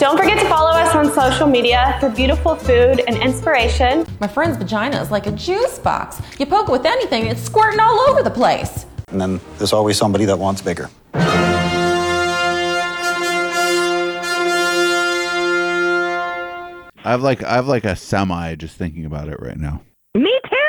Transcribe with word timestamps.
Don't 0.00 0.16
forget 0.16 0.40
to 0.40 0.48
follow 0.48 0.70
us 0.70 0.94
on 0.94 1.12
social 1.12 1.46
media 1.46 1.98
for 2.00 2.08
beautiful 2.08 2.54
food 2.54 3.02
and 3.06 3.18
inspiration. 3.18 4.06
My 4.18 4.26
friend's 4.26 4.56
vagina 4.56 4.98
is 4.98 5.10
like 5.10 5.26
a 5.26 5.30
juice 5.32 5.78
box. 5.78 6.22
You 6.38 6.46
poke 6.46 6.70
it 6.70 6.72
with 6.72 6.86
anything, 6.86 7.26
it's 7.26 7.42
squirting 7.42 7.80
all 7.80 8.00
over 8.08 8.22
the 8.22 8.30
place. 8.30 8.86
And 9.08 9.20
then 9.20 9.42
there's 9.58 9.74
always 9.74 9.98
somebody 9.98 10.24
that 10.24 10.38
wants 10.38 10.62
bigger. 10.62 10.88
I 11.12 11.20
have 17.04 17.20
like 17.20 17.42
I 17.42 17.56
have 17.56 17.68
like 17.68 17.84
a 17.84 17.94
semi 17.94 18.54
just 18.54 18.78
thinking 18.78 19.04
about 19.04 19.28
it 19.28 19.38
right 19.38 19.58
now. 19.58 19.82
Me 20.14 20.40
too. 20.48 20.59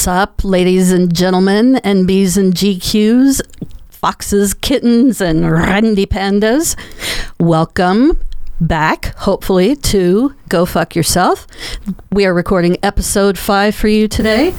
What's 0.00 0.08
up, 0.08 0.44
ladies 0.44 0.92
and 0.92 1.14
gentlemen, 1.14 1.74
NBs 1.84 2.38
and 2.38 2.54
GQs, 2.54 3.42
foxes, 3.90 4.54
kittens, 4.54 5.20
and 5.20 5.52
randy 5.52 6.06
pandas? 6.06 6.74
Welcome 7.38 8.18
back, 8.62 9.14
hopefully, 9.18 9.76
to 9.76 10.34
Go 10.48 10.64
Fuck 10.64 10.96
Yourself. 10.96 11.46
We 12.10 12.24
are 12.24 12.32
recording 12.32 12.78
episode 12.82 13.36
five 13.36 13.74
for 13.74 13.88
you 13.88 14.08
today. 14.08 14.54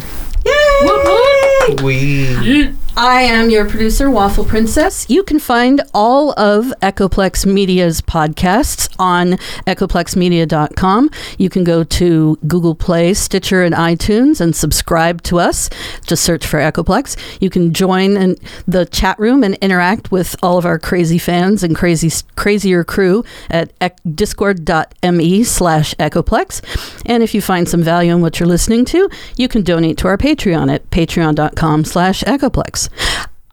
Yay! 0.46 1.76
We 1.82 2.76
I 2.98 3.22
am 3.22 3.50
your 3.50 3.70
producer, 3.70 4.12
Waffle 4.12 4.44
Princess. 4.44 5.10
You 5.10 5.24
can 5.24 5.40
find 5.40 5.82
all 5.94 6.38
of 6.38 6.74
Echoplex 6.82 7.46
Media's 7.46 8.02
podcasts 8.02 8.94
on 9.00 9.34
echoplexmedia.com. 9.66 11.10
You 11.38 11.50
can 11.50 11.64
go 11.64 11.86
to 11.86 12.38
Google 12.48 12.76
Play, 12.76 13.14
Stitcher, 13.14 13.64
and 13.64 13.74
iTunes 13.74 14.42
and 14.42 14.54
subscribe 14.54 15.22
to 15.24 15.40
us. 15.40 15.70
Just 16.06 16.26
search 16.26 16.46
for 16.46 16.60
Echoplex. 16.60 17.16
You 17.40 17.50
can 17.50 17.74
join 17.74 18.18
in 18.18 18.36
the 18.68 18.86
chat 18.86 19.18
room 19.18 19.42
and 19.42 19.56
interact 19.56 20.12
with 20.12 20.36
all 20.44 20.58
of 20.58 20.66
our 20.66 20.78
crazy 20.78 21.18
fans 21.18 21.64
and 21.64 21.74
crazy 21.74 22.12
crazier 22.36 22.84
crew 22.84 23.24
at 23.50 23.72
discord.me 24.16 25.44
slash 25.46 25.96
echoplex. 25.96 26.62
And 27.06 27.24
if 27.24 27.34
you 27.34 27.42
find 27.42 27.70
some 27.70 27.84
value 27.84 28.14
in 28.14 28.22
what 28.22 28.40
you're 28.40 28.50
listening 28.50 28.84
to, 28.86 29.10
you 29.38 29.48
can 29.48 29.64
donate 29.64 29.98
to 30.00 30.10
our 30.10 30.18
Patreon 30.18 30.74
at 30.74 30.90
patreon.com 30.92 31.86
slash 31.86 32.22
echoplex. 32.24 32.81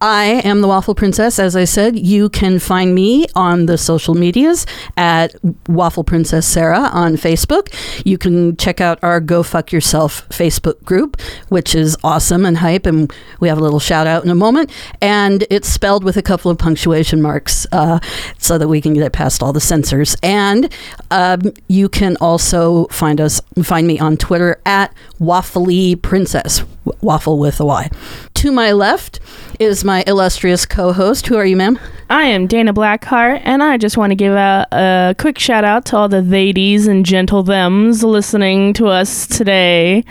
I 0.00 0.42
am 0.44 0.60
the 0.60 0.68
Waffle 0.68 0.94
Princess. 0.94 1.40
As 1.40 1.56
I 1.56 1.64
said, 1.64 1.98
you 1.98 2.28
can 2.28 2.60
find 2.60 2.94
me 2.94 3.26
on 3.34 3.66
the 3.66 3.76
social 3.76 4.14
medias 4.14 4.64
at 4.96 5.34
Waffle 5.66 6.04
Princess 6.04 6.46
Sarah 6.46 6.88
on 6.92 7.14
Facebook. 7.14 7.74
You 8.06 8.16
can 8.16 8.56
check 8.56 8.80
out 8.80 9.02
our 9.02 9.18
Go 9.18 9.42
Fuck 9.42 9.72
Yourself 9.72 10.28
Facebook 10.28 10.82
group, 10.84 11.20
which 11.48 11.74
is 11.74 11.96
awesome 12.04 12.44
and 12.44 12.58
hype, 12.58 12.86
and 12.86 13.12
we 13.40 13.48
have 13.48 13.58
a 13.58 13.60
little 13.60 13.80
shout 13.80 14.06
out 14.06 14.22
in 14.22 14.30
a 14.30 14.36
moment. 14.36 14.70
And 15.00 15.44
it's 15.50 15.68
spelled 15.68 16.04
with 16.04 16.16
a 16.16 16.22
couple 16.22 16.48
of 16.50 16.58
punctuation 16.58 17.20
marks 17.20 17.66
uh, 17.72 17.98
so 18.38 18.56
that 18.56 18.68
we 18.68 18.80
can 18.80 18.94
get 18.94 19.02
it 19.02 19.12
past 19.12 19.42
all 19.42 19.52
the 19.52 19.60
censors. 19.60 20.16
And 20.22 20.72
um, 21.10 21.42
you 21.66 21.88
can 21.88 22.16
also 22.20 22.84
find 22.86 23.20
us, 23.20 23.40
find 23.64 23.86
me 23.88 23.98
on 23.98 24.16
Twitter 24.16 24.60
at 24.64 24.94
Waffly 25.18 26.00
Princess, 26.00 26.62
waffle 27.00 27.40
with 27.40 27.58
a 27.58 27.66
Y. 27.66 27.90
To 28.38 28.52
my 28.52 28.70
left 28.70 29.18
is 29.58 29.82
my 29.82 30.04
illustrious 30.06 30.64
co-host. 30.64 31.26
Who 31.26 31.36
are 31.36 31.44
you, 31.44 31.56
ma'am? 31.56 31.76
I 32.08 32.22
am 32.26 32.46
Dana 32.46 32.72
Blackheart, 32.72 33.40
and 33.42 33.64
I 33.64 33.78
just 33.78 33.96
want 33.96 34.12
to 34.12 34.14
give 34.14 34.32
a, 34.32 34.64
a 34.70 35.16
quick 35.18 35.40
shout 35.40 35.64
out 35.64 35.84
to 35.86 35.96
all 35.96 36.08
the 36.08 36.22
ladies 36.22 36.86
and 36.86 37.04
gentle 37.04 37.42
thems 37.42 38.04
listening 38.04 38.74
to 38.74 38.86
us 38.86 39.26
today. 39.26 40.04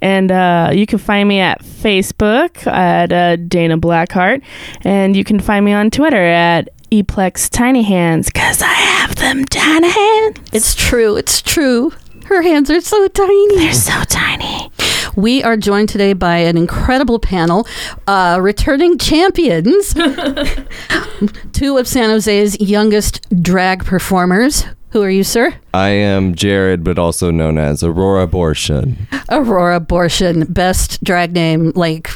And 0.00 0.32
uh, 0.32 0.70
you 0.72 0.86
can 0.86 0.98
find 0.98 1.28
me 1.28 1.40
at 1.40 1.62
Facebook 1.62 2.66
at 2.66 3.12
uh, 3.12 3.36
Dana 3.36 3.76
Blackheart, 3.76 4.42
and 4.80 5.14
you 5.14 5.22
can 5.22 5.38
find 5.38 5.62
me 5.62 5.74
on 5.74 5.90
Twitter 5.90 6.16
at 6.16 6.70
Eplex 6.90 7.50
Tiny 7.50 7.82
Hands, 7.82 8.24
because 8.24 8.62
I 8.62 8.72
have 8.72 9.16
them 9.16 9.44
tiny 9.44 9.90
hands. 9.90 10.38
It's 10.50 10.74
true. 10.74 11.16
It's 11.16 11.42
true. 11.42 11.92
Her 12.24 12.40
hands 12.40 12.70
are 12.70 12.80
so 12.80 13.06
tiny. 13.08 13.56
They're 13.56 13.74
so 13.74 14.02
tiny. 14.04 14.70
We 15.16 15.42
are 15.42 15.56
joined 15.56 15.88
today 15.88 16.12
by 16.12 16.36
an 16.36 16.58
incredible 16.58 17.18
panel, 17.18 17.66
uh, 18.06 18.38
returning 18.40 18.98
champions, 18.98 19.94
two 21.52 21.78
of 21.78 21.88
San 21.88 22.10
Jose's 22.10 22.60
youngest 22.60 23.26
drag 23.42 23.86
performers. 23.86 24.66
Who 24.90 25.02
are 25.02 25.10
you, 25.10 25.24
sir? 25.24 25.54
I 25.72 25.88
am 25.88 26.34
Jared, 26.34 26.84
but 26.84 26.98
also 26.98 27.30
known 27.30 27.56
as 27.56 27.82
Aurora 27.82 28.24
Abortion. 28.24 29.08
Aurora 29.30 29.76
Abortion, 29.76 30.44
best 30.52 31.02
drag 31.02 31.32
name. 31.32 31.72
Like, 31.74 32.10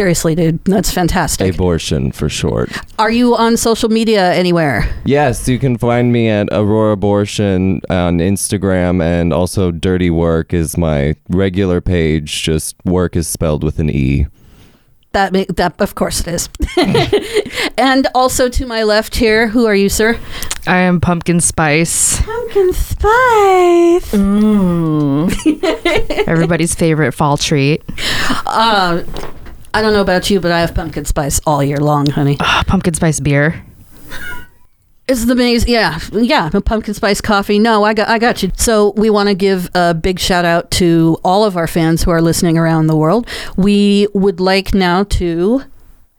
seriously, 0.00 0.34
dude, 0.34 0.64
that's 0.64 0.90
fantastic. 0.90 1.54
Abortion 1.54 2.10
for 2.10 2.30
short. 2.30 2.70
Are 2.98 3.10
you 3.10 3.36
on 3.36 3.58
social 3.58 3.90
media 3.90 4.32
anywhere? 4.32 4.88
Yes, 5.04 5.46
you 5.46 5.58
can 5.58 5.76
find 5.76 6.10
me 6.10 6.30
at 6.30 6.48
Aurora 6.50 6.92
Abortion 6.92 7.82
on 7.90 8.18
Instagram, 8.18 9.02
and 9.02 9.30
also 9.30 9.70
Dirty 9.70 10.08
Work 10.08 10.54
is 10.54 10.78
my 10.78 11.16
regular 11.28 11.82
page. 11.82 12.42
Just 12.42 12.76
work 12.86 13.14
is 13.14 13.28
spelled 13.28 13.62
with 13.62 13.78
an 13.78 13.90
E. 13.90 14.26
That, 15.12 15.34
ma- 15.34 15.44
that 15.50 15.78
of 15.82 15.94
course 15.96 16.20
it 16.20 16.28
is. 16.28 16.48
and 17.76 18.06
also 18.14 18.48
to 18.48 18.64
my 18.64 18.82
left 18.82 19.16
here, 19.16 19.48
who 19.48 19.66
are 19.66 19.74
you, 19.74 19.90
sir? 19.90 20.18
I 20.66 20.78
am 20.78 20.98
pumpkin 20.98 21.40
spice. 21.40 22.22
Pumpkin 22.22 22.72
Spice. 22.72 24.14
Everybody's 26.26 26.74
favorite 26.74 27.12
fall 27.12 27.36
treat. 27.36 27.82
Uh, 28.46 29.02
I 29.72 29.82
don't 29.82 29.92
know 29.92 30.00
about 30.00 30.30
you, 30.30 30.40
but 30.40 30.50
I 30.50 30.60
have 30.60 30.74
pumpkin 30.74 31.04
spice 31.04 31.40
all 31.46 31.62
year 31.62 31.78
long, 31.78 32.06
honey. 32.06 32.36
Ah, 32.40 32.64
pumpkin 32.66 32.94
spice 32.94 33.20
beer. 33.20 33.64
It's 35.06 35.24
the 35.24 35.32
amazing, 35.32 35.72
yeah, 35.72 35.98
yeah. 36.12 36.48
Pumpkin 36.50 36.94
spice 36.94 37.20
coffee. 37.20 37.58
No, 37.58 37.82
I 37.82 37.94
got, 37.94 38.08
I 38.08 38.18
got 38.20 38.44
you. 38.44 38.52
So 38.56 38.92
we 38.96 39.10
want 39.10 39.28
to 39.28 39.34
give 39.34 39.68
a 39.74 39.92
big 39.92 40.20
shout 40.20 40.44
out 40.44 40.70
to 40.72 41.18
all 41.24 41.44
of 41.44 41.56
our 41.56 41.66
fans 41.66 42.04
who 42.04 42.12
are 42.12 42.22
listening 42.22 42.56
around 42.56 42.86
the 42.86 42.96
world. 42.96 43.28
We 43.56 44.06
would 44.14 44.38
like 44.38 44.72
now 44.72 45.02
to 45.04 45.64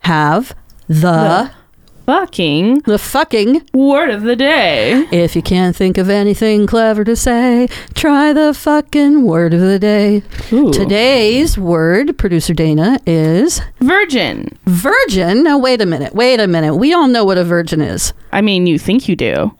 have 0.00 0.54
the 0.88 1.50
Fucking 2.06 2.80
the 2.80 2.98
fucking. 2.98 3.62
word 3.72 4.10
of 4.10 4.22
the 4.22 4.34
day. 4.34 5.06
If 5.12 5.36
you 5.36 5.42
can't 5.42 5.74
think 5.76 5.98
of 5.98 6.10
anything 6.10 6.66
clever 6.66 7.04
to 7.04 7.14
say, 7.14 7.68
try 7.94 8.32
the 8.32 8.52
fucking 8.52 9.22
word 9.22 9.54
of 9.54 9.60
the 9.60 9.78
day. 9.78 10.22
Ooh. 10.52 10.72
Today's 10.72 11.56
word, 11.56 12.18
producer 12.18 12.54
Dana, 12.54 12.98
is 13.06 13.60
Virgin. 13.80 14.48
virgin. 14.66 15.44
Now 15.44 15.58
wait 15.58 15.80
a 15.80 15.86
minute. 15.86 16.12
Wait 16.14 16.40
a 16.40 16.48
minute. 16.48 16.74
We 16.74 16.92
all 16.92 17.06
know 17.06 17.24
what 17.24 17.38
a 17.38 17.44
virgin 17.44 17.80
is. 17.80 18.12
I 18.32 18.40
mean, 18.40 18.66
you 18.66 18.78
think 18.80 19.08
you 19.08 19.14
do. 19.14 19.56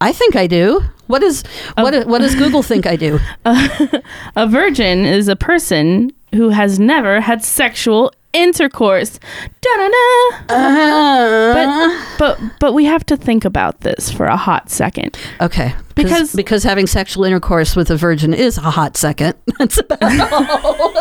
I 0.00 0.12
think 0.12 0.36
I 0.36 0.46
do. 0.46 0.82
What 1.08 1.22
is 1.24 1.42
what? 1.76 2.06
what 2.06 2.20
does 2.20 2.36
Google 2.36 2.62
think 2.62 2.86
I 2.86 2.94
do? 2.96 3.18
A 3.44 4.46
virgin 4.46 5.04
is 5.04 5.26
a 5.28 5.34
person 5.36 6.12
who 6.34 6.50
has 6.50 6.78
never 6.78 7.20
had 7.20 7.44
sexual 7.44 8.12
intercourse. 8.32 9.18
Da-da-da. 9.60 10.54
Uh, 10.54 11.54
But 11.54 12.18
but 12.18 12.40
but 12.60 12.74
we 12.74 12.84
have 12.84 13.04
to 13.06 13.16
think 13.16 13.44
about 13.44 13.80
this 13.80 14.10
for 14.10 14.26
a 14.26 14.36
hot 14.36 14.70
second. 14.70 15.16
okay, 15.40 15.74
because- 15.94 16.34
because 16.34 16.62
having 16.64 16.86
sexual 16.86 17.24
intercourse 17.24 17.74
with 17.76 17.90
a 17.90 17.96
virgin 17.96 18.32
is 18.34 18.58
a 18.58 18.62
hot 18.70 18.96
second. 18.96 19.34
That's 19.58 19.78
about 19.78 20.02
all. 20.32 20.94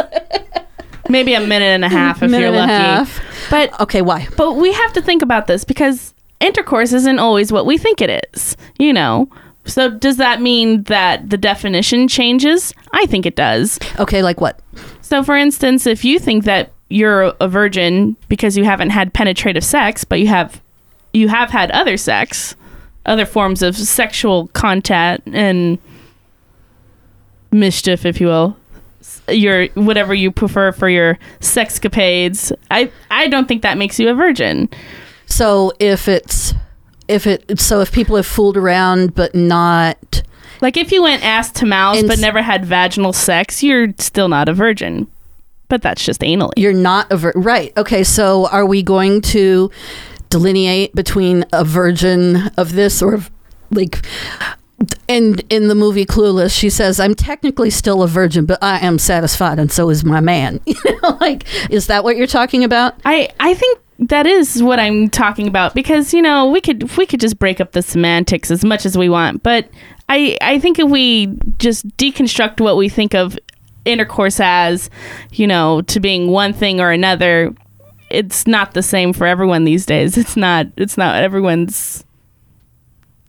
Maybe 1.09 1.33
a 1.33 1.39
minute 1.39 1.65
and 1.65 1.83
a 1.83 1.89
half 1.89 2.21
if 2.21 2.29
minute 2.29 2.39
you're 2.45 2.47
and 2.53 2.55
a 2.55 2.59
lucky. 2.59 2.71
half. 2.71 3.49
But 3.49 3.79
Okay, 3.81 4.01
why? 4.01 4.27
but 4.37 4.53
we 4.53 4.71
have 4.73 4.93
to 4.93 5.01
think 5.01 5.21
about 5.23 5.47
this 5.47 5.63
because 5.63 6.13
intercourse 6.39 6.93
isn't 6.93 7.17
always 7.19 7.51
what 7.51 7.65
we 7.65 7.77
think 7.77 7.99
it 8.01 8.23
is. 8.33 8.55
You 8.77 8.93
know. 8.93 9.27
So 9.65 9.89
does 9.89 10.17
that 10.17 10.41
mean 10.41 10.83
that 10.83 11.29
the 11.29 11.37
definition 11.37 12.07
changes? 12.07 12.73
I 12.93 13.05
think 13.07 13.25
it 13.25 13.35
does. 13.35 13.77
Okay, 13.99 14.23
like 14.23 14.39
what? 14.41 14.59
So, 15.01 15.21
for 15.23 15.35
instance, 15.35 15.85
if 15.85 16.03
you 16.05 16.17
think 16.19 16.43
that 16.45 16.71
you're 16.89 17.33
a 17.39 17.47
virgin 17.47 18.15
because 18.27 18.57
you 18.57 18.63
haven't 18.63 18.89
had 18.89 19.13
penetrative 19.13 19.63
sex, 19.63 20.03
but 20.03 20.19
you 20.19 20.27
have 20.27 20.62
you 21.13 21.27
have 21.27 21.50
had 21.50 21.71
other 21.71 21.97
sex, 21.97 22.56
other 23.06 23.25
forms 23.25 23.62
of 23.62 23.75
sexual 23.75 24.47
contact 24.50 25.27
and 25.27 25.80
mischief, 27.51 28.06
if 28.06 28.19
you 28.19 28.27
will, 28.27 28.57
your 29.27 29.68
whatever 29.69 30.13
you 30.13 30.31
prefer 30.31 30.71
for 30.71 30.89
your 30.89 31.18
sexcapades, 31.39 32.51
I 32.71 32.92
I 33.12 33.27
don't 33.27 33.47
think 33.47 33.62
that 33.62 33.77
makes 33.77 34.00
you 34.00 34.09
a 34.09 34.13
virgin. 34.13 34.69
So 35.25 35.71
if 35.80 36.07
it's 36.07 36.53
if 37.07 37.25
it 37.27 37.59
so 37.59 37.81
if 37.81 37.92
people 37.92 38.15
have 38.15 38.25
fooled 38.27 38.57
around 38.57 39.15
but 39.15 39.33
not 39.35 40.24
Like 40.62 40.75
if 40.75 40.92
you 40.92 41.01
went 41.03 41.24
ass 41.24 41.51
to 41.53 41.65
mouth 41.65 42.06
but 42.07 42.19
never 42.19 42.42
had 42.42 42.65
vaginal 42.65 43.13
sex, 43.13 43.63
you're 43.63 43.94
still 43.97 44.27
not 44.27 44.50
a 44.50 44.53
virgin. 44.53 45.07
But 45.69 45.81
that's 45.81 46.04
just 46.04 46.21
anally. 46.21 46.51
you're 46.57 46.74
not 46.74 47.12
a 47.12 47.18
vir- 47.18 47.33
right. 47.36 47.71
Okay, 47.77 48.04
so 48.04 48.48
are 48.48 48.66
we 48.66 48.83
going 48.83 49.21
to 49.21 49.71
delineate 50.30 50.94
between 50.94 51.45
a 51.54 51.63
virgin 51.63 52.50
of 52.57 52.74
this 52.74 53.01
or 53.01 53.13
of, 53.13 53.31
like 53.71 54.06
and 55.07 55.42
in 55.50 55.68
the 55.68 55.75
movie 55.75 56.06
Clueless, 56.06 56.57
she 56.57 56.69
says, 56.69 57.00
"I'm 57.00 57.16
technically 57.16 57.69
still 57.69 58.01
a 58.01 58.07
virgin, 58.07 58.45
but 58.45 58.60
I 58.62 58.80
am 58.80 58.98
satisfied, 58.98 59.60
and 59.60 59.71
so 59.71 59.89
is 59.89 60.04
my 60.04 60.19
man." 60.19 60.60
You 60.69 61.00
know, 61.01 61.18
like, 61.19 61.45
is 61.69 61.88
that 61.88 62.04
what 62.04 62.16
you're 62.16 62.27
talking 62.27 62.63
about? 62.63 62.95
I 63.06 63.30
I 63.39 63.54
think 63.54 63.80
that 64.00 64.25
is 64.25 64.63
what 64.63 64.80
I'm 64.80 65.10
talking 65.10 65.48
about 65.48 65.75
because 65.75 66.13
you 66.13 66.21
know 66.21 66.50
we 66.50 66.62
could 66.62 66.95
we 66.98 67.06
could 67.06 67.19
just 67.19 67.38
break 67.38 67.60
up 67.60 67.74
the 67.74 67.81
semantics 67.81 68.50
as 68.50 68.63
much 68.63 68.86
as 68.86 68.98
we 68.98 69.10
want, 69.10 69.44
but 69.44 69.69
I 70.07 70.38
I 70.42 70.60
think 70.60 70.80
if 70.80 70.89
we 70.89 71.38
just 71.57 71.88
deconstruct 71.98 72.62
what 72.62 72.77
we 72.77 72.88
think 72.88 73.13
of 73.13 73.38
intercourse 73.85 74.39
as, 74.39 74.89
you 75.31 75.47
know, 75.47 75.81
to 75.83 75.99
being 75.99 76.29
one 76.29 76.53
thing 76.53 76.79
or 76.79 76.91
another, 76.91 77.53
it's 78.09 78.47
not 78.47 78.73
the 78.73 78.83
same 78.83 79.13
for 79.13 79.25
everyone 79.25 79.63
these 79.63 79.85
days. 79.85 80.17
It's 80.17 80.35
not 80.35 80.67
it's 80.77 80.97
not 80.97 81.21
everyone's 81.21 82.03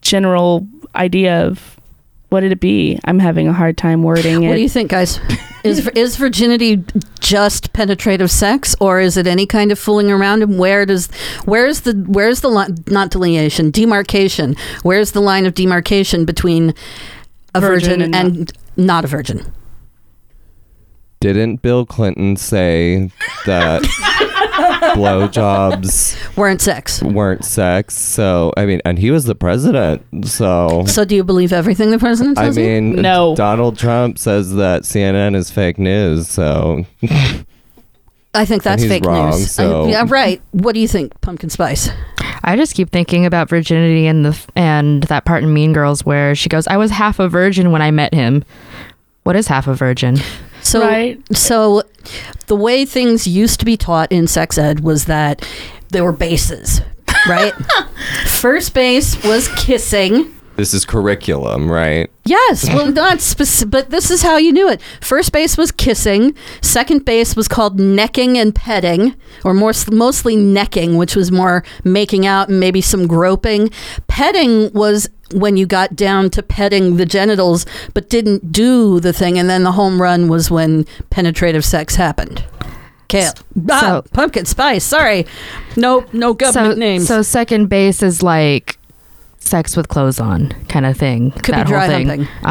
general 0.00 0.66
idea 0.94 1.46
of 1.46 1.78
what 2.30 2.40
did 2.40 2.52
it 2.52 2.60
be. 2.60 2.98
I'm 3.04 3.18
having 3.18 3.48
a 3.48 3.52
hard 3.52 3.76
time 3.76 4.02
wording 4.02 4.44
it. 4.44 4.48
What 4.48 4.54
do 4.54 4.60
you 4.60 4.68
think, 4.68 4.90
guys? 4.90 5.20
Is 5.64 5.86
is 5.94 6.16
virginity 6.16 6.82
just 7.18 7.72
penetrative 7.72 8.30
sex, 8.30 8.74
or 8.80 9.00
is 9.00 9.16
it 9.16 9.26
any 9.26 9.46
kind 9.46 9.70
of 9.72 9.78
fooling 9.78 10.10
around? 10.10 10.42
And 10.42 10.58
where 10.58 10.86
does 10.86 11.08
where's 11.44 11.80
the 11.82 11.92
where's 12.06 12.40
the 12.40 12.48
line? 12.48 12.76
Not 12.86 13.10
delineation, 13.10 13.70
demarcation. 13.70 14.56
Where's 14.82 15.12
the 15.12 15.20
line 15.20 15.44
of 15.44 15.54
demarcation 15.54 16.24
between 16.24 16.72
a 17.54 17.60
Virgin 17.60 17.98
virgin, 17.98 18.14
and 18.14 18.14
and, 18.14 18.52
not 18.76 19.04
a 19.04 19.08
virgin? 19.08 19.44
Didn't 21.20 21.56
Bill 21.60 21.84
Clinton 21.84 22.36
say 22.36 23.10
that 23.44 23.82
blowjobs 24.94 26.16
Weren't 26.36 26.62
sex. 26.62 27.02
weren't 27.02 27.44
sex? 27.44 27.94
So, 27.94 28.52
I 28.56 28.64
mean, 28.64 28.80
and 28.86 28.98
he 28.98 29.10
was 29.10 29.24
the 29.26 29.34
president. 29.34 30.02
So, 30.26 30.84
So 30.86 31.04
do 31.04 31.14
you 31.14 31.22
believe 31.22 31.52
everything 31.52 31.90
the 31.90 31.98
president 31.98 32.38
I 32.38 32.46
says? 32.46 32.56
you? 32.56 32.64
mean, 32.64 32.92
No. 33.02 33.34
Donald 33.36 33.78
Trump 33.78 34.18
says 34.18 34.54
that 34.54 34.82
CNN 34.84 35.34
is 35.36 35.50
fake 35.50 35.78
news. 35.78 36.26
So, 36.28 36.86
I 38.32 38.44
think 38.46 38.62
that's 38.62 38.82
he's 38.82 38.90
fake 38.90 39.04
wrong, 39.04 39.30
news. 39.30 39.42
I- 39.42 39.46
so- 39.46 39.88
yeah, 39.88 40.04
right. 40.08 40.40
What 40.52 40.72
do 40.74 40.80
you 40.80 40.88
think, 40.88 41.20
Pumpkin 41.20 41.50
Spice? 41.50 41.90
I 42.42 42.56
just 42.56 42.74
keep 42.74 42.90
thinking 42.90 43.26
about 43.26 43.50
virginity 43.50 44.06
and 44.06 44.24
the 44.24 44.38
and 44.56 45.02
that 45.04 45.26
part 45.26 45.42
in 45.42 45.52
Mean 45.52 45.74
Girls 45.74 46.06
where 46.06 46.34
she 46.34 46.48
goes, 46.48 46.66
"I 46.66 46.78
was 46.78 46.90
half 46.92 47.18
a 47.18 47.28
virgin 47.28 47.70
when 47.72 47.82
I 47.82 47.90
met 47.90 48.14
him." 48.14 48.44
What 49.24 49.36
is 49.36 49.48
half 49.48 49.66
a 49.66 49.74
virgin? 49.74 50.16
So, 50.62 50.80
Right. 50.80 51.18
so 51.36 51.82
the 52.46 52.56
way 52.56 52.84
things 52.84 53.26
used 53.26 53.60
to 53.60 53.66
be 53.66 53.76
taught 53.76 54.10
in 54.12 54.26
sex 54.26 54.58
ed 54.58 54.80
was 54.80 55.04
that 55.06 55.46
there 55.90 56.04
were 56.04 56.12
bases, 56.12 56.80
right? 57.28 57.52
First 58.26 58.74
base 58.74 59.22
was 59.24 59.48
kissing. 59.56 60.34
This 60.60 60.74
is 60.74 60.84
curriculum, 60.84 61.70
right? 61.70 62.10
Yes, 62.26 62.68
well, 62.68 62.92
not 62.92 63.22
specific, 63.22 63.70
but 63.70 63.90
this 63.90 64.10
is 64.10 64.20
how 64.20 64.36
you 64.36 64.52
knew 64.52 64.68
it. 64.68 64.82
First 65.00 65.32
base 65.32 65.56
was 65.56 65.72
kissing. 65.72 66.34
Second 66.60 67.06
base 67.06 67.34
was 67.34 67.48
called 67.48 67.80
necking 67.80 68.36
and 68.36 68.54
petting, 68.54 69.14
or 69.42 69.54
more 69.54 69.72
mostly 69.90 70.36
necking, 70.36 70.98
which 70.98 71.16
was 71.16 71.32
more 71.32 71.64
making 71.82 72.26
out 72.26 72.50
and 72.50 72.60
maybe 72.60 72.82
some 72.82 73.06
groping. 73.06 73.70
Petting 74.06 74.70
was 74.74 75.08
when 75.32 75.56
you 75.56 75.64
got 75.64 75.96
down 75.96 76.28
to 76.28 76.42
petting 76.42 76.98
the 76.98 77.06
genitals, 77.06 77.64
but 77.94 78.10
didn't 78.10 78.52
do 78.52 79.00
the 79.00 79.14
thing, 79.14 79.38
and 79.38 79.48
then 79.48 79.62
the 79.62 79.72
home 79.72 80.02
run 80.02 80.28
was 80.28 80.50
when 80.50 80.84
penetrative 81.08 81.64
sex 81.64 81.94
happened. 81.94 82.44
Okay, 83.04 83.30
ah, 83.70 83.80
so- 83.80 84.04
pumpkin 84.12 84.44
spice. 84.44 84.84
Sorry, 84.84 85.24
no, 85.74 86.04
no 86.12 86.34
government 86.34 86.74
so, 86.74 86.78
names. 86.78 87.08
so 87.08 87.22
second 87.22 87.68
base 87.70 88.02
is 88.02 88.22
like 88.22 88.76
sex 89.40 89.76
with 89.76 89.88
clothes 89.88 90.20
on 90.20 90.50
kind 90.68 90.86
of 90.86 90.96
thing. 90.96 91.32
Could 91.32 91.46
be 91.46 91.52
that 91.52 91.66
dry 91.66 91.86
whole 91.86 91.96
thing. 91.96 92.06
humping. 92.08 92.28
Oh, 92.44 92.48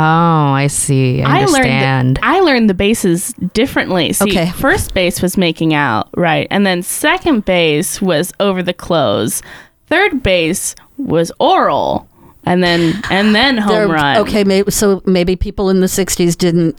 I 0.54 0.68
see. 0.68 1.22
I, 1.22 1.40
understand. 1.44 2.18
learned 2.18 2.20
I 2.24 2.40
learned 2.42 2.70
the 2.70 2.74
bases 2.74 3.34
differently. 3.54 4.12
See, 4.12 4.30
Okay. 4.32 4.50
first 4.52 4.94
base 4.94 5.22
was 5.22 5.38
making 5.38 5.74
out, 5.74 6.10
right? 6.18 6.48
And 6.52 6.66
then 6.66 6.84
second 6.84 7.46
base 7.46 8.02
was 8.02 8.34
over 8.40 8.62
the 8.62 8.74
clothes. 8.74 9.42
Third 9.88 10.22
base 10.24 10.76
was 10.98 11.32
oral. 11.40 12.08
And 12.46 12.64
then 12.64 13.02
and 13.10 13.34
then 13.36 13.58
home 13.60 13.72
There- 13.74 13.88
run. 13.88 14.18
Okay, 14.18 14.44
maybe 14.44 14.72
so 14.72 15.02
maybe 15.06 15.36
people 15.36 15.70
in 15.70 15.80
the 15.82 15.88
'60s 15.88 16.36
didn't 16.38 16.76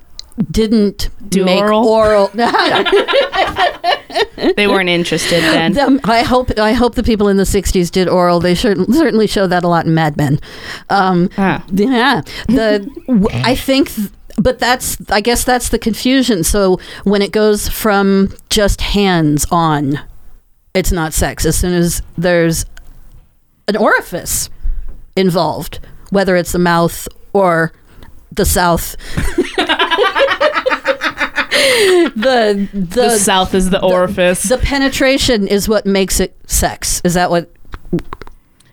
didn't 0.51 1.09
Do 1.29 1.45
make 1.45 1.61
oral? 1.61 1.87
oral. 1.87 2.31
They 4.57 4.67
weren't 4.67 4.89
interested 4.89 5.43
then. 5.43 6.01
I 6.05 6.23
hope 6.23 6.59
I 6.59 6.73
hope 6.73 6.95
the 6.95 7.03
people 7.03 7.29
in 7.29 7.37
the 7.37 7.45
'60s 7.45 7.91
did 7.91 8.09
oral. 8.09 8.41
They 8.41 8.55
cer- 8.55 8.75
certainly 8.93 9.27
show 9.27 9.47
that 9.47 9.63
a 9.65 9.69
lot 9.69 9.87
in 9.87 9.95
Mad 9.95 10.17
Men. 10.17 10.41
Um, 10.89 11.29
Ah. 11.37 11.63
Yeah, 11.71 12.23
the 12.49 12.89
w- 13.07 13.29
I 13.33 13.55
think, 13.55 13.91
th- 13.95 14.09
but 14.39 14.59
that's 14.59 14.97
I 15.11 15.21
guess 15.21 15.45
that's 15.45 15.69
the 15.69 15.79
confusion. 15.79 16.43
So 16.43 16.81
when 17.05 17.21
it 17.23 17.33
goes 17.33 17.69
from 17.69 18.33
just 18.49 18.81
hands 18.81 19.47
on, 19.51 20.01
it's 20.75 20.91
not 20.91 21.13
sex. 21.13 21.45
As 21.45 21.57
soon 21.57 21.75
as 21.75 22.03
there's 22.17 22.65
an 23.69 23.77
orifice 23.77 24.49
involved, 25.17 25.79
whether 26.11 26.35
it's 26.37 26.53
the 26.53 26.59
mouth 26.59 27.07
or 27.35 27.73
the 28.33 28.45
south. 28.45 28.97
the 32.17 32.69
the, 32.73 32.87
the 32.87 33.19
south 33.19 33.55
is 33.55 33.71
the 33.71 33.83
orifice. 33.83 34.45
the 34.45 34.59
penetration 34.59 35.49
is 35.49 35.69
what 35.69 35.87
makes 35.87 36.21
it 36.21 36.37
sex. 36.47 37.01
Is 37.05 37.15
that 37.15 37.31
what? 37.31 37.51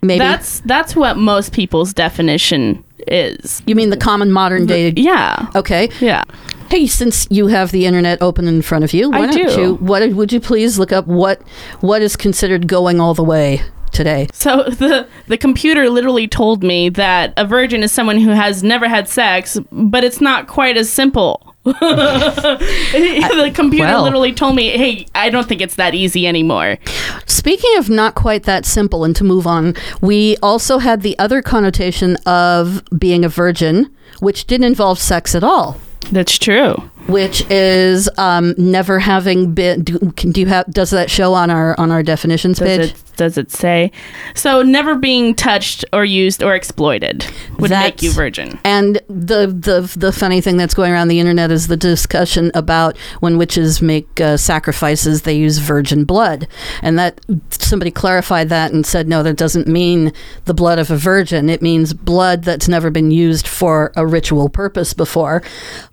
Maybe 0.01 0.19
that's 0.19 0.59
that's 0.61 0.95
what 0.95 1.17
most 1.17 1.53
people's 1.53 1.93
definition 1.93 2.83
is. 3.07 3.61
you 3.65 3.75
mean 3.75 3.89
the 3.89 3.97
common 3.97 4.31
modern 4.31 4.65
day. 4.65 4.93
Yeah. 4.95 5.49
Okay. 5.55 5.89
Yeah. 5.99 6.23
Hey, 6.69 6.85
since 6.85 7.27
you 7.31 7.47
have 7.47 7.71
the 7.71 7.85
internet 7.85 8.21
open 8.21 8.47
in 8.47 8.61
front 8.61 8.83
of 8.83 8.93
you, 8.93 9.09
why 9.09 9.19
I 9.19 9.31
don't 9.31 9.55
do. 9.55 9.61
you? 9.61 9.75
What 9.75 10.07
would 10.11 10.33
you 10.33 10.39
please 10.39 10.77
look 10.77 10.91
up? 10.91 11.07
What 11.07 11.41
what 11.79 12.01
is 12.01 12.15
considered 12.15 12.67
going 12.67 12.99
all 12.99 13.13
the 13.13 13.23
way 13.23 13.61
today? 13.97 14.27
So 14.31 14.63
the 14.69 15.07
the 15.27 15.37
computer 15.37 15.89
literally 15.89 16.27
told 16.27 16.63
me 16.63 16.87
that 16.89 17.33
a 17.35 17.45
virgin 17.45 17.83
is 17.83 17.91
someone 17.91 18.19
who 18.19 18.29
has 18.29 18.63
never 18.63 18.87
had 18.87 19.09
sex, 19.09 19.57
but 19.71 20.03
it's 20.05 20.21
not 20.21 20.47
quite 20.47 20.77
as 20.77 20.89
simple. 20.89 21.53
the 21.67 23.51
computer 23.53 23.83
Well. 23.83 24.03
literally 24.03 24.31
told 24.31 24.55
me, 24.55 24.69
"Hey, 24.69 25.05
I 25.13 25.29
don't 25.29 25.47
think 25.49 25.59
it's 25.59 25.75
that 25.75 25.93
easy 25.93 26.25
anymore." 26.25 26.77
Speaking 27.25 27.77
of 27.77 27.89
not 27.89 28.15
quite 28.15 28.43
that 28.43 28.65
simple, 28.65 29.03
and 29.03 29.13
to 29.17 29.25
move 29.25 29.45
on, 29.45 29.75
we 29.99 30.37
also 30.41 30.77
had 30.77 31.01
the 31.01 31.17
other 31.19 31.41
connotation 31.41 32.15
of 32.25 32.83
being 32.97 33.25
a 33.25 33.29
virgin, 33.29 33.93
which 34.19 34.47
didn't 34.47 34.65
involve 34.67 34.97
sex 34.99 35.35
at 35.35 35.43
all. 35.43 35.77
That's 36.11 36.37
true. 36.37 36.89
Which 37.07 37.49
is 37.49 38.09
um, 38.17 38.53
never 38.57 38.99
having 38.99 39.53
been. 39.53 39.83
Do, 39.83 40.11
can, 40.17 40.31
do 40.31 40.41
you 40.41 40.47
have? 40.47 40.69
Does 40.71 40.89
that 40.91 41.09
show 41.09 41.33
on 41.33 41.49
our 41.49 41.79
on 41.79 41.91
our 41.91 42.03
definitions 42.03 42.59
Does 42.59 42.67
page? 42.67 42.91
it 42.91 43.03
does 43.17 43.37
it 43.37 43.51
say? 43.51 43.91
So 44.35 44.61
never 44.61 44.95
being 44.95 45.35
touched 45.35 45.83
or 45.91 46.05
used 46.05 46.43
or 46.43 46.55
exploited 46.55 47.25
would 47.59 47.71
make 47.71 48.01
you 48.01 48.11
virgin. 48.11 48.59
And 48.63 49.01
the, 49.07 49.47
the 49.47 49.91
the 49.97 50.11
funny 50.11 50.39
thing 50.39 50.55
that's 50.57 50.73
going 50.73 50.91
around 50.91 51.09
the 51.09 51.19
internet 51.19 51.51
is 51.51 51.67
the 51.67 51.77
discussion 51.77 52.51
about 52.53 52.97
when 53.19 53.37
witches 53.37 53.81
make 53.81 54.21
uh, 54.21 54.37
sacrifices, 54.37 55.23
they 55.23 55.35
use 55.35 55.57
virgin 55.57 56.05
blood, 56.05 56.47
and 56.81 56.97
that 56.99 57.19
somebody 57.49 57.91
clarified 57.91 58.49
that 58.49 58.71
and 58.71 58.85
said, 58.85 59.07
no, 59.07 59.23
that 59.23 59.35
doesn't 59.35 59.67
mean 59.67 60.13
the 60.45 60.53
blood 60.53 60.79
of 60.79 60.91
a 60.91 60.97
virgin. 60.97 61.49
It 61.49 61.61
means 61.61 61.93
blood 61.93 62.43
that's 62.43 62.67
never 62.67 62.89
been 62.89 63.11
used 63.11 63.47
for 63.47 63.91
a 63.95 64.05
ritual 64.05 64.49
purpose 64.49 64.93
before, 64.93 65.41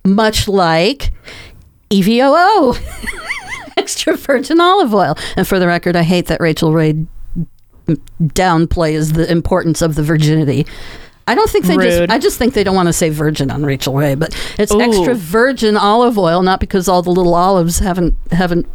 much 0.04 0.47
like 0.47 1.04
E 1.91 2.03
EVOO, 2.03 2.79
extra 3.77 4.17
virgin 4.17 4.61
olive 4.61 4.95
oil. 4.95 5.17
And 5.37 5.47
for 5.47 5.59
the 5.59 5.67
record, 5.67 5.97
I 5.97 6.03
hate 6.03 6.27
that 6.27 6.41
Rachael 6.41 6.73
Ray 6.73 7.07
downplays 8.21 9.15
the 9.15 9.31
importance 9.31 9.83
of 9.83 9.95
the 9.95 10.03
virginity. 10.03 10.67
I 11.27 11.35
don't 11.35 11.49
think 11.49 11.65
they 11.67 11.77
Rude. 11.77 11.91
just. 11.91 12.11
I 12.11 12.19
just 12.19 12.39
think 12.39 12.55
they 12.55 12.65
don't 12.65 12.75
want 12.75 12.89
to 12.89 12.93
say 12.93 13.09
virgin 13.09 13.51
on 13.51 13.65
Rachael 13.65 13.95
Ray, 13.95 14.15
but 14.15 14.37
it's 14.59 14.73
Ooh. 14.73 14.81
extra 14.81 15.15
virgin 15.15 15.77
olive 15.77 16.19
oil, 16.19 16.43
not 16.43 16.61
because 16.61 16.89
all 16.89 17.03
the 17.03 17.11
little 17.11 17.35
olives 17.35 17.79
haven't 17.79 18.15
haven't 18.31 18.67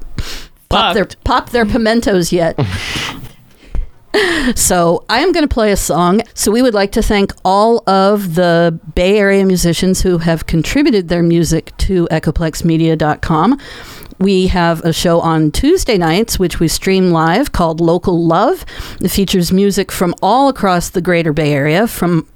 popped 0.69 0.95
their 0.95 1.05
popped 1.23 1.51
their 1.51 1.65
pimentos 1.65 2.31
yet. 2.31 2.59
So 4.55 5.05
I 5.09 5.19
am 5.19 5.31
going 5.31 5.47
to 5.47 5.53
play 5.53 5.71
a 5.71 5.77
song. 5.77 6.21
So 6.33 6.51
we 6.51 6.61
would 6.61 6.73
like 6.73 6.91
to 6.93 7.01
thank 7.01 7.31
all 7.45 7.83
of 7.87 8.35
the 8.35 8.79
Bay 8.95 9.17
Area 9.17 9.45
musicians 9.45 10.01
who 10.01 10.17
have 10.19 10.45
contributed 10.45 11.07
their 11.09 11.23
music 11.23 11.75
to 11.77 12.07
EchoplexMedia.com. 12.11 13.59
We 14.19 14.47
have 14.47 14.83
a 14.83 14.91
show 14.91 15.21
on 15.21 15.51
Tuesday 15.51 15.97
nights, 15.97 16.37
which 16.37 16.59
we 16.59 16.67
stream 16.67 17.11
live 17.11 17.53
called 17.53 17.79
Local 17.79 18.25
Love. 18.25 18.65
It 19.01 19.09
features 19.09 19.53
music 19.53 19.91
from 19.93 20.13
all 20.21 20.49
across 20.49 20.89
the 20.89 21.01
greater 21.01 21.31
Bay 21.31 21.53
Area, 21.53 21.87
from 21.87 22.27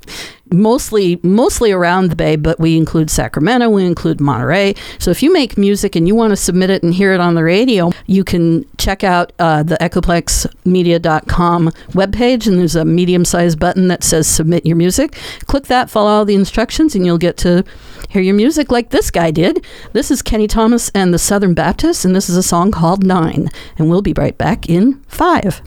mostly 0.53 1.19
mostly 1.23 1.71
around 1.71 2.09
the 2.09 2.15
Bay, 2.15 2.35
but 2.35 2.59
we 2.59 2.77
include 2.77 3.09
Sacramento, 3.09 3.69
we 3.69 3.85
include 3.85 4.21
Monterey. 4.21 4.75
So 4.99 5.11
if 5.11 5.23
you 5.23 5.33
make 5.33 5.57
music 5.57 5.95
and 5.95 6.07
you 6.07 6.15
want 6.15 6.31
to 6.31 6.37
submit 6.37 6.69
it 6.69 6.83
and 6.83 6.93
hear 6.93 7.13
it 7.13 7.19
on 7.19 7.33
the 7.33 7.43
radio, 7.43 7.91
you 8.05 8.23
can 8.23 8.65
check 8.77 9.03
out 9.03 9.33
uh, 9.39 9.63
the 9.63 9.75
echoplexmedia.com 9.81 11.69
webpage, 11.91 12.47
and 12.47 12.59
there's 12.59 12.75
a 12.75 12.85
medium-sized 12.85 13.59
button 13.59 13.87
that 13.87 14.03
says 14.03 14.27
"Submit 14.27 14.65
your 14.65 14.77
music." 14.77 15.17
Click 15.47 15.65
that, 15.65 15.89
follow 15.89 16.11
all 16.11 16.25
the 16.25 16.35
instructions, 16.35 16.95
and 16.95 17.05
you'll 17.05 17.17
get 17.17 17.35
to 17.37 17.65
hear 18.09 18.21
your 18.21 18.35
music 18.35 18.71
like 18.71 18.91
this 18.91 19.09
guy 19.09 19.31
did. 19.31 19.65
This 19.93 20.11
is 20.11 20.21
Kenny 20.21 20.47
Thomas 20.47 20.89
and 20.93 21.13
the 21.13 21.19
Southern 21.19 21.55
Baptists, 21.55 22.05
and 22.05 22.15
this 22.15 22.29
is 22.29 22.37
a 22.37 22.43
song 22.43 22.71
called 22.71 23.03
Nine. 23.03 23.49
And 23.77 23.89
we'll 23.89 24.03
be 24.03 24.13
right 24.13 24.37
back 24.37 24.69
in 24.69 25.01
five. 25.07 25.61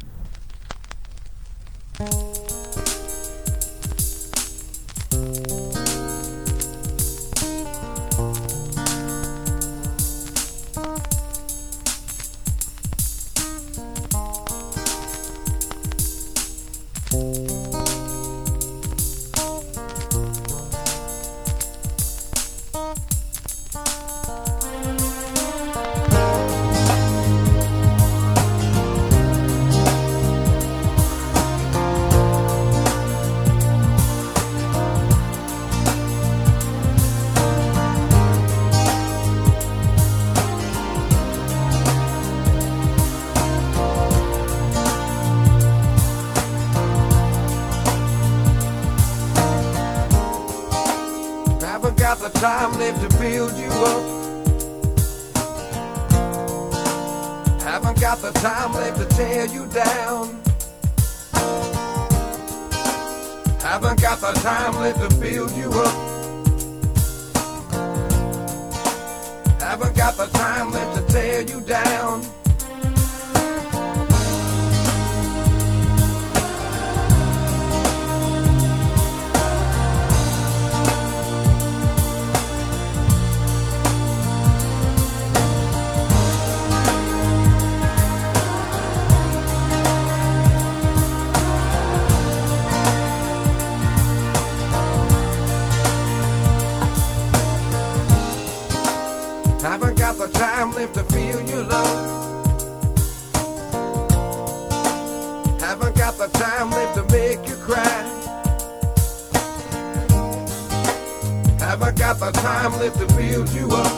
Got 112.06 112.20
the 112.20 112.30
time 112.40 112.70
left 112.78 113.00
to 113.00 113.06
build 113.16 113.48
you 113.48 113.68
up. 113.72 113.92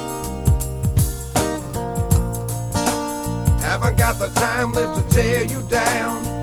Haven't 3.61 3.99
got 3.99 4.19
the 4.19 4.29
time 4.29 4.73
left 4.73 5.11
to 5.11 5.15
tear 5.15 5.45
you 5.45 5.61
down. 5.69 6.38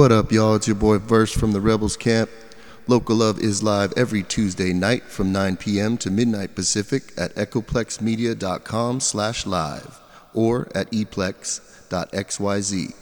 What 0.00 0.12
up, 0.12 0.32
y'all? 0.32 0.54
It's 0.54 0.66
your 0.66 0.76
boy 0.76 0.96
Verse 0.96 1.30
from 1.30 1.52
the 1.52 1.60
Rebels 1.60 1.94
Camp. 1.94 2.30
Local 2.86 3.16
Love 3.16 3.38
is 3.38 3.62
live 3.62 3.92
every 3.98 4.22
Tuesday 4.22 4.72
night 4.72 5.02
from 5.02 5.30
9 5.30 5.58
p.m. 5.58 5.98
to 5.98 6.10
midnight 6.10 6.54
Pacific 6.54 7.12
at 7.18 7.34
echoplexmedia.com 7.34 9.00
slash 9.00 9.44
live 9.44 10.00
or 10.32 10.68
at 10.74 10.90
eplex.xyz. 10.90 12.94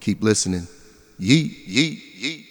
Keep 0.00 0.22
listening. 0.22 0.66
Yeet, 1.20 1.66
yeet, 1.66 2.00
yeet. 2.18 2.48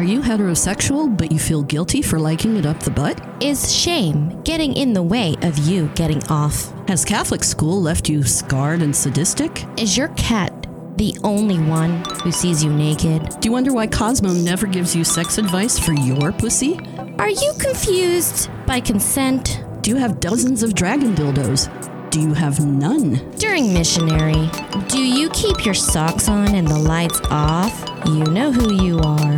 Are 0.00 0.04
you 0.04 0.22
heterosexual, 0.22 1.14
but 1.14 1.30
you 1.30 1.38
feel 1.38 1.62
guilty 1.62 2.00
for 2.00 2.18
liking 2.18 2.56
it 2.56 2.64
up 2.64 2.80
the 2.80 2.90
butt? 2.90 3.22
Is 3.40 3.70
shame 3.70 4.40
getting 4.44 4.72
in 4.72 4.94
the 4.94 5.02
way 5.02 5.36
of 5.42 5.58
you 5.58 5.90
getting 5.94 6.26
off? 6.28 6.72
Has 6.88 7.04
Catholic 7.04 7.44
school 7.44 7.82
left 7.82 8.08
you 8.08 8.22
scarred 8.22 8.80
and 8.80 8.96
sadistic? 8.96 9.66
Is 9.78 9.98
your 9.98 10.08
cat 10.08 10.59
the 11.00 11.16
only 11.24 11.58
one 11.58 12.04
who 12.22 12.30
sees 12.30 12.62
you 12.62 12.70
naked? 12.70 13.26
Do 13.40 13.48
you 13.48 13.52
wonder 13.52 13.72
why 13.72 13.86
Cosmo 13.86 14.34
never 14.34 14.66
gives 14.66 14.94
you 14.94 15.02
sex 15.02 15.38
advice 15.38 15.78
for 15.78 15.94
your 15.94 16.30
pussy? 16.30 16.78
Are 17.18 17.30
you 17.30 17.54
confused 17.58 18.50
by 18.66 18.80
consent? 18.80 19.64
Do 19.80 19.88
you 19.88 19.96
have 19.96 20.20
dozens 20.20 20.62
of 20.62 20.74
dragon 20.74 21.14
dildos? 21.14 21.70
Do 22.10 22.20
you 22.20 22.34
have 22.34 22.62
none? 22.66 23.30
During 23.36 23.72
missionary, 23.72 24.50
do 24.88 24.98
you 25.02 25.30
keep 25.30 25.64
your 25.64 25.72
socks 25.72 26.28
on 26.28 26.54
and 26.54 26.68
the 26.68 26.78
lights 26.78 27.22
off? 27.30 27.72
You 28.04 28.24
know 28.24 28.52
who 28.52 28.84
you 28.84 28.98
are. 28.98 29.36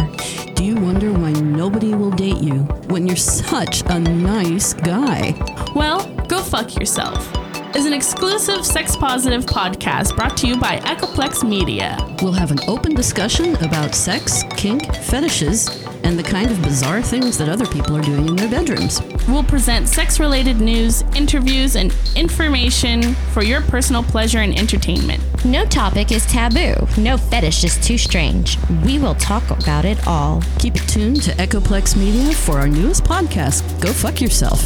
Do 0.54 0.64
you 0.64 0.74
wonder 0.74 1.12
why 1.12 1.30
nobody 1.30 1.94
will 1.94 2.10
date 2.10 2.42
you 2.42 2.64
when 2.88 3.06
you're 3.06 3.14
such 3.14 3.82
a 3.82 4.00
nice 4.00 4.74
guy? 4.74 5.32
Well, 5.76 6.12
go 6.26 6.42
fuck 6.42 6.74
yourself. 6.74 7.32
Is 7.74 7.86
an 7.86 7.94
exclusive 7.94 8.66
sex 8.66 8.94
positive 8.96 9.46
podcast 9.46 10.14
brought 10.14 10.36
to 10.38 10.46
you 10.46 10.58
by 10.58 10.78
Echoplex 10.80 11.42
Media. 11.42 11.96
We'll 12.20 12.32
have 12.32 12.50
an 12.50 12.58
open 12.68 12.94
discussion 12.94 13.56
about 13.64 13.94
sex, 13.94 14.42
kink, 14.56 14.94
fetishes, 14.96 15.82
and 16.04 16.18
the 16.18 16.22
kind 16.22 16.50
of 16.50 16.60
bizarre 16.62 17.00
things 17.00 17.38
that 17.38 17.48
other 17.48 17.64
people 17.66 17.96
are 17.96 18.02
doing 18.02 18.28
in 18.28 18.36
their 18.36 18.50
bedrooms. 18.50 19.00
We'll 19.26 19.42
present 19.42 19.88
sex 19.88 20.20
related 20.20 20.60
news, 20.60 21.02
interviews, 21.16 21.76
and 21.76 21.94
information 22.14 23.14
for 23.32 23.42
your 23.42 23.62
personal 23.62 24.02
pleasure 24.02 24.40
and 24.40 24.58
entertainment. 24.58 25.22
No 25.44 25.64
topic 25.64 26.12
is 26.12 26.26
taboo. 26.26 26.74
No 26.98 27.16
fetish 27.16 27.64
is 27.64 27.78
too 27.78 27.96
strange. 27.96 28.58
We 28.84 28.98
will 28.98 29.14
talk 29.14 29.48
about 29.50 29.86
it 29.86 30.06
all. 30.06 30.42
Keep 30.58 30.76
it 30.76 30.88
tuned 30.88 31.22
to 31.22 31.30
Echoplex 31.32 31.96
Media 31.96 32.34
for 32.34 32.58
our 32.58 32.68
newest 32.68 33.04
podcast, 33.04 33.80
Go 33.80 33.92
Fuck 33.92 34.20
Yourself. 34.20 34.62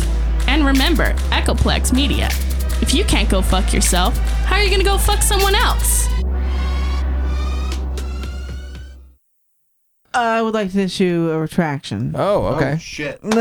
And 0.49 0.65
remember, 0.67 1.13
Echoplex 1.31 1.93
Media. 1.93 2.29
If 2.83 2.93
you 2.95 3.05
can't 3.05 3.29
go 3.29 3.43
fuck 3.43 3.73
yourself, 3.73 4.17
how 4.45 4.57
are 4.57 4.63
you 4.63 4.71
gonna 4.71 4.85
go 4.85 4.99
fuck 4.99 5.23
someone 5.23 5.55
else? 5.55 6.09
I 10.17 10.41
would 10.41 10.55
like 10.55 10.73
to 10.73 10.81
issue 10.81 11.31
a 11.31 11.39
retraction. 11.39 12.15
Oh, 12.17 12.47
oh 12.47 12.55
okay. 12.55 12.79
shit. 12.79 13.23
we 13.23 13.33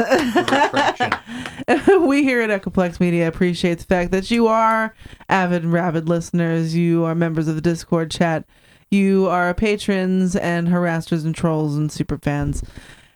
here 2.24 2.42
at 2.42 2.50
Echoplex 2.50 3.00
Media 3.00 3.30
appreciate 3.30 3.80
the 3.80 3.86
fact 3.86 4.12
that 4.12 4.30
you 4.30 4.48
are 4.48 4.94
avid 5.30 5.64
and 5.64 5.72
rabid 5.72 6.10
listeners. 6.10 6.76
You 6.76 7.06
are 7.06 7.16
members 7.16 7.48
of 7.48 7.56
the 7.56 7.62
Discord 7.62 8.12
chat. 8.12 8.46
You 8.92 9.28
are 9.28 9.54
patrons 9.54 10.36
and 10.36 10.68
harassers 10.68 11.24
and 11.24 11.34
trolls 11.34 11.78
and 11.78 11.90
super 11.92 12.18
fans. 12.18 12.62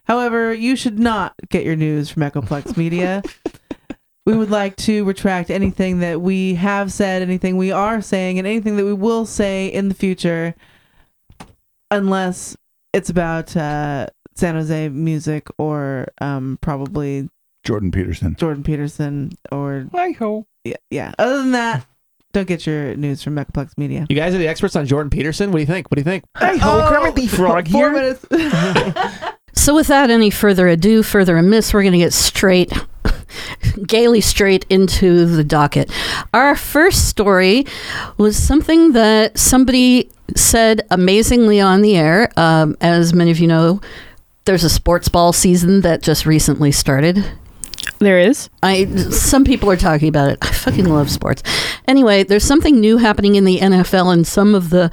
However, 0.06 0.54
you 0.54 0.76
should 0.76 0.98
not 0.98 1.34
get 1.50 1.66
your 1.66 1.76
news 1.76 2.10
from 2.10 2.24
Echoplex 2.24 2.78
Media. 2.78 3.22
we 4.30 4.38
would 4.38 4.52
like 4.52 4.76
to 4.78 5.04
retract 5.06 5.50
anything 5.50 6.00
that 6.00 6.22
we 6.22 6.54
have 6.56 6.92
said, 6.94 7.22
anything 7.22 7.58
we 7.58 7.72
are 7.72 8.02
saying, 8.02 8.38
and 8.38 8.48
anything 8.48 8.78
that 8.78 8.86
we 8.86 8.94
will 8.94 9.26
say 9.26 9.68
in 9.68 9.90
the 9.90 9.96
future, 9.96 10.54
unless 11.92 12.56
it's 12.94 13.10
about 13.10 13.56
uh, 13.58 14.08
San 14.36 14.56
Jose 14.56 14.90
music 14.90 15.48
or 15.58 16.08
um, 16.22 16.58
probably 16.62 17.30
Jordan 17.64 17.92
Peterson. 17.92 18.36
Jordan 18.36 18.64
Peterson 18.64 19.32
or 19.52 19.88
Hi 19.94 20.12
ho. 20.12 20.46
yeah, 20.64 20.76
yeah. 20.90 21.12
Other 21.20 21.38
than 21.38 21.52
that, 21.52 21.86
don't 22.32 22.48
get 22.48 22.66
your 22.68 22.96
news 22.96 23.24
from 23.24 23.36
Mechaplex 23.36 23.78
Media. 23.78 24.06
You 24.10 24.16
guys 24.16 24.34
are 24.36 24.38
the 24.38 24.48
experts 24.48 24.76
on 24.76 24.86
Jordan 24.86 25.10
Peterson. 25.10 25.52
What 25.52 25.58
do 25.58 25.62
you 25.62 25.68
think? 25.68 25.90
What 25.90 25.96
do 25.96 26.02
you 26.02 26.06
think? 26.06 26.24
Hey 26.38 26.58
Oh, 26.62 26.88
Kermit 26.90 27.16
the 27.16 27.28
Frog 27.28 27.68
four 27.68 27.92
here. 27.92 27.92
minutes. 27.92 28.26
So, 29.56 29.76
without 29.76 30.10
any 30.10 30.30
further 30.30 30.70
ado, 30.70 31.04
further 31.04 31.36
amiss, 31.38 31.74
we're 31.74 31.82
going 31.82 31.92
to 31.92 31.98
get 31.98 32.14
straight, 32.14 32.72
gaily 33.86 34.22
straight 34.22 34.66
into 34.70 35.26
the 35.26 35.44
docket. 35.44 35.92
Our 36.34 36.56
first 36.56 37.08
story 37.08 37.66
was 38.18 38.38
something 38.38 38.94
that 38.94 39.38
somebody 39.38 40.10
said 40.36 40.86
amazingly 40.92 41.60
on 41.60 41.82
the 41.82 41.96
air. 41.96 42.32
Um, 42.38 42.78
as 42.82 43.14
many 43.14 43.32
of 43.32 43.40
you 43.40 43.48
know, 43.48 43.82
there's 44.46 44.64
a 44.64 44.70
sports 44.70 45.10
ball 45.10 45.34
season 45.34 45.82
that 45.82 46.02
just 46.02 46.26
recently 46.26 46.72
started. 46.72 47.24
There 48.00 48.20
is. 48.20 48.50
I 48.64 48.86
some 49.12 49.44
people 49.44 49.70
are 49.70 49.78
talking 49.78 50.08
about 50.08 50.30
it. 50.30 50.38
I 50.42 50.52
fucking 50.52 50.86
love 50.86 51.10
sports. 51.10 51.44
Anyway, 51.88 52.24
there's 52.24 52.46
something 52.46 52.80
new 52.80 52.98
happening 52.98 53.36
in 53.36 53.44
the 53.44 53.60
NFL, 53.60 54.14
and 54.14 54.26
some 54.26 54.56
of 54.56 54.70
the 54.70 54.90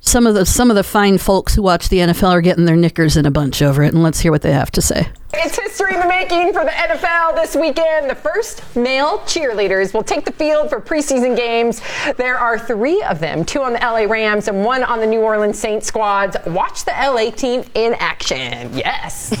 some 0.00 0.26
of 0.26 0.34
the 0.34 0.44
some 0.44 0.68
of 0.70 0.76
the 0.76 0.82
fine 0.82 1.18
folks 1.18 1.54
who 1.54 1.62
watch 1.62 1.88
the 1.88 1.98
NFL 1.98 2.30
are 2.30 2.40
getting 2.40 2.64
their 2.64 2.76
knickers 2.76 3.16
in 3.16 3.24
a 3.24 3.30
bunch 3.30 3.62
over 3.62 3.82
it. 3.82 3.94
And 3.94 4.02
let's 4.02 4.20
hear 4.20 4.32
what 4.32 4.42
they 4.42 4.52
have 4.52 4.70
to 4.72 4.82
say. 4.82 5.08
It's 5.32 5.56
history 5.56 5.94
in 5.94 6.00
the 6.00 6.08
making 6.08 6.52
for 6.52 6.64
the 6.64 6.70
NFL 6.72 7.36
this 7.36 7.54
weekend. 7.54 8.10
The 8.10 8.16
first 8.16 8.64
male 8.74 9.18
cheerleaders 9.20 9.94
will 9.94 10.02
take 10.02 10.24
the 10.24 10.32
field 10.32 10.68
for 10.68 10.80
preseason 10.80 11.36
games. 11.36 11.80
There 12.16 12.36
are 12.36 12.58
three 12.58 13.00
of 13.02 13.20
them 13.20 13.44
two 13.44 13.62
on 13.62 13.72
the 13.72 13.78
LA 13.78 14.10
Rams 14.12 14.48
and 14.48 14.64
one 14.64 14.82
on 14.82 14.98
the 14.98 15.06
New 15.06 15.20
Orleans 15.20 15.58
Saints 15.58 15.86
squads. 15.86 16.36
Watch 16.46 16.84
the 16.84 16.90
LA 16.90 17.30
team 17.30 17.62
in 17.74 17.94
action. 17.94 18.76
Yes. 18.76 19.30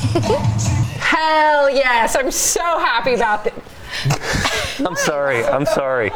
Hell 1.00 1.68
yes. 1.70 2.14
I'm 2.14 2.30
so 2.30 2.60
happy 2.60 3.14
about 3.14 3.44
this. 3.44 3.54
I'm 4.86 4.96
sorry. 4.96 5.44
I'm 5.44 5.66
sorry. 5.66 6.10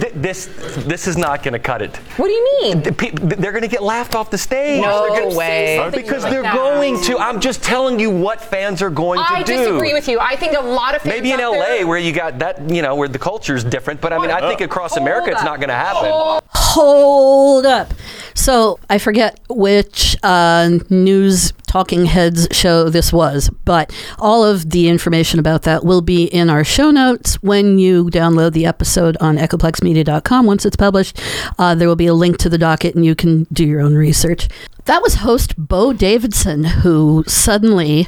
Th- 0.00 0.12
This 0.14 0.46
this 0.86 1.06
is 1.06 1.16
not 1.16 1.42
going 1.42 1.52
to 1.52 1.58
cut 1.58 1.82
it. 1.82 1.96
What 2.16 2.26
do 2.26 2.32
you 2.32 2.58
mean? 2.62 2.82
The 2.82 2.92
pe- 2.92 3.10
They're 3.10 3.52
going 3.52 3.62
to 3.62 3.68
get 3.68 3.82
laughed 3.82 4.14
off 4.14 4.30
the 4.30 4.38
stage. 4.38 4.82
No 4.82 5.08
They're 5.12 5.22
gonna- 5.24 5.34
way. 5.36 5.90
Because 5.94 6.22
Like 6.22 6.32
they're 6.32 6.42
that. 6.42 6.54
going 6.54 7.00
to. 7.02 7.18
I'm 7.18 7.40
just 7.40 7.62
telling 7.62 7.98
you 7.98 8.10
what 8.10 8.40
fans 8.40 8.82
are 8.82 8.90
going 8.90 9.18
to 9.20 9.28
do. 9.28 9.34
I 9.34 9.42
do. 9.42 9.56
disagree 9.56 9.92
with 9.94 10.08
you. 10.08 10.18
I 10.20 10.36
think 10.36 10.56
a 10.56 10.60
lot 10.62 10.94
of 10.94 11.02
fans 11.02 11.14
Maybe 11.14 11.32
in 11.32 11.40
out 11.40 11.54
LA 11.54 11.64
there- 11.66 11.86
where 11.86 11.98
you 11.98 12.12
got 12.12 12.38
that, 12.40 12.68
you 12.70 12.82
know, 12.82 12.94
where 12.94 13.08
the 13.08 13.18
culture's 13.18 13.64
different. 13.64 14.00
But 14.00 14.12
I 14.12 14.18
mean, 14.18 14.30
I 14.30 14.40
think 14.48 14.60
across 14.60 14.96
America 14.96 15.30
it's 15.30 15.42
not 15.44 15.58
going 15.58 15.68
to 15.68 15.74
happen. 15.74 16.10
Hold 16.54 17.66
up. 17.66 17.92
So 18.34 18.78
I 18.88 18.98
forget 18.98 19.38
which 19.48 20.16
uh, 20.22 20.78
news 20.90 21.52
talking 21.72 22.04
heads 22.04 22.46
show 22.52 22.90
this 22.90 23.14
was, 23.14 23.48
but 23.64 23.90
all 24.18 24.44
of 24.44 24.72
the 24.72 24.88
information 24.88 25.40
about 25.40 25.62
that 25.62 25.82
will 25.82 26.02
be 26.02 26.24
in 26.24 26.50
our 26.50 26.64
show 26.64 26.90
notes 26.90 27.42
when 27.42 27.78
you 27.78 28.10
download 28.10 28.52
the 28.52 28.66
episode 28.66 29.16
on 29.22 29.38
echoplexmedia.com. 29.38 30.44
Once 30.44 30.66
it's 30.66 30.76
published, 30.76 31.18
uh, 31.58 31.74
there 31.74 31.88
will 31.88 31.96
be 31.96 32.06
a 32.06 32.12
link 32.12 32.36
to 32.36 32.50
the 32.50 32.58
docket 32.58 32.94
and 32.94 33.06
you 33.06 33.14
can 33.14 33.44
do 33.54 33.64
your 33.64 33.80
own 33.80 33.94
research. 33.94 34.48
That 34.84 35.00
was 35.00 35.14
host 35.14 35.54
Bo 35.56 35.94
Davidson 35.94 36.62
who 36.64 37.24
suddenly 37.26 38.06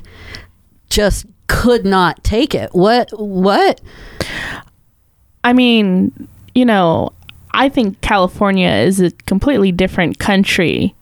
just 0.91 1.25
could 1.47 1.87
not 1.87 2.23
take 2.23 2.55
it. 2.55 2.69
What? 2.75 3.19
What? 3.19 3.81
I 5.43 5.55
mean, 5.55 6.29
you 6.55 6.67
know, 6.67 7.15
I 7.53 7.71
think 7.71 8.03
California 8.03 8.69
is 8.69 9.01
a 9.01 9.11
completely 9.11 9.73
different 9.73 10.19
country 10.19 10.95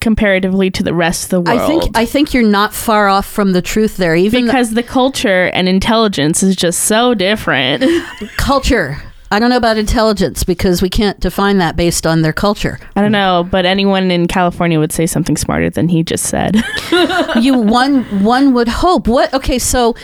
comparatively 0.00 0.70
to 0.70 0.82
the 0.82 0.94
rest 0.94 1.24
of 1.24 1.30
the 1.30 1.40
world. 1.40 1.60
I 1.60 1.66
think 1.66 1.96
I 1.96 2.06
think 2.06 2.34
you're 2.34 2.42
not 2.42 2.74
far 2.74 3.08
off 3.08 3.26
from 3.26 3.52
the 3.52 3.62
truth 3.62 3.96
there. 3.96 4.14
Even 4.14 4.46
because 4.46 4.74
the 4.74 4.82
culture 4.82 5.46
and 5.54 5.68
intelligence 5.68 6.42
is 6.42 6.56
just 6.56 6.84
so 6.84 7.14
different. 7.14 7.84
culture. 8.36 8.98
I 9.30 9.38
don't 9.38 9.48
know 9.48 9.56
about 9.56 9.78
intelligence 9.78 10.44
because 10.44 10.82
we 10.82 10.90
can't 10.90 11.18
define 11.18 11.56
that 11.56 11.74
based 11.74 12.06
on 12.06 12.20
their 12.20 12.34
culture. 12.34 12.78
I 12.94 13.00
don't 13.00 13.12
know, 13.12 13.48
but 13.50 13.64
anyone 13.64 14.10
in 14.10 14.28
California 14.28 14.78
would 14.78 14.92
say 14.92 15.06
something 15.06 15.38
smarter 15.38 15.70
than 15.70 15.88
he 15.88 16.02
just 16.02 16.26
said. 16.26 16.62
you 17.40 17.56
one 17.56 18.02
one 18.22 18.52
would 18.52 18.68
hope. 18.68 19.08
What? 19.08 19.32
Okay, 19.32 19.58
so 19.58 19.96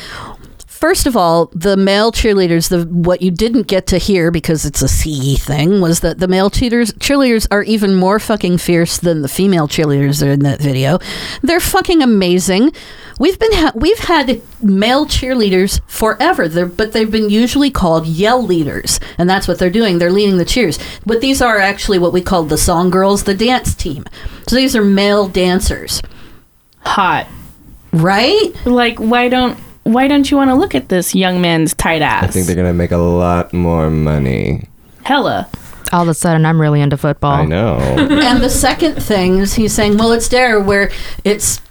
first 0.79 1.07
of 1.07 1.17
all, 1.17 1.47
the 1.47 1.77
male 1.77 2.12
cheerleaders, 2.12 2.69
the 2.69 2.87
what 2.87 3.21
you 3.21 3.33
didn't 3.33 3.67
get 3.67 3.88
to 3.88 3.99
hear 3.99 4.31
because 4.31 4.64
it's 4.64 4.81
a 4.81 4.88
CE 4.88 5.43
thing 5.43 5.81
was 5.81 6.01
that 6.01 6.19
the 6.21 6.29
male 6.29 6.51
cheaters 6.51 6.93
cheerleaders 6.93 7.49
are 7.51 7.64
even 7.64 7.97
more 7.97 8.21
fucking 8.21 8.59
fierce 8.59 8.99
than 8.99 9.23
the 9.23 9.29
female 9.29 9.67
cheerleaders 9.67 10.21
that 10.21 10.29
are 10.29 10.33
in 10.33 10.41
that 10.41 10.61
video. 10.61 10.99
They're 11.43 11.59
fucking 11.59 12.01
amazing. 12.01 12.73
We've 13.19 13.38
been 13.38 13.53
ha- 13.53 13.73
we've 13.75 13.99
had 13.99 14.41
male 14.62 15.05
cheerleaders 15.05 15.81
forever, 15.88 16.47
They're, 16.47 16.67
but 16.67 16.93
they've 16.93 17.11
been 17.11 17.29
usually 17.29 17.73
called 17.73 18.07
yell 18.07 18.41
leaders, 18.41 19.01
and 19.19 19.29
that's 19.29 19.49
what 19.49 19.59
they're 19.59 19.71
doing. 19.71 19.99
They're 19.99 20.12
leading 20.12 20.38
the 20.38 20.45
cheers. 20.45 20.79
But 21.05 21.21
these 21.21 21.43
are 21.43 21.59
actually 21.59 21.99
what 21.99 22.12
we 22.12 22.23
call 22.23 22.45
the 22.45 22.57
song 22.57 22.91
girls, 22.91 23.25
the 23.25 23.35
dance 23.35 23.75
team. 23.75 24.05
So 24.47 24.55
these 24.55 24.77
are 24.77 24.85
male 24.85 25.27
dancers. 25.27 26.01
Hot. 26.83 27.27
Right? 27.93 28.55
Like 28.64 28.99
why 28.99 29.29
don't 29.29 29.59
why 29.92 30.07
don't 30.07 30.31
you 30.31 30.37
want 30.37 30.51
to 30.51 30.55
look 30.55 30.74
at 30.74 30.88
this 30.88 31.14
young 31.14 31.40
man's 31.40 31.74
tight 31.74 32.03
ass? 32.03 32.24
I 32.24 32.27
think 32.29 32.46
they're 32.46 32.57
gonna 32.57 32.74
make 32.74 32.92
a 32.92 32.98
lot 32.98 33.53
more 33.53 33.90
money. 33.90 34.68
Hella. 35.05 35.48
All 35.90 36.03
of 36.03 36.09
a 36.09 36.14
sudden, 36.14 36.44
I'm 36.44 36.61
really 36.61 36.83
into 36.83 36.98
football. 36.98 37.33
I 37.33 37.44
know. 37.46 37.79
and 37.98 38.42
the 38.42 38.51
second 38.51 39.03
thing 39.03 39.38
is 39.38 39.55
he's 39.55 39.72
saying, 39.72 39.96
well, 39.96 40.12
it's 40.12 40.29
there 40.29 40.61
where 40.61 40.90
it's 41.24 41.62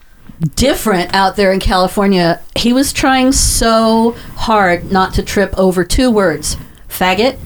different 0.55 1.13
out 1.13 1.35
there 1.35 1.51
in 1.51 1.59
California. 1.59 2.41
He 2.55 2.73
was 2.73 2.91
trying 2.91 3.31
so 3.31 4.13
hard 4.35 4.91
not 4.91 5.13
to 5.15 5.23
trip 5.23 5.53
over 5.57 5.83
two 5.83 6.09
words 6.09 6.57
faggot 6.89 7.37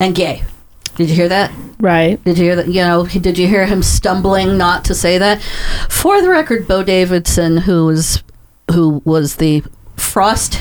and 0.00 0.14
gay. 0.14 0.44
Did 0.96 1.10
you 1.10 1.16
hear 1.16 1.28
that? 1.28 1.52
Right. 1.78 2.22
Did 2.24 2.38
you 2.38 2.44
hear 2.44 2.56
that? 2.56 2.68
You 2.68 2.80
know, 2.82 3.06
did 3.06 3.38
you 3.38 3.46
hear 3.46 3.66
him 3.66 3.82
stumbling 3.82 4.56
not 4.56 4.86
to 4.86 4.94
say 4.94 5.18
that? 5.18 5.42
For 5.90 6.20
the 6.22 6.28
record, 6.28 6.66
Bo 6.66 6.82
Davidson, 6.82 7.58
who 7.58 7.86
was 7.86 8.22
who 8.72 9.00
was 9.04 9.36
the 9.36 9.62
frost 9.98 10.58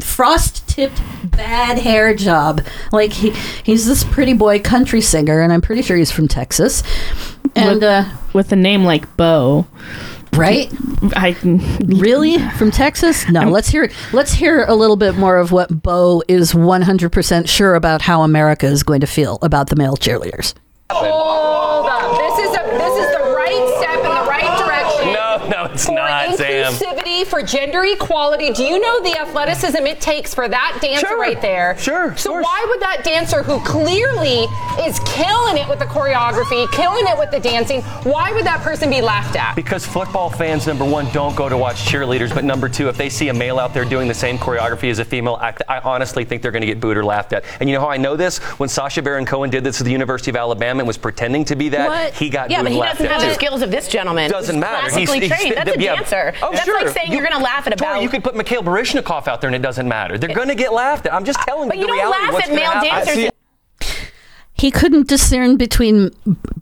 frost 0.00 0.66
tipped 0.68 1.00
bad 1.24 1.78
hair 1.78 2.14
job, 2.14 2.62
like 2.92 3.12
he 3.12 3.30
he's 3.64 3.86
this 3.86 4.04
pretty 4.04 4.32
boy 4.32 4.60
country 4.60 5.00
singer, 5.00 5.40
and 5.40 5.52
I'm 5.52 5.60
pretty 5.60 5.82
sure 5.82 5.96
he's 5.96 6.10
from 6.10 6.28
Texas. 6.28 6.82
And 7.54 7.76
with, 7.76 7.82
uh, 7.82 8.04
with 8.32 8.52
a 8.52 8.56
name 8.56 8.84
like 8.84 9.16
Bo, 9.16 9.66
right? 10.34 10.70
I 11.14 11.36
really 11.86 12.38
from 12.50 12.70
Texas. 12.70 13.28
No, 13.28 13.48
let's 13.48 13.68
hear 13.68 13.90
let's 14.12 14.32
hear 14.32 14.64
a 14.64 14.74
little 14.74 14.96
bit 14.96 15.16
more 15.16 15.38
of 15.38 15.52
what 15.52 15.82
Bo 15.82 16.22
is 16.28 16.54
100 16.54 17.12
percent 17.12 17.48
sure 17.48 17.74
about 17.74 18.02
how 18.02 18.22
America 18.22 18.66
is 18.66 18.82
going 18.82 19.00
to 19.00 19.06
feel 19.06 19.38
about 19.42 19.70
the 19.70 19.76
male 19.76 19.96
cheerleaders. 19.96 20.54
Hold 20.90 21.86
up. 21.86 22.16
This 22.18 22.50
is 22.50 22.56
a 22.56 22.62
this 22.78 23.06
is 23.06 23.16
the 23.16 23.34
right 23.34 23.74
step 23.78 23.98
in 23.98 24.14
the 24.14 24.26
right 24.28 24.58
direction. 24.58 25.12
No, 25.12 25.48
no, 25.48 25.74
it's 26.32 26.40
for 26.40 26.46
Sam. 26.46 26.72
inclusivity, 26.96 27.26
for 27.26 27.42
gender 27.42 27.84
equality. 27.84 28.52
Do 28.52 28.62
you 28.64 28.78
know 28.80 29.00
the 29.02 29.18
athleticism 29.18 29.86
it 29.86 30.00
takes 30.00 30.34
for 30.34 30.48
that 30.48 30.78
dancer 30.80 31.06
Sure. 31.06 31.20
right 31.20 31.40
there? 31.40 31.76
Sure, 31.78 32.16
So 32.16 32.32
why 32.40 32.64
would 32.68 32.80
that 32.80 33.04
dancer 33.04 33.42
who 33.42 33.60
clearly 33.60 34.46
is 34.80 34.98
killing 35.06 35.56
it 35.56 35.68
with 35.68 35.78
the 35.78 35.84
choreography, 35.86 36.70
killing 36.72 37.06
it 37.06 37.18
with 37.18 37.30
the 37.30 37.40
dancing, 37.40 37.82
why 38.02 38.32
would 38.32 38.44
that 38.44 38.60
person 38.62 38.90
be 38.90 39.00
laughed 39.00 39.36
at? 39.36 39.54
Because 39.56 39.86
football 39.86 40.30
fans, 40.30 40.66
number 40.66 40.84
one, 40.84 41.10
don't 41.12 41.34
go 41.36 41.48
to 41.48 41.56
watch 41.56 41.76
cheerleaders, 41.86 42.34
but 42.34 42.44
number 42.44 42.68
two, 42.68 42.88
if 42.88 42.96
they 42.96 43.08
see 43.08 43.28
a 43.28 43.34
male 43.34 43.58
out 43.58 43.72
there 43.74 43.84
doing 43.84 44.08
the 44.08 44.14
same 44.14 44.38
choreography 44.38 44.90
as 44.90 44.98
a 44.98 45.04
female, 45.04 45.36
I, 45.40 45.54
I 45.68 45.78
honestly 45.80 46.24
think 46.24 46.42
they're 46.42 46.50
going 46.52 46.60
to 46.62 46.66
get 46.66 46.80
booed 46.80 46.96
or 46.96 47.04
laughed 47.04 47.32
at. 47.32 47.44
And 47.60 47.68
you 47.68 47.74
know 47.74 47.80
how 47.80 47.88
I 47.90 47.96
know 47.96 48.16
this? 48.16 48.38
When 48.58 48.68
Sacha 48.68 49.02
Baron 49.02 49.24
Cohen 49.26 49.50
did 49.50 49.64
this 49.64 49.80
at 49.80 49.84
the 49.84 49.92
University 49.92 50.30
of 50.30 50.36
Alabama 50.36 50.80
and 50.80 50.86
was 50.88 50.96
pretending 50.98 51.44
to 51.46 51.56
be 51.56 51.68
that, 51.70 51.88
What? 51.88 52.14
he 52.14 52.28
got 52.30 52.50
yeah, 52.50 52.58
booed 52.58 52.64
but 52.64 52.72
he 52.72 52.78
laughed 52.78 52.92
doesn't 52.98 53.06
at 53.06 53.12
have 53.12 53.20
the 53.22 53.28
too. 53.28 53.34
skills 53.34 53.62
of 53.62 53.70
this 53.70 53.88
gentleman. 53.88 54.30
Doesn't 54.30 54.58
matter. 54.58 54.88
Classically 54.88 55.20
He's- 55.20 55.32
he's- 55.32 55.40
trained. 55.54 55.56
That's 55.68 55.76
a 55.76 55.80
yeah. 55.80 55.94
dancer. 55.96 56.15
Oh, 56.42 56.50
That's 56.52 56.64
sure. 56.64 56.84
like 56.84 56.94
saying 56.94 57.12
you, 57.12 57.18
are 57.18 57.22
going 57.22 57.32
to 57.36 57.42
laugh 57.42 57.66
at 57.66 57.76
Tori, 57.78 57.90
about. 57.92 58.02
you 58.02 58.08
could 58.08 58.24
put 58.24 58.34
Mikhail 58.36 58.62
Baryshnikov 58.62 59.28
out 59.28 59.40
there 59.40 59.48
and 59.48 59.54
it 59.54 59.62
doesn't 59.62 59.86
matter. 59.88 60.18
They're 60.18 60.34
going 60.34 60.48
to 60.48 60.54
get 60.54 60.72
laughed 60.72 61.06
at. 61.06 61.12
I'm 61.14 61.24
just 61.24 61.38
uh, 61.40 61.44
telling 61.44 61.68
But 61.68 61.76
you 61.78 61.82
you 61.82 61.86
don't 61.88 61.96
reality. 61.96 62.22
laugh 62.32 62.34
at 62.42 62.48
gonna 62.48 62.54
male 62.60 62.70
happen. 62.70 63.16
dancers. 63.16 63.30
He 64.58 64.70
couldn't 64.70 65.06
discern 65.06 65.56
between 65.58 66.10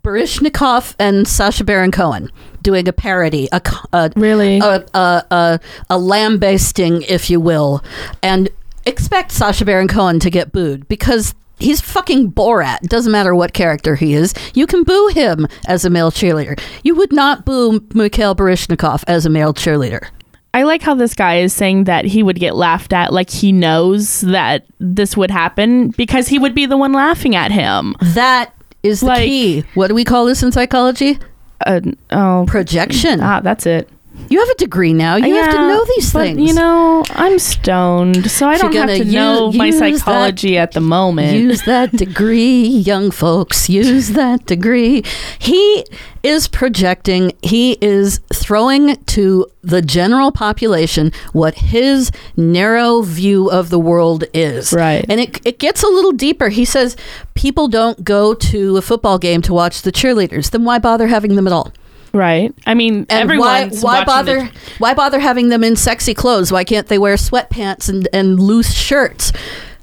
Baryshnikov 0.01 0.95
and 0.99 1.25
Sacha 1.27 1.63
Baron 1.63 1.91
Cohen 1.91 2.29
doing 2.61 2.87
a 2.89 2.93
parody, 2.93 3.47
a 3.53 3.61
a, 3.93 4.11
really 4.17 4.59
a 4.59 4.85
a, 4.93 5.23
a, 5.31 5.59
a 5.89 5.97
lambasting, 5.97 7.03
if 7.03 7.29
you 7.29 7.39
will, 7.39 7.81
and 8.21 8.49
expect 8.85 9.31
Sacha 9.31 9.63
Baron 9.63 9.87
Cohen 9.87 10.19
to 10.19 10.29
get 10.29 10.51
booed 10.51 10.87
because. 10.87 11.33
He's 11.59 11.81
fucking 11.81 12.31
Borat. 12.31 12.81
Doesn't 12.81 13.11
matter 13.11 13.33
what 13.33 13.53
character 13.53 13.95
he 13.95 14.13
is. 14.13 14.33
You 14.53 14.67
can 14.67 14.83
boo 14.83 15.07
him 15.13 15.47
as 15.67 15.85
a 15.85 15.89
male 15.89 16.11
cheerleader. 16.11 16.59
You 16.83 16.95
would 16.95 17.13
not 17.13 17.45
boo 17.45 17.85
Mikhail 17.93 18.35
Baryshnikov 18.35 19.03
as 19.07 19.25
a 19.25 19.29
male 19.29 19.53
cheerleader. 19.53 20.07
I 20.53 20.63
like 20.63 20.81
how 20.81 20.95
this 20.95 21.13
guy 21.13 21.39
is 21.39 21.53
saying 21.53 21.83
that 21.83 22.05
he 22.05 22.23
would 22.23 22.39
get 22.39 22.55
laughed 22.55 22.93
at, 22.93 23.11
like 23.11 23.29
he 23.29 23.51
knows 23.51 24.21
that 24.21 24.65
this 24.79 25.17
would 25.17 25.29
happen 25.29 25.89
because 25.89 26.29
he 26.29 26.39
would 26.39 26.55
be 26.55 26.65
the 26.65 26.77
one 26.77 26.93
laughing 26.93 27.35
at 27.35 27.51
him. 27.51 27.93
That 28.01 28.53
is 28.81 29.01
the 29.01 29.15
key. 29.15 29.63
What 29.73 29.87
do 29.87 29.95
we 29.95 30.05
call 30.05 30.25
this 30.25 30.43
in 30.43 30.53
psychology? 30.53 31.19
Uh, 31.65 31.81
oh, 32.11 32.45
projection. 32.47 33.19
Ah, 33.21 33.41
that's 33.41 33.65
it. 33.65 33.89
You 34.29 34.39
have 34.39 34.49
a 34.49 34.55
degree 34.55 34.93
now. 34.93 35.15
You 35.15 35.35
have 35.35 35.51
to 35.51 35.57
know 35.57 35.85
these 35.95 36.11
but, 36.13 36.19
things. 36.23 36.47
You 36.49 36.53
know, 36.55 37.03
I'm 37.11 37.37
stoned, 37.39 38.29
so 38.29 38.47
I 38.47 38.57
don't 38.57 38.73
have 38.73 38.87
gonna 38.87 38.97
use- 38.99 39.13
know 39.13 39.51
my 39.51 39.67
use 39.67 39.79
that- 39.79 39.97
psychology 39.97 40.57
at 40.57 40.71
the 40.71 40.81
moment. 40.81 41.37
Use 41.37 41.61
that 41.63 41.91
degree, 41.91 42.63
young 42.63 43.11
folks. 43.11 43.69
Use 43.69 44.09
that 44.09 44.45
degree. 44.45 45.03
He 45.39 45.85
is 46.23 46.47
projecting, 46.47 47.31
he 47.43 47.73
is 47.81 48.19
throwing 48.33 48.95
to 49.05 49.45
the 49.63 49.81
general 49.81 50.31
population 50.31 51.11
what 51.33 51.55
his 51.55 52.11
narrow 52.35 53.01
view 53.01 53.49
of 53.49 53.69
the 53.69 53.79
world 53.79 54.23
is. 54.33 54.73
Right. 54.73 55.05
And 55.07 55.19
it, 55.19 55.39
it 55.45 55.59
gets 55.59 55.83
a 55.83 55.87
little 55.87 56.11
deeper. 56.11 56.49
He 56.49 56.65
says 56.65 56.95
people 57.35 57.67
don't 57.67 58.03
go 58.03 58.33
to 58.33 58.77
a 58.77 58.81
football 58.81 59.17
game 59.19 59.41
to 59.43 59.53
watch 59.53 59.83
the 59.83 59.91
cheerleaders. 59.91 60.49
Then 60.51 60.65
why 60.65 60.79
bother 60.79 61.07
having 61.07 61.35
them 61.35 61.45
at 61.47 61.53
all? 61.53 61.71
Right. 62.15 62.53
I 62.65 62.73
mean, 62.75 63.05
And 63.09 63.29
why 63.29 63.59
everyone's 63.61 63.83
why 63.83 64.05
bother 64.05 64.39
the- 64.45 64.51
why 64.79 64.93
bother 64.93 65.19
having 65.19 65.49
them 65.49 65.63
in 65.63 65.75
sexy 65.75 66.13
clothes? 66.13 66.51
Why 66.51 66.63
can't 66.63 66.87
they 66.87 66.97
wear 66.97 67.15
sweatpants 67.15 67.89
and, 67.89 68.07
and 68.13 68.39
loose 68.39 68.71
shirts? 68.73 69.33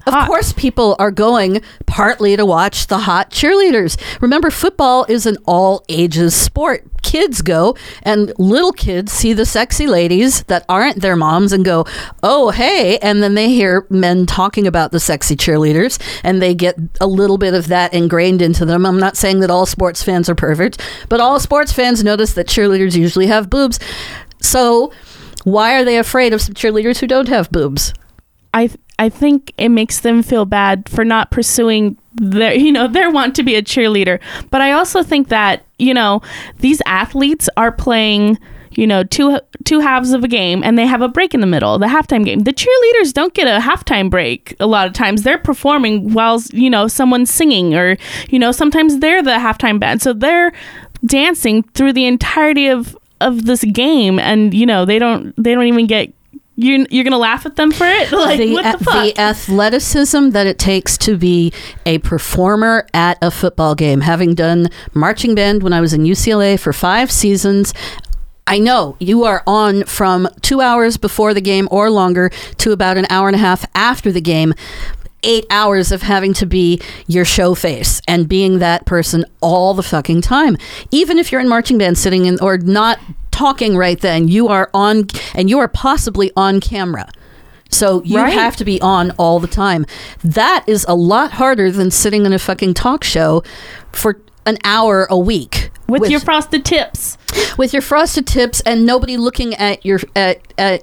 Of 0.06 0.26
course 0.26 0.52
people 0.54 0.96
are 0.98 1.12
going 1.12 1.62
partly 1.86 2.34
to 2.36 2.44
watch 2.44 2.88
the 2.88 2.98
hot 2.98 3.30
cheerleaders. 3.30 3.96
Remember 4.20 4.50
football 4.50 5.04
is 5.08 5.26
an 5.26 5.36
all 5.46 5.84
ages 5.88 6.34
sport. 6.34 6.84
Kids 7.12 7.42
go 7.42 7.76
and 8.04 8.32
little 8.38 8.72
kids 8.72 9.12
see 9.12 9.34
the 9.34 9.44
sexy 9.44 9.86
ladies 9.86 10.44
that 10.44 10.64
aren't 10.66 11.02
their 11.02 11.14
moms 11.14 11.52
and 11.52 11.62
go, 11.62 11.84
"Oh, 12.22 12.48
hey." 12.48 12.96
And 13.02 13.22
then 13.22 13.34
they 13.34 13.50
hear 13.50 13.86
men 13.90 14.24
talking 14.24 14.66
about 14.66 14.92
the 14.92 14.98
sexy 14.98 15.36
cheerleaders 15.36 16.00
and 16.24 16.40
they 16.40 16.54
get 16.54 16.78
a 17.02 17.06
little 17.06 17.36
bit 17.36 17.52
of 17.52 17.68
that 17.68 17.92
ingrained 17.92 18.40
into 18.40 18.64
them. 18.64 18.86
I'm 18.86 18.98
not 18.98 19.18
saying 19.18 19.40
that 19.40 19.50
all 19.50 19.66
sports 19.66 20.02
fans 20.02 20.30
are 20.30 20.34
perfect, 20.34 20.80
but 21.10 21.20
all 21.20 21.38
sports 21.38 21.70
fans 21.70 22.02
notice 22.02 22.32
that 22.32 22.46
cheerleaders 22.46 22.96
usually 22.96 23.26
have 23.26 23.50
boobs. 23.50 23.78
So, 24.40 24.90
why 25.44 25.74
are 25.74 25.84
they 25.84 25.98
afraid 25.98 26.32
of 26.32 26.40
some 26.40 26.54
cheerleaders 26.54 26.98
who 26.98 27.06
don't 27.06 27.28
have 27.28 27.50
boobs? 27.50 27.92
I 28.54 28.70
I 28.98 29.08
think 29.08 29.52
it 29.58 29.68
makes 29.68 30.00
them 30.00 30.22
feel 30.22 30.44
bad 30.44 30.88
for 30.88 31.04
not 31.04 31.30
pursuing 31.30 31.96
their 32.14 32.54
you 32.66 32.72
know 32.72 32.88
their 32.88 33.10
want 33.10 33.34
to 33.36 33.42
be 33.42 33.54
a 33.54 33.62
cheerleader. 33.62 34.20
But 34.50 34.60
I 34.60 34.72
also 34.72 35.02
think 35.02 35.28
that 35.28 35.64
you 35.78 35.94
know 35.94 36.22
these 36.58 36.80
athletes 36.86 37.48
are 37.56 37.72
playing 37.72 38.38
you 38.72 38.86
know 38.86 39.04
two 39.04 39.38
two 39.64 39.80
halves 39.80 40.12
of 40.12 40.24
a 40.24 40.28
game 40.28 40.62
and 40.64 40.78
they 40.78 40.86
have 40.86 41.02
a 41.02 41.08
break 41.08 41.34
in 41.34 41.40
the 41.40 41.46
middle 41.46 41.78
the 41.78 41.86
halftime 41.86 42.24
game. 42.24 42.40
The 42.40 42.52
cheerleaders 42.52 43.12
don't 43.12 43.34
get 43.34 43.46
a 43.46 43.60
halftime 43.60 44.10
break 44.10 44.56
a 44.60 44.66
lot 44.66 44.86
of 44.86 44.92
times. 44.92 45.22
They're 45.22 45.38
performing 45.38 46.12
while 46.12 46.40
you 46.52 46.70
know 46.70 46.88
someone's 46.88 47.30
singing 47.30 47.74
or 47.74 47.96
you 48.28 48.38
know 48.38 48.52
sometimes 48.52 48.98
they're 48.98 49.22
the 49.22 49.32
halftime 49.32 49.78
band. 49.78 50.02
So 50.02 50.12
they're 50.12 50.52
dancing 51.04 51.62
through 51.74 51.92
the 51.92 52.06
entirety 52.06 52.68
of 52.68 52.96
of 53.20 53.44
this 53.44 53.64
game 53.64 54.18
and 54.18 54.52
you 54.52 54.66
know 54.66 54.84
they 54.84 54.98
don't 54.98 55.32
they 55.42 55.54
don't 55.54 55.66
even 55.66 55.86
get 55.86 56.12
you 56.62 56.86
you're 56.90 57.04
gonna 57.04 57.18
laugh 57.18 57.44
at 57.46 57.56
them 57.56 57.70
for 57.72 57.86
it 57.86 58.12
like 58.12 58.38
the, 58.38 58.52
what 58.52 58.78
the 58.78 58.84
fuck 58.84 59.04
the 59.04 59.18
athleticism 59.18 60.30
that 60.30 60.46
it 60.46 60.58
takes 60.58 60.96
to 60.98 61.16
be 61.16 61.52
a 61.86 61.98
performer 61.98 62.86
at 62.94 63.18
a 63.22 63.30
football 63.30 63.74
game. 63.74 64.00
Having 64.00 64.34
done 64.34 64.68
marching 64.94 65.34
band 65.34 65.62
when 65.62 65.72
I 65.72 65.80
was 65.80 65.92
in 65.92 66.02
UCLA 66.02 66.58
for 66.58 66.72
five 66.72 67.10
seasons, 67.10 67.74
I 68.46 68.58
know 68.58 68.96
you 68.98 69.24
are 69.24 69.42
on 69.46 69.84
from 69.84 70.28
two 70.40 70.60
hours 70.60 70.96
before 70.96 71.34
the 71.34 71.40
game 71.40 71.68
or 71.70 71.90
longer 71.90 72.30
to 72.58 72.72
about 72.72 72.96
an 72.96 73.06
hour 73.08 73.28
and 73.28 73.36
a 73.36 73.38
half 73.38 73.64
after 73.74 74.10
the 74.10 74.20
game. 74.20 74.54
Eight 75.24 75.46
hours 75.50 75.92
of 75.92 76.02
having 76.02 76.34
to 76.34 76.46
be 76.46 76.80
your 77.06 77.24
show 77.24 77.54
face 77.54 78.02
and 78.08 78.28
being 78.28 78.58
that 78.58 78.86
person 78.86 79.24
all 79.40 79.72
the 79.72 79.82
fucking 79.82 80.20
time. 80.22 80.56
Even 80.90 81.16
if 81.16 81.30
you're 81.30 81.40
in 81.40 81.48
marching 81.48 81.78
band 81.78 81.96
sitting 81.96 82.26
in 82.26 82.40
or 82.40 82.58
not 82.58 82.98
talking 83.32 83.76
right 83.76 84.00
then, 84.00 84.28
you 84.28 84.46
are 84.46 84.70
on 84.72 85.08
and 85.34 85.50
you 85.50 85.58
are 85.58 85.68
possibly 85.68 86.30
on 86.36 86.60
camera. 86.60 87.08
So 87.70 88.02
you 88.04 88.18
Right. 88.18 88.32
have 88.34 88.54
to 88.56 88.64
be 88.64 88.80
on 88.82 89.12
all 89.12 89.40
the 89.40 89.46
time. 89.48 89.86
That 90.22 90.62
is 90.66 90.84
a 90.88 90.94
lot 90.94 91.32
harder 91.32 91.70
than 91.70 91.90
sitting 91.90 92.26
in 92.26 92.32
a 92.32 92.38
fucking 92.38 92.74
talk 92.74 93.02
show 93.02 93.42
for 93.92 94.18
an 94.44 94.58
hour 94.64 95.06
a 95.08 95.18
week 95.18 95.61
with, 96.00 96.10
your 96.10 96.20
frosted 96.20 96.64
tips 96.64 97.18
with 97.58 97.72
your 97.72 97.82
frosted 97.82 98.26
tips 98.26 98.60
and 98.62 98.86
nobody 98.86 99.16
looking 99.16 99.54
at 99.54 99.84
your 99.84 100.00
at, 100.14 100.40
at 100.58 100.82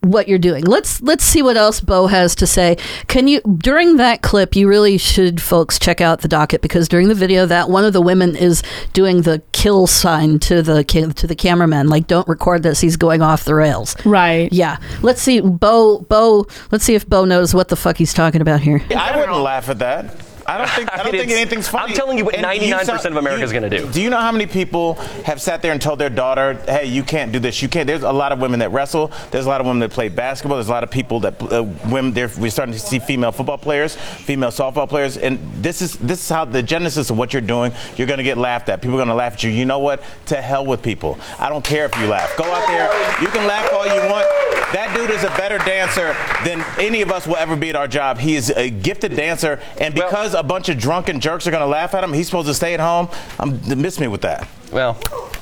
what 0.00 0.28
you're 0.28 0.38
doing. 0.38 0.64
Let's 0.64 1.00
let's 1.02 1.24
see 1.24 1.42
what 1.42 1.56
else 1.56 1.80
Bo 1.80 2.06
has 2.06 2.34
to 2.36 2.46
say. 2.46 2.76
Can 3.06 3.28
you 3.28 3.40
during 3.40 3.96
that 3.96 4.22
clip 4.22 4.56
you 4.56 4.68
really 4.68 4.98
should 4.98 5.40
folks 5.40 5.78
check 5.78 6.00
out 6.00 6.20
the 6.20 6.28
docket 6.28 6.62
because 6.62 6.88
during 6.88 7.08
the 7.08 7.14
video 7.14 7.46
that 7.46 7.68
one 7.68 7.84
of 7.84 7.92
the 7.92 8.00
women 8.00 8.36
is 8.36 8.62
doing 8.92 9.22
the 9.22 9.42
kill 9.52 9.86
sign 9.86 10.38
to 10.40 10.62
the 10.62 10.84
ca- 10.84 11.12
to 11.12 11.26
the 11.26 11.36
cameraman 11.36 11.88
like 11.88 12.06
don't 12.06 12.28
record 12.28 12.62
this 12.62 12.80
he's 12.80 12.96
going 12.96 13.22
off 13.22 13.44
the 13.44 13.54
rails. 13.54 13.96
Right. 14.04 14.52
Yeah. 14.52 14.78
Let's 15.02 15.22
see 15.22 15.40
Bo 15.40 16.00
Bo 16.00 16.46
let's 16.70 16.84
see 16.84 16.94
if 16.94 17.08
Bo 17.08 17.24
knows 17.24 17.54
what 17.54 17.68
the 17.68 17.76
fuck 17.76 17.96
he's 17.96 18.14
talking 18.14 18.40
about 18.40 18.60
here. 18.60 18.82
I 18.96 19.16
wouldn't 19.16 19.38
laugh 19.38 19.68
at 19.68 19.78
that. 19.78 20.25
I 20.48 20.58
don't 20.58 20.70
think 20.70 20.92
I 20.92 21.02
don't 21.02 21.12
think 21.20 21.30
anything's 21.30 21.68
funny. 21.68 21.90
I'm 21.92 21.96
telling 21.96 22.18
you 22.18 22.24
what 22.24 22.34
And 22.34 22.44
99% 22.44 22.84
saw- 22.84 23.08
of 23.08 23.16
America 23.16 23.42
is 23.42 23.52
going 23.52 23.68
to 23.68 23.78
do. 23.78 23.90
Do 23.90 24.00
you 24.00 24.10
know 24.10 24.18
how 24.18 24.32
many 24.32 24.46
people 24.46 24.94
have 25.24 25.40
sat 25.40 25.62
there 25.62 25.72
and 25.72 25.80
told 25.80 25.98
their 25.98 26.10
daughter, 26.10 26.54
"Hey, 26.68 26.86
you 26.86 27.02
can't 27.02 27.32
do 27.32 27.38
this. 27.38 27.60
You 27.62 27.68
can't." 27.68 27.86
There's 27.86 28.02
a 28.02 28.12
lot 28.12 28.32
of 28.32 28.40
women 28.40 28.60
that 28.60 28.70
wrestle. 28.70 29.10
There's 29.30 29.46
a 29.46 29.48
lot 29.48 29.60
of 29.60 29.66
women 29.66 29.80
that 29.80 29.90
play 29.90 30.08
basketball. 30.08 30.56
There's 30.58 30.68
a 30.68 30.72
lot 30.72 30.84
of 30.84 30.90
people 30.90 31.20
that 31.20 31.40
uh, 31.42 31.64
women. 31.88 32.12
We're 32.38 32.50
starting 32.50 32.72
to 32.74 32.78
see 32.80 32.98
female 32.98 33.32
football 33.32 33.58
players, 33.58 33.96
female 33.96 34.50
softball 34.50 34.88
players, 34.88 35.16
and 35.16 35.38
this 35.62 35.82
is 35.82 35.94
this 35.96 36.20
is 36.22 36.28
how 36.28 36.44
the 36.44 36.62
genesis 36.62 37.10
of 37.10 37.18
what 37.18 37.32
you're 37.32 37.42
doing. 37.42 37.72
You're 37.96 38.06
going 38.06 38.18
to 38.18 38.24
get 38.24 38.38
laughed 38.38 38.68
at. 38.68 38.80
People 38.80 38.94
are 38.94 38.98
going 38.98 39.08
to 39.08 39.14
laugh 39.14 39.34
at 39.34 39.42
you. 39.42 39.50
You 39.50 39.64
know 39.64 39.78
what? 39.80 40.02
To 40.26 40.40
hell 40.40 40.64
with 40.64 40.82
people. 40.82 41.18
I 41.38 41.48
don't 41.48 41.64
care 41.64 41.84
if 41.86 41.96
you 41.98 42.06
laugh. 42.06 42.36
Go 42.36 42.44
out 42.44 42.66
there. 42.68 42.86
You 43.20 43.28
can 43.28 43.46
laugh 43.46 43.72
all 43.72 43.86
you 43.86 44.00
want. 44.10 44.26
That 44.72 44.92
dude 44.96 45.10
is 45.10 45.22
a 45.24 45.28
better 45.36 45.58
dancer 45.58 46.14
than 46.44 46.64
any 46.78 47.00
of 47.02 47.10
us 47.10 47.26
will 47.26 47.36
ever 47.36 47.56
be 47.56 47.70
at 47.70 47.76
our 47.76 47.86
job. 47.88 48.18
He 48.18 48.34
is 48.36 48.50
a 48.50 48.68
gifted 48.68 49.14
dancer, 49.16 49.60
and 49.80 49.94
because 49.94 50.34
a 50.36 50.42
bunch 50.42 50.68
of 50.68 50.78
drunken 50.78 51.18
jerks 51.20 51.46
are 51.46 51.50
going 51.50 51.62
to 51.62 51.66
laugh 51.66 51.94
at 51.94 52.04
him, 52.04 52.12
he's 52.12 52.26
supposed 52.26 52.46
to 52.48 52.54
stay 52.54 52.74
at 52.74 52.80
home. 52.80 53.08
Um, 53.40 53.60
miss 53.80 53.98
me 53.98 54.06
with 54.08 54.20
that. 54.22 54.46
Well, 54.72 54.94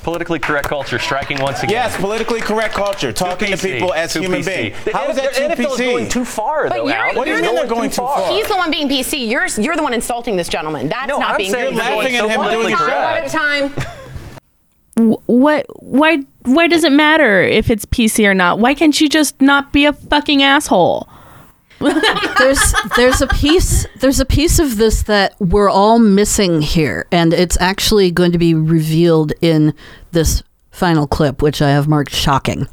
politically 0.03 0.39
correct 0.39 0.67
culture 0.67 0.99
striking 0.99 1.39
once 1.41 1.59
again. 1.59 1.71
Yes, 1.71 1.97
politically 1.97 2.39
correct 2.39 2.73
culture, 2.75 3.11
talking 3.11 3.49
to 3.51 3.57
people 3.57 3.93
as 3.93 4.13
too 4.13 4.21
human 4.21 4.41
PC. 4.41 4.45
beings. 4.45 4.75
How 4.93 5.09
is 5.09 5.15
that 5.17 5.33
too 5.33 5.47
the 5.47 5.55
NFL 5.55 5.59
is 5.73 5.79
PC? 5.79 5.85
going 5.91 6.09
too 6.09 6.25
far, 6.25 6.69
But 6.69 6.75
though, 6.77 6.87
you're, 6.87 6.95
Al. 6.95 7.15
What 7.15 7.25
do 7.25 7.31
you 7.31 7.35
you're 7.37 7.45
mean 7.45 7.55
the- 7.55 7.61
they're 7.61 7.69
going 7.69 7.89
too 7.89 7.95
far? 7.97 8.31
He's 8.31 8.47
the 8.47 8.55
one 8.55 8.69
being 8.71 8.87
PC. 8.87 9.27
You're 9.29 9.47
you're 9.61 9.75
the 9.75 9.83
one 9.83 9.93
insulting 9.93 10.35
this 10.37 10.47
gentleman. 10.47 10.89
That's 10.89 11.07
No, 11.07 11.17
not 11.19 11.31
I'm 11.31 11.37
being 11.37 11.51
saying 11.51 11.73
PC. 11.73 11.75
you're 11.75 11.95
laughing 11.97 12.15
at 12.17 12.29
him 12.29 12.37
One 12.37 12.51
doing 12.51 12.73
at 12.73 12.73
a 12.73 12.77
time, 12.77 12.89
job. 12.89 13.13
One 13.13 13.17
at 13.23 13.27
a 13.27 13.83
time. 13.85 15.15
What 15.25 15.65
why 15.83 16.19
why 16.43 16.67
does 16.67 16.83
it 16.85 16.91
matter 16.91 17.41
if 17.41 17.69
it's 17.69 17.85
PC 17.85 18.25
or 18.25 18.33
not? 18.33 18.59
Why 18.59 18.73
can't 18.73 18.99
you 19.01 19.09
just 19.09 19.41
not 19.41 19.73
be 19.73 19.85
a 19.85 19.91
fucking 19.93 20.41
asshole? 20.41 21.09
There's 21.79 22.73
there's 22.95 23.21
a 23.21 23.27
piece 23.27 23.85
there's 23.99 24.19
a 24.19 24.25
piece 24.25 24.59
of 24.59 24.77
this 24.77 25.03
that 25.03 25.35
we're 25.39 25.69
all 25.69 25.99
missing 25.99 26.61
here, 26.61 27.07
and 27.11 27.33
it's 27.33 27.57
actually 27.59 28.11
going 28.11 28.31
to 28.31 28.37
be 28.37 28.53
revealed 28.53 29.33
in 29.41 29.73
this 30.11 30.43
final 30.71 31.07
clip, 31.07 31.41
which 31.41 31.61
I 31.61 31.69
have 31.69 31.87
marked 31.87 32.13
shocking. 32.13 32.67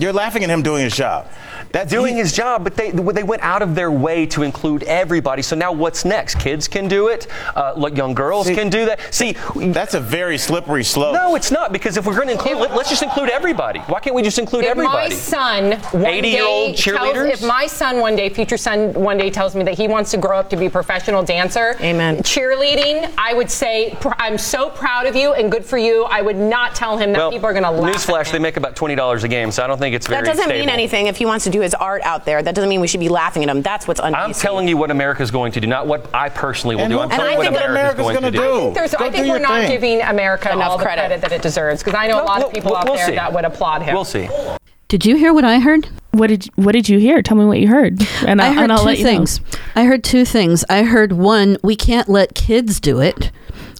You're 0.00 0.12
laughing 0.12 0.42
at 0.44 0.50
him 0.50 0.62
doing 0.62 0.82
his 0.82 0.96
job. 0.96 1.28
That's 1.72 1.90
doing 1.90 2.16
his 2.16 2.32
job, 2.32 2.64
but 2.64 2.74
they 2.74 2.90
they 2.90 3.22
went 3.22 3.42
out 3.42 3.62
of 3.62 3.74
their 3.74 3.92
way 3.92 4.26
to 4.26 4.42
include 4.42 4.82
everybody. 4.84 5.42
So 5.42 5.54
now 5.54 5.72
what's 5.72 6.04
next? 6.04 6.38
Kids 6.38 6.66
can 6.66 6.88
do 6.88 7.08
it. 7.08 7.28
Uh, 7.54 7.74
like 7.76 7.96
young 7.96 8.14
girls 8.14 8.46
See, 8.46 8.54
can 8.54 8.70
do 8.70 8.86
that. 8.86 9.14
See, 9.14 9.36
that's 9.54 9.94
a 9.94 10.00
very 10.00 10.36
slippery 10.36 10.82
slope. 10.82 11.14
No, 11.14 11.36
it's 11.36 11.50
not 11.50 11.72
because 11.72 11.96
if 11.96 12.06
we're 12.06 12.16
going 12.16 12.26
to 12.26 12.32
include, 12.32 12.58
let, 12.58 12.70
us 12.72 12.88
just 12.88 13.02
include 13.02 13.30
everybody. 13.30 13.80
Why 13.80 14.00
can't 14.00 14.16
we 14.16 14.22
just 14.22 14.38
include 14.38 14.64
if 14.64 14.70
everybody? 14.70 15.10
my 15.10 15.14
son 15.14 15.72
80-year-old 15.72 16.76
day 16.76 16.82
tells, 16.82 17.14
cheerleaders? 17.14 17.30
if 17.30 17.42
my 17.42 17.66
son 17.66 18.00
one 18.00 18.16
day, 18.16 18.28
future 18.30 18.56
son 18.56 18.92
one 18.94 19.16
day 19.16 19.30
tells 19.30 19.54
me 19.54 19.62
that 19.64 19.74
he 19.74 19.86
wants 19.86 20.10
to 20.10 20.16
grow 20.16 20.38
up 20.38 20.50
to 20.50 20.56
be 20.56 20.66
a 20.66 20.70
professional 20.70 21.22
dancer, 21.22 21.76
amen. 21.80 22.16
Cheerleading, 22.18 23.12
I 23.16 23.34
would 23.34 23.50
say 23.50 23.96
pr- 24.00 24.08
I'm 24.18 24.38
so 24.38 24.70
proud 24.70 25.06
of 25.06 25.14
you 25.14 25.34
and 25.34 25.52
good 25.52 25.64
for 25.64 25.78
you. 25.78 26.04
I 26.04 26.20
would 26.22 26.36
not 26.36 26.74
tell 26.74 26.96
him 26.96 27.12
that 27.12 27.18
well, 27.18 27.30
people 27.30 27.46
are 27.46 27.52
going 27.52 27.64
to 27.64 27.70
laugh. 27.70 27.94
newsflash, 27.94 28.32
they 28.32 28.38
make 28.38 28.56
about 28.56 28.74
twenty 28.74 28.94
dollars 28.94 29.24
a 29.24 29.28
game, 29.28 29.50
so 29.50 29.62
I 29.62 29.66
don't 29.66 29.78
think 29.78 29.89
it's 29.94 30.06
very 30.06 30.22
That 30.22 30.26
doesn't 30.28 30.44
stable. 30.44 30.60
mean 30.60 30.68
anything 30.68 31.06
if 31.06 31.16
he 31.16 31.26
wants 31.26 31.44
to 31.44 31.50
do 31.50 31.60
his 31.60 31.74
art 31.74 32.02
out 32.02 32.24
there. 32.24 32.42
That 32.42 32.54
doesn't 32.54 32.68
mean 32.68 32.80
we 32.80 32.86
should 32.88 33.00
be 33.00 33.08
laughing 33.08 33.42
at 33.42 33.48
him. 33.48 33.62
That's 33.62 33.86
what's 33.88 34.00
un 34.00 34.14
I'm 34.14 34.32
telling 34.32 34.68
you 34.68 34.76
what 34.76 34.90
America's 34.90 35.30
going 35.30 35.52
to 35.52 35.60
do, 35.60 35.66
not 35.66 35.86
what 35.86 36.08
I 36.14 36.28
personally 36.28 36.76
will 36.76 36.82
And 36.84 36.92
do. 36.92 36.98
I'm 36.98 37.04
and 37.10 37.12
telling 37.12 37.26
I 37.28 37.32
you 37.32 37.38
what 37.38 37.44
think 37.46 37.54
what 37.60 37.70
America's, 37.70 38.00
America's 38.00 38.20
going 38.20 38.32
to 38.32 38.38
gonna 38.38 38.70
do. 38.70 38.74
do. 38.74 38.80
I 38.80 38.86
think, 38.88 39.00
I 39.02 39.10
think 39.10 39.26
your 39.26 39.34
we're 39.36 39.42
not 39.42 39.60
thing. 39.62 39.70
giving 39.70 40.02
America 40.02 40.52
Enough 40.52 40.70
all 40.70 40.78
the 40.78 40.84
credit. 40.84 41.00
credit. 41.06 41.20
that 41.22 41.32
it 41.32 41.42
deserves 41.42 41.82
because 41.82 41.98
I 41.98 42.06
know 42.06 42.22
a 42.22 42.24
lot 42.24 42.38
we'll- 42.38 42.48
of 42.48 42.52
people 42.54 42.70
we'll- 42.72 42.78
out 42.80 42.84
we'll 42.86 42.94
there 42.96 43.06
see. 43.06 43.14
that 43.14 43.32
would 43.32 43.44
applaud 43.44 43.82
him. 43.82 43.94
We'll 43.94 44.04
see. 44.04 44.28
Did 44.88 45.06
you 45.06 45.16
hear 45.16 45.32
what 45.32 45.44
I 45.44 45.60
heard? 45.60 45.86
What 46.10 46.26
did 46.26 46.46
What 46.56 46.72
did 46.72 46.88
you 46.88 46.98
hear? 46.98 47.22
Tell 47.22 47.36
me 47.36 47.44
what 47.44 47.60
you 47.60 47.68
heard, 47.68 48.00
and 48.26 48.40
I 48.42 48.46
I'll, 48.48 48.54
heard 48.54 48.62
and 48.64 48.72
I'll 48.72 48.78
two 48.80 48.84
let 48.86 48.98
you 48.98 49.04
know. 49.04 49.10
things. 49.10 49.40
I 49.76 49.84
heard 49.84 50.02
two 50.02 50.24
things. 50.24 50.64
I 50.68 50.82
heard 50.82 51.12
one, 51.12 51.56
we 51.62 51.76
can't 51.76 52.08
let 52.08 52.34
kids 52.34 52.80
do 52.80 52.98
it. 53.00 53.30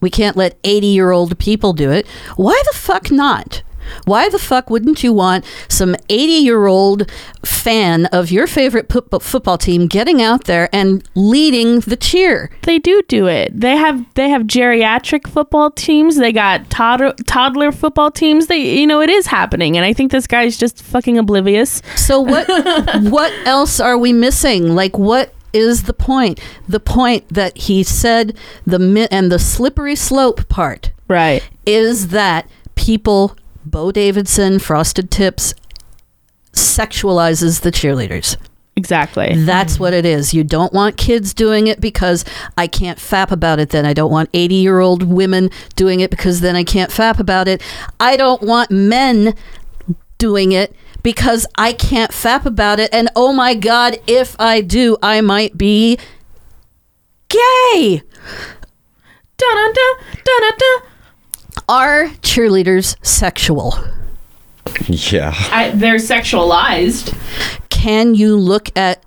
We 0.00 0.08
can't 0.08 0.36
let 0.36 0.56
80 0.62 0.86
year 0.86 1.10
old 1.10 1.36
people 1.38 1.72
do 1.72 1.90
it. 1.90 2.06
Why 2.36 2.62
the 2.70 2.78
fuck 2.78 3.10
not? 3.10 3.62
Why 4.04 4.28
the 4.28 4.38
fuck 4.38 4.70
wouldn't 4.70 5.02
you 5.02 5.12
want 5.12 5.44
some 5.68 5.96
80 6.08 6.32
year 6.32 6.66
old 6.66 7.10
fan 7.44 8.06
of 8.06 8.30
your 8.30 8.46
favorite 8.46 8.88
pu- 8.88 9.18
football 9.20 9.58
team 9.58 9.86
getting 9.86 10.22
out 10.22 10.44
there 10.44 10.68
and 10.72 11.08
leading 11.14 11.80
the 11.80 11.96
cheer? 11.96 12.50
They 12.62 12.78
do 12.78 13.02
do 13.08 13.26
it. 13.26 13.58
They 13.58 13.76
have 13.76 14.04
they 14.14 14.28
have 14.28 14.42
geriatric 14.42 15.28
football 15.28 15.70
teams. 15.70 16.16
They 16.16 16.32
got 16.32 16.70
toddler 16.70 17.14
toddler 17.26 17.72
football 17.72 18.10
teams. 18.10 18.46
They 18.46 18.78
you 18.78 18.86
know 18.86 19.00
it 19.00 19.10
is 19.10 19.26
happening, 19.26 19.76
and 19.76 19.84
I 19.84 19.92
think 19.92 20.12
this 20.12 20.26
guy's 20.26 20.56
just 20.56 20.82
fucking 20.82 21.18
oblivious. 21.18 21.82
So 21.96 22.20
what 22.20 22.46
what 23.02 23.32
else 23.46 23.80
are 23.80 23.98
we 23.98 24.12
missing? 24.12 24.74
Like 24.74 24.98
what 24.98 25.34
is 25.52 25.84
the 25.84 25.92
point? 25.92 26.40
The 26.68 26.80
point 26.80 27.28
that 27.30 27.56
he 27.56 27.82
said 27.82 28.36
the 28.66 28.78
mi- 28.78 29.08
and 29.10 29.30
the 29.32 29.38
slippery 29.38 29.96
slope 29.96 30.48
part 30.48 30.92
right 31.08 31.42
is 31.66 32.08
that 32.08 32.48
people 32.76 33.36
Bo 33.64 33.92
Davidson, 33.92 34.58
Frosted 34.58 35.10
Tips 35.10 35.54
sexualizes 36.52 37.60
the 37.60 37.70
cheerleaders. 37.70 38.36
Exactly. 38.76 39.34
That's 39.44 39.78
what 39.78 39.92
it 39.92 40.06
is. 40.06 40.32
You 40.32 40.42
don't 40.42 40.72
want 40.72 40.96
kids 40.96 41.34
doing 41.34 41.66
it 41.66 41.80
because 41.80 42.24
I 42.56 42.66
can't 42.66 42.98
fap 42.98 43.30
about 43.30 43.58
it 43.58 43.70
then. 43.70 43.84
I 43.84 43.92
don't 43.92 44.10
want 44.10 44.30
80 44.32 44.54
year 44.54 44.80
old 44.80 45.02
women 45.02 45.50
doing 45.76 46.00
it 46.00 46.10
because 46.10 46.40
then 46.40 46.56
I 46.56 46.64
can't 46.64 46.90
fap 46.90 47.18
about 47.18 47.46
it. 47.46 47.60
I 47.98 48.16
don't 48.16 48.40
want 48.42 48.70
men 48.70 49.34
doing 50.16 50.52
it 50.52 50.74
because 51.02 51.46
I 51.56 51.72
can't 51.72 52.10
fap 52.10 52.46
about 52.46 52.80
it. 52.80 52.88
And 52.92 53.10
oh 53.14 53.32
my 53.32 53.54
God, 53.54 53.98
if 54.06 54.34
I 54.38 54.60
do, 54.60 54.96
I 55.02 55.20
might 55.20 55.58
be 55.58 55.98
gay. 57.28 58.02
Dun-dun-dun, 59.36 60.06
dun-dun-dun. 60.24 60.89
Are 61.68 62.08
cheerleaders 62.22 62.96
sexual? 63.04 63.74
Yeah. 64.86 65.34
I, 65.50 65.70
they're 65.70 65.96
sexualized. 65.96 67.16
Can 67.68 68.14
you 68.14 68.36
look 68.36 68.76
at 68.76 69.04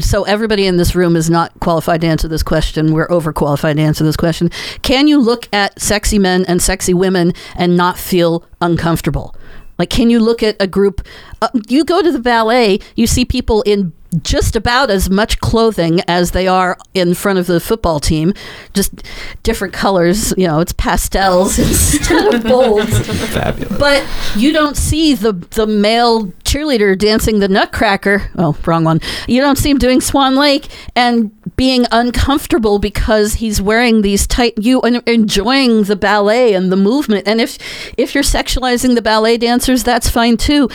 so 0.00 0.24
everybody 0.24 0.66
in 0.66 0.76
this 0.76 0.96
room 0.96 1.14
is 1.14 1.30
not 1.30 1.52
qualified 1.60 2.00
to 2.00 2.06
answer 2.08 2.26
this 2.26 2.42
question. 2.42 2.92
We're 2.92 3.06
overqualified 3.08 3.76
to 3.76 3.82
answer 3.82 4.02
this 4.02 4.16
question. 4.16 4.50
Can 4.82 5.06
you 5.06 5.20
look 5.20 5.48
at 5.52 5.80
sexy 5.80 6.18
men 6.18 6.44
and 6.46 6.60
sexy 6.60 6.94
women 6.94 7.32
and 7.54 7.76
not 7.76 7.96
feel 7.96 8.44
uncomfortable? 8.60 9.36
Like, 9.78 9.90
can 9.90 10.10
you 10.10 10.20
look 10.20 10.42
at 10.42 10.56
a 10.60 10.66
group? 10.66 11.06
Uh, 11.42 11.48
you 11.68 11.84
go 11.84 12.02
to 12.02 12.10
the 12.10 12.18
ballet, 12.18 12.80
you 12.96 13.06
see 13.06 13.24
people 13.24 13.62
in 13.62 13.92
just 14.22 14.56
about 14.56 14.90
as 14.90 15.10
much 15.10 15.40
clothing 15.40 16.00
as 16.08 16.30
they 16.32 16.46
are 16.46 16.76
in 16.94 17.14
front 17.14 17.38
of 17.38 17.46
the 17.46 17.60
football 17.60 18.00
team, 18.00 18.32
just 18.72 19.02
different 19.42 19.72
colors. 19.72 20.32
You 20.36 20.46
know, 20.46 20.60
it's 20.60 20.72
pastels 20.72 21.58
instead 21.58 22.34
of 22.34 22.42
bolds. 22.44 22.98
Fabulous. 23.30 23.78
But 23.78 24.06
you 24.36 24.52
don't 24.52 24.76
see 24.76 25.14
the 25.14 25.32
the 25.32 25.66
male 25.66 26.26
cheerleader 26.44 26.96
dancing 26.96 27.38
the 27.40 27.48
Nutcracker. 27.48 28.30
Oh, 28.36 28.56
wrong 28.64 28.84
one. 28.84 29.00
You 29.26 29.40
don't 29.40 29.56
see 29.56 29.70
him 29.70 29.78
doing 29.78 30.00
Swan 30.00 30.36
Lake 30.36 30.68
and 30.94 31.30
being 31.56 31.86
uncomfortable 31.90 32.78
because 32.78 33.34
he's 33.34 33.60
wearing 33.60 34.02
these 34.02 34.26
tight. 34.26 34.54
You 34.58 34.80
and 34.82 35.02
enjoying 35.08 35.84
the 35.84 35.96
ballet 35.96 36.54
and 36.54 36.70
the 36.70 36.76
movement. 36.76 37.26
And 37.26 37.40
if 37.40 37.58
if 37.98 38.14
you're 38.14 38.24
sexualizing 38.24 38.94
the 38.94 39.02
ballet 39.02 39.36
dancers, 39.36 39.82
that's 39.82 40.08
fine 40.08 40.36
too. 40.36 40.68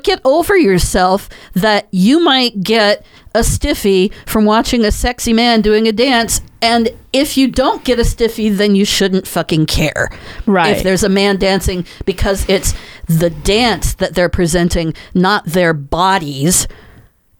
But 0.00 0.04
get 0.06 0.22
over 0.24 0.56
yourself 0.56 1.28
that 1.52 1.86
you 1.90 2.20
might 2.20 2.62
get 2.62 3.04
a 3.34 3.44
stiffy 3.44 4.10
from 4.24 4.46
watching 4.46 4.82
a 4.82 4.90
sexy 4.90 5.34
man 5.34 5.60
doing 5.60 5.86
a 5.86 5.92
dance. 5.92 6.40
And 6.62 6.88
if 7.12 7.36
you 7.36 7.48
don't 7.48 7.84
get 7.84 7.98
a 7.98 8.04
stiffy, 8.06 8.48
then 8.48 8.74
you 8.74 8.86
shouldn't 8.86 9.26
fucking 9.26 9.66
care. 9.66 10.08
Right. 10.46 10.74
If 10.74 10.84
there's 10.84 11.02
a 11.02 11.10
man 11.10 11.36
dancing 11.36 11.84
because 12.06 12.48
it's 12.48 12.72
the 13.08 13.28
dance 13.28 13.92
that 13.94 14.14
they're 14.14 14.30
presenting, 14.30 14.94
not 15.12 15.44
their 15.44 15.74
bodies 15.74 16.66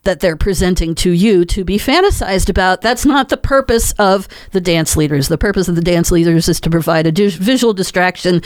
that 0.02 0.20
they're 0.20 0.36
presenting 0.36 0.94
to 0.96 1.10
you 1.10 1.46
to 1.46 1.64
be 1.64 1.78
fantasized 1.78 2.50
about. 2.50 2.82
That's 2.82 3.06
not 3.06 3.30
the 3.30 3.36
purpose 3.38 3.92
of 3.92 4.28
the 4.52 4.60
dance 4.60 4.96
leaders. 4.96 5.28
The 5.28 5.38
purpose 5.38 5.66
of 5.66 5.76
the 5.76 5.82
dance 5.82 6.10
leaders 6.10 6.48
is 6.48 6.60
to 6.60 6.70
provide 6.70 7.06
a 7.06 7.12
visual 7.12 7.72
distraction 7.72 8.42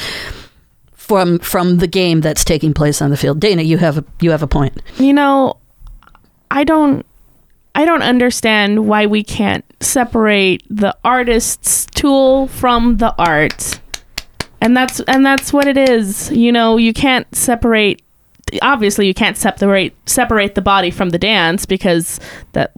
from 1.04 1.38
from 1.40 1.78
the 1.78 1.86
game 1.86 2.20
that's 2.20 2.44
taking 2.44 2.72
place 2.72 3.02
on 3.02 3.10
the 3.10 3.16
field. 3.16 3.40
Dana, 3.40 3.62
you 3.62 3.78
have 3.78 3.98
a 3.98 4.04
you 4.20 4.30
have 4.30 4.42
a 4.42 4.46
point. 4.46 4.80
You 4.96 5.12
know, 5.12 5.58
I 6.50 6.64
don't 6.64 7.04
I 7.74 7.84
don't 7.84 8.02
understand 8.02 8.86
why 8.86 9.06
we 9.06 9.22
can't 9.22 9.64
separate 9.80 10.62
the 10.70 10.96
artist's 11.04 11.86
tool 11.86 12.46
from 12.48 12.98
the 12.98 13.14
art. 13.18 13.80
And 14.60 14.76
that's 14.76 15.00
and 15.00 15.26
that's 15.26 15.52
what 15.52 15.66
it 15.66 15.76
is. 15.76 16.30
You 16.30 16.52
know, 16.52 16.76
you 16.76 16.92
can't 16.92 17.32
separate 17.34 18.02
obviously 18.62 19.06
you 19.06 19.14
can't 19.14 19.36
separate 19.36 19.94
separate 20.08 20.54
the 20.54 20.62
body 20.62 20.90
from 20.90 21.10
the 21.10 21.18
dance 21.18 21.66
because 21.66 22.20
that 22.52 22.72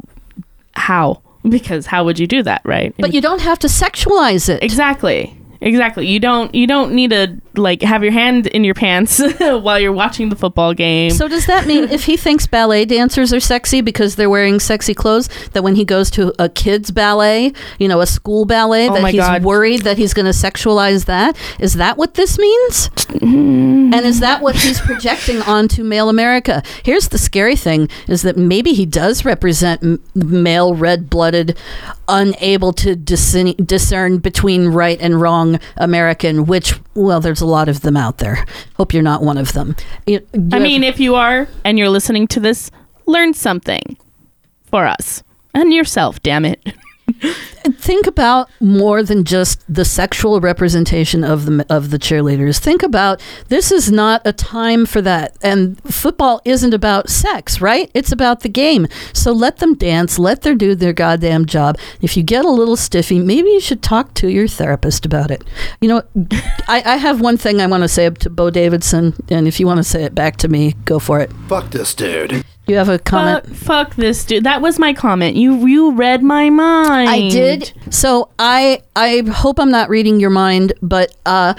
how? 0.74 1.22
Because 1.46 1.86
how 1.86 2.02
would 2.04 2.18
you 2.18 2.26
do 2.26 2.42
that, 2.42 2.60
right? 2.64 2.92
But 2.98 3.14
you 3.14 3.20
don't 3.20 3.40
have 3.40 3.60
to 3.60 3.68
sexualize 3.68 4.48
it. 4.48 4.64
Exactly. 4.64 5.35
Exactly. 5.60 6.06
You 6.06 6.20
don't 6.20 6.54
you 6.54 6.66
don't 6.66 6.92
need 6.92 7.10
to 7.10 7.40
like 7.54 7.82
have 7.82 8.02
your 8.02 8.12
hand 8.12 8.46
in 8.48 8.64
your 8.64 8.74
pants 8.74 9.20
while 9.38 9.78
you're 9.80 9.92
watching 9.92 10.28
the 10.28 10.36
football 10.36 10.74
game. 10.74 11.10
So 11.10 11.26
does 11.28 11.46
that 11.46 11.66
mean 11.66 11.84
if 11.84 12.04
he 12.04 12.16
thinks 12.16 12.46
ballet 12.46 12.84
dancers 12.84 13.32
are 13.32 13.40
sexy 13.40 13.80
because 13.80 14.16
they're 14.16 14.28
wearing 14.30 14.60
sexy 14.60 14.94
clothes, 14.94 15.28
that 15.52 15.62
when 15.62 15.74
he 15.74 15.84
goes 15.84 16.10
to 16.12 16.34
a 16.38 16.48
kids 16.48 16.90
ballet, 16.90 17.52
you 17.78 17.88
know, 17.88 18.00
a 18.00 18.06
school 18.06 18.44
ballet, 18.44 18.88
Oh 18.88 18.94
that 18.94 19.06
he's 19.12 19.20
God. 19.20 19.42
worried 19.44 19.82
that 19.82 19.96
he's 19.96 20.12
going 20.12 20.26
to 20.26 20.32
sexualize 20.32 21.06
that? 21.06 21.36
Is 21.58 21.74
that 21.74 21.96
what 21.96 22.14
this 22.14 22.38
means? 22.38 22.86
Hmm. 23.18 23.94
And 23.94 24.04
is 24.04 24.20
that 24.20 24.42
what 24.42 24.56
he's 24.56 24.80
projecting 24.80 25.40
onto 25.42 25.82
male 25.82 26.08
America? 26.08 26.62
Here's 26.84 27.08
the 27.08 27.18
scary 27.18 27.56
thing: 27.56 27.88
is 28.08 28.22
that 28.22 28.36
maybe 28.36 28.72
he 28.72 28.84
does 28.84 29.24
represent 29.24 29.82
m- 29.82 30.02
male, 30.14 30.74
red-blooded, 30.74 31.56
unable 32.08 32.72
to 32.74 32.94
discern 32.96 34.18
between 34.18 34.68
right 34.68 35.00
and 35.00 35.20
wrong 35.20 35.45
American. 35.76 36.46
Which, 36.46 36.74
well, 36.94 37.20
there's 37.20 37.40
a 37.40 37.46
lot 37.46 37.68
of 37.68 37.80
them 37.82 37.96
out 37.96 38.18
there. 38.18 38.44
Hope 38.76 38.92
you're 38.92 39.02
not 39.02 39.22
one 39.22 39.38
of 39.38 39.52
them. 39.52 39.74
You- 40.06 40.26
you 40.32 40.48
I 40.52 40.56
have- 40.56 40.62
mean, 40.62 40.82
if 40.84 40.98
you 41.00 41.14
are 41.14 41.48
and 41.64 41.78
you're 41.78 41.88
listening 41.90 42.26
to 42.28 42.40
this, 42.40 42.70
learn 43.06 43.32
something 43.34 43.96
for 44.70 44.86
us 44.86 45.22
and 45.54 45.72
yourself, 45.72 46.22
damn 46.22 46.44
it. 46.44 46.60
think 47.72 48.06
about 48.06 48.48
more 48.60 49.02
than 49.02 49.24
just 49.24 49.62
the 49.72 49.84
sexual 49.84 50.40
representation 50.40 51.24
of 51.24 51.46
the 51.46 51.66
of 51.68 51.90
the 51.90 51.98
cheerleaders. 51.98 52.58
Think 52.58 52.82
about 52.82 53.20
this 53.48 53.72
is 53.72 53.90
not 53.90 54.22
a 54.24 54.32
time 54.32 54.86
for 54.86 55.00
that. 55.02 55.36
And 55.42 55.80
football 55.84 56.40
isn't 56.44 56.74
about 56.74 57.08
sex, 57.08 57.60
right? 57.60 57.90
It's 57.94 58.12
about 58.12 58.40
the 58.40 58.48
game. 58.48 58.86
So 59.12 59.32
let 59.32 59.58
them 59.58 59.74
dance, 59.74 60.18
let 60.18 60.42
them 60.42 60.58
do 60.58 60.74
their 60.74 60.92
goddamn 60.92 61.46
job. 61.46 61.78
If 62.00 62.16
you 62.16 62.22
get 62.22 62.44
a 62.44 62.50
little 62.50 62.76
stiffy, 62.76 63.18
maybe 63.18 63.50
you 63.50 63.60
should 63.60 63.82
talk 63.82 64.14
to 64.14 64.28
your 64.28 64.48
therapist 64.48 65.06
about 65.06 65.30
it. 65.30 65.44
You 65.80 65.88
know, 65.88 66.02
I, 66.68 66.82
I 66.84 66.96
have 66.96 67.20
one 67.20 67.36
thing 67.36 67.60
I 67.60 67.66
want 67.66 67.82
to 67.82 67.88
say 67.88 68.08
to 68.10 68.30
Bo 68.30 68.50
Davidson, 68.50 69.14
and 69.28 69.48
if 69.48 69.60
you 69.60 69.66
want 69.66 69.78
to 69.78 69.84
say 69.84 70.04
it 70.04 70.14
back 70.14 70.36
to 70.38 70.48
me, 70.48 70.74
go 70.84 70.98
for 70.98 71.20
it. 71.20 71.32
Fuck 71.48 71.70
this 71.70 71.94
dude. 71.94 72.44
You 72.66 72.76
have 72.76 72.88
a 72.88 72.98
comment? 72.98 73.46
Fuck, 73.46 73.56
fuck 73.56 73.94
this 73.96 74.24
dude. 74.24 74.44
That 74.44 74.60
was 74.60 74.78
my 74.78 74.92
comment. 74.92 75.36
You 75.36 75.66
you 75.66 75.92
read 75.92 76.22
my 76.22 76.50
mind. 76.50 77.08
I 77.08 77.28
did. 77.28 77.72
So 77.90 78.30
I 78.38 78.82
I 78.96 79.22
hope 79.26 79.60
I'm 79.60 79.70
not 79.70 79.88
reading 79.88 80.18
your 80.18 80.30
mind, 80.30 80.72
but 80.82 81.14
uh, 81.24 81.54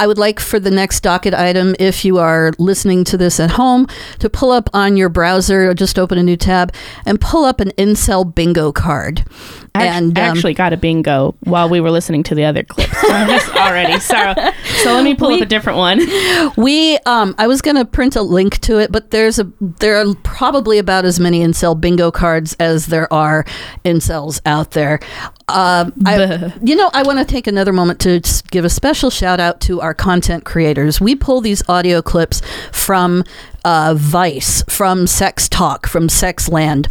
I 0.00 0.06
would 0.06 0.18
like 0.18 0.40
for 0.40 0.58
the 0.58 0.70
next 0.70 1.00
docket 1.00 1.34
item, 1.34 1.76
if 1.78 2.06
you 2.06 2.16
are 2.16 2.52
listening 2.58 3.04
to 3.04 3.18
this 3.18 3.38
at 3.38 3.50
home, 3.50 3.86
to 4.20 4.30
pull 4.30 4.50
up 4.50 4.70
on 4.72 4.96
your 4.96 5.10
browser, 5.10 5.74
just 5.74 5.98
open 5.98 6.16
a 6.16 6.22
new 6.22 6.38
tab, 6.38 6.72
and 7.04 7.20
pull 7.20 7.44
up 7.44 7.60
an 7.60 7.70
incel 7.72 8.34
bingo 8.34 8.72
card. 8.72 9.24
I 9.74 9.86
and 9.86 10.18
um, 10.18 10.24
actually 10.24 10.54
got 10.54 10.72
a 10.72 10.76
bingo 10.76 11.36
while 11.40 11.68
we 11.68 11.80
were 11.80 11.90
listening 11.90 12.22
to 12.24 12.34
the 12.34 12.44
other 12.44 12.64
clips 12.64 13.04
already. 13.04 14.00
So, 14.00 14.34
so 14.82 14.94
let 14.94 15.04
me 15.04 15.14
pull 15.14 15.32
up 15.32 15.40
a 15.40 15.46
different 15.46 15.78
one. 15.78 16.00
we 16.56 16.98
um 17.06 17.34
I 17.38 17.46
was 17.46 17.62
gonna 17.62 17.84
print 17.84 18.16
a 18.16 18.22
link 18.22 18.58
to 18.62 18.78
it, 18.78 18.90
but 18.90 19.10
there's 19.10 19.38
a 19.38 19.50
there 19.60 19.96
are 19.96 20.14
probably 20.22 20.78
about 20.78 21.04
as 21.04 21.20
many 21.20 21.40
incel 21.40 21.80
bingo 21.80 22.10
cards 22.10 22.56
as 22.58 22.86
there 22.86 23.12
are 23.12 23.44
incels 23.84 24.40
out 24.44 24.72
there. 24.72 25.00
Um, 25.48 25.92
I, 26.06 26.52
you 26.62 26.76
know, 26.76 26.90
I 26.94 27.02
want 27.02 27.18
to 27.18 27.24
take 27.24 27.48
another 27.48 27.72
moment 27.72 28.00
to 28.00 28.20
give 28.50 28.64
a 28.64 28.70
special 28.70 29.10
shout 29.10 29.40
out 29.40 29.60
to 29.62 29.80
our 29.80 29.94
content 29.94 30.44
creators. 30.44 31.00
We 31.00 31.16
pull 31.16 31.40
these 31.40 31.68
audio 31.68 32.02
clips 32.02 32.40
from 32.70 33.24
uh, 33.64 33.94
Vice, 33.96 34.62
from 34.68 35.08
Sex 35.08 35.48
Talk, 35.48 35.88
from 35.88 36.08
Sex 36.08 36.48
Land. 36.48 36.86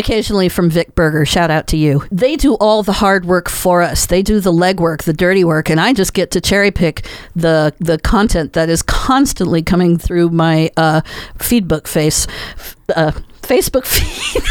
Occasionally 0.00 0.48
from 0.48 0.70
Vic 0.70 0.94
Berger, 0.94 1.26
shout 1.26 1.50
out 1.50 1.66
to 1.66 1.76
you. 1.76 2.02
They 2.10 2.34
do 2.34 2.54
all 2.54 2.82
the 2.82 2.94
hard 2.94 3.26
work 3.26 3.50
for 3.50 3.82
us. 3.82 4.06
They 4.06 4.22
do 4.22 4.40
the 4.40 4.50
legwork, 4.50 5.02
the 5.02 5.12
dirty 5.12 5.44
work, 5.44 5.68
and 5.68 5.78
I 5.78 5.92
just 5.92 6.14
get 6.14 6.30
to 6.30 6.40
cherry 6.40 6.70
pick 6.70 7.06
the 7.36 7.74
the 7.80 7.98
content 7.98 8.54
that 8.54 8.70
is 8.70 8.82
constantly 8.82 9.62
coming 9.62 9.98
through 9.98 10.30
my 10.30 10.70
uh, 10.78 11.02
feedbook 11.36 11.86
face, 11.86 12.26
uh, 12.96 13.12
Facebook 13.42 13.84
feed. 13.84 14.42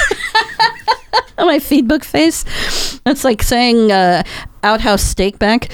my 1.39 1.57
feedbook 1.57 2.03
face. 2.03 2.99
That's 3.03 3.23
like 3.23 3.41
saying 3.41 3.91
uh, 3.91 4.21
outhouse 4.61 5.01
steak 5.01 5.39
back. 5.39 5.73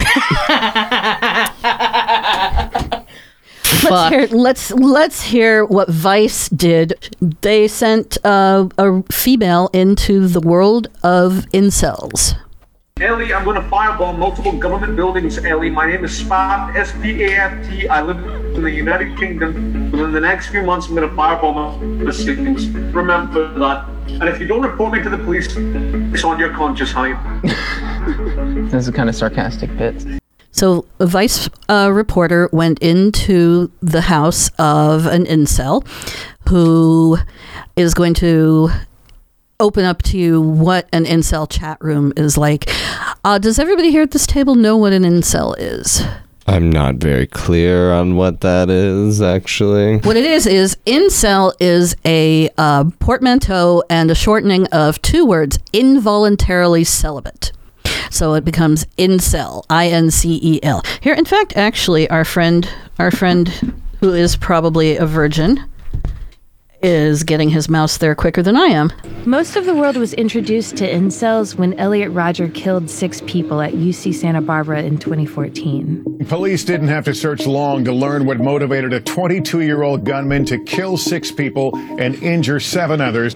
Let's 3.90 4.10
hear, 4.10 4.26
let's 4.28 4.70
let's 4.70 5.22
hear 5.22 5.64
what 5.64 5.88
Vice 5.88 6.48
did. 6.48 6.94
They 7.40 7.68
sent 7.68 8.18
uh, 8.24 8.68
a 8.78 9.02
female 9.10 9.70
into 9.72 10.28
the 10.28 10.40
world 10.40 10.88
of 11.02 11.46
incels. 11.52 12.36
Ellie, 13.00 13.34
I'm 13.34 13.44
going 13.44 13.60
to 13.60 13.68
firebomb 13.68 14.18
multiple 14.18 14.52
government 14.52 14.94
buildings, 14.94 15.36
Ellie. 15.38 15.70
My 15.70 15.90
name 15.90 16.04
is 16.04 16.16
Spat, 16.16 16.76
S 16.76 16.92
P 17.02 17.24
A 17.24 17.30
F 17.36 17.68
T. 17.68 17.88
I 17.88 18.02
live 18.02 18.18
in 18.54 18.62
the 18.62 18.70
United 18.70 19.18
Kingdom. 19.18 19.90
Within 19.90 20.12
the 20.12 20.20
next 20.20 20.48
few 20.48 20.62
months, 20.62 20.86
I'm 20.86 20.94
going 20.94 21.08
to 21.08 21.14
firebomb 21.16 22.04
the 22.04 22.12
cities. 22.12 22.68
Remember 22.94 23.52
that. 23.58 23.88
And 24.08 24.28
if 24.28 24.38
you 24.38 24.46
don't 24.46 24.62
report 24.62 24.92
me 24.92 25.02
to 25.02 25.08
the 25.08 25.18
police, 25.18 25.48
it's 26.14 26.22
on 26.22 26.38
your 26.38 26.52
conscience, 26.52 26.92
honey. 26.92 27.14
This 28.70 28.86
is 28.86 28.94
kind 28.94 29.08
of 29.08 29.16
sarcastic 29.16 29.76
bit. 29.76 30.21
So, 30.52 30.84
a 31.00 31.06
Vice 31.06 31.48
uh, 31.68 31.90
reporter 31.92 32.48
went 32.52 32.78
into 32.80 33.72
the 33.80 34.02
house 34.02 34.50
of 34.58 35.06
an 35.06 35.24
incel 35.24 35.86
who 36.48 37.18
is 37.74 37.94
going 37.94 38.14
to 38.14 38.70
open 39.58 39.84
up 39.84 40.02
to 40.02 40.18
you 40.18 40.40
what 40.40 40.88
an 40.92 41.04
incel 41.04 41.50
chat 41.50 41.78
room 41.80 42.12
is 42.16 42.36
like. 42.36 42.68
Uh, 43.24 43.38
does 43.38 43.58
everybody 43.58 43.90
here 43.90 44.02
at 44.02 44.10
this 44.10 44.26
table 44.26 44.54
know 44.54 44.76
what 44.76 44.92
an 44.92 45.04
incel 45.04 45.54
is? 45.58 46.02
I'm 46.46 46.70
not 46.70 46.96
very 46.96 47.28
clear 47.28 47.92
on 47.92 48.16
what 48.16 48.40
that 48.40 48.68
is, 48.68 49.22
actually. 49.22 49.98
What 49.98 50.16
it 50.16 50.24
is 50.24 50.46
is 50.46 50.76
incel 50.86 51.54
is 51.60 51.94
a 52.04 52.50
uh, 52.58 52.84
portmanteau 52.98 53.84
and 53.88 54.10
a 54.10 54.14
shortening 54.14 54.66
of 54.66 55.00
two 55.00 55.24
words: 55.24 55.58
involuntarily 55.72 56.84
celibate. 56.84 57.52
So 58.10 58.34
it 58.34 58.44
becomes 58.44 58.84
incel, 58.98 59.64
I 59.70 59.88
N 59.88 60.10
C 60.10 60.38
E 60.42 60.60
L. 60.62 60.82
Here, 61.00 61.14
in 61.14 61.24
fact, 61.24 61.56
actually, 61.56 62.08
our 62.10 62.24
friend, 62.24 62.68
our 62.98 63.10
friend 63.10 63.48
who 64.00 64.12
is 64.12 64.36
probably 64.36 64.96
a 64.96 65.06
virgin, 65.06 65.64
is 66.82 67.22
getting 67.22 67.48
his 67.48 67.68
mouse 67.68 67.98
there 67.98 68.14
quicker 68.14 68.42
than 68.42 68.56
I 68.56 68.66
am. 68.66 68.92
Most 69.24 69.54
of 69.54 69.66
the 69.66 69.74
world 69.74 69.96
was 69.96 70.12
introduced 70.14 70.76
to 70.78 70.90
incels 70.90 71.54
when 71.54 71.74
Elliot 71.74 72.10
Rodger 72.10 72.48
killed 72.48 72.90
six 72.90 73.20
people 73.22 73.60
at 73.60 73.72
UC 73.72 74.14
Santa 74.14 74.40
Barbara 74.40 74.82
in 74.82 74.98
2014. 74.98 76.26
Police 76.28 76.64
didn't 76.64 76.88
have 76.88 77.04
to 77.04 77.14
search 77.14 77.46
long 77.46 77.84
to 77.84 77.92
learn 77.92 78.26
what 78.26 78.40
motivated 78.40 78.92
a 78.92 79.00
22 79.00 79.60
year 79.60 79.82
old 79.82 80.04
gunman 80.04 80.44
to 80.46 80.58
kill 80.64 80.96
six 80.96 81.30
people 81.30 81.76
and 82.00 82.16
injure 82.16 82.58
seven 82.58 83.00
others. 83.00 83.34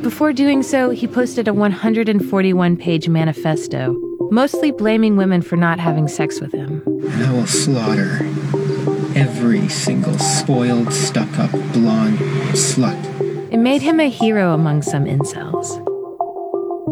Before 0.00 0.32
doing 0.32 0.62
so, 0.62 0.90
he 0.90 1.06
posted 1.06 1.48
a 1.48 1.54
141 1.54 2.76
page 2.76 3.08
manifesto, 3.08 3.94
mostly 4.30 4.70
blaming 4.70 5.16
women 5.16 5.42
for 5.42 5.56
not 5.56 5.78
having 5.78 6.08
sex 6.08 6.40
with 6.40 6.52
him. 6.52 6.82
And 6.86 7.24
I 7.24 7.32
will 7.32 7.46
slaughter 7.46 8.18
every 9.16 9.68
single 9.68 10.18
spoiled, 10.18 10.92
stuck 10.92 11.38
up, 11.38 11.50
blonde 11.72 12.18
slut. 12.52 12.96
It 13.50 13.58
made 13.58 13.82
him 13.82 14.00
a 14.00 14.10
hero 14.10 14.52
among 14.52 14.82
some 14.82 15.04
incels. 15.04 15.82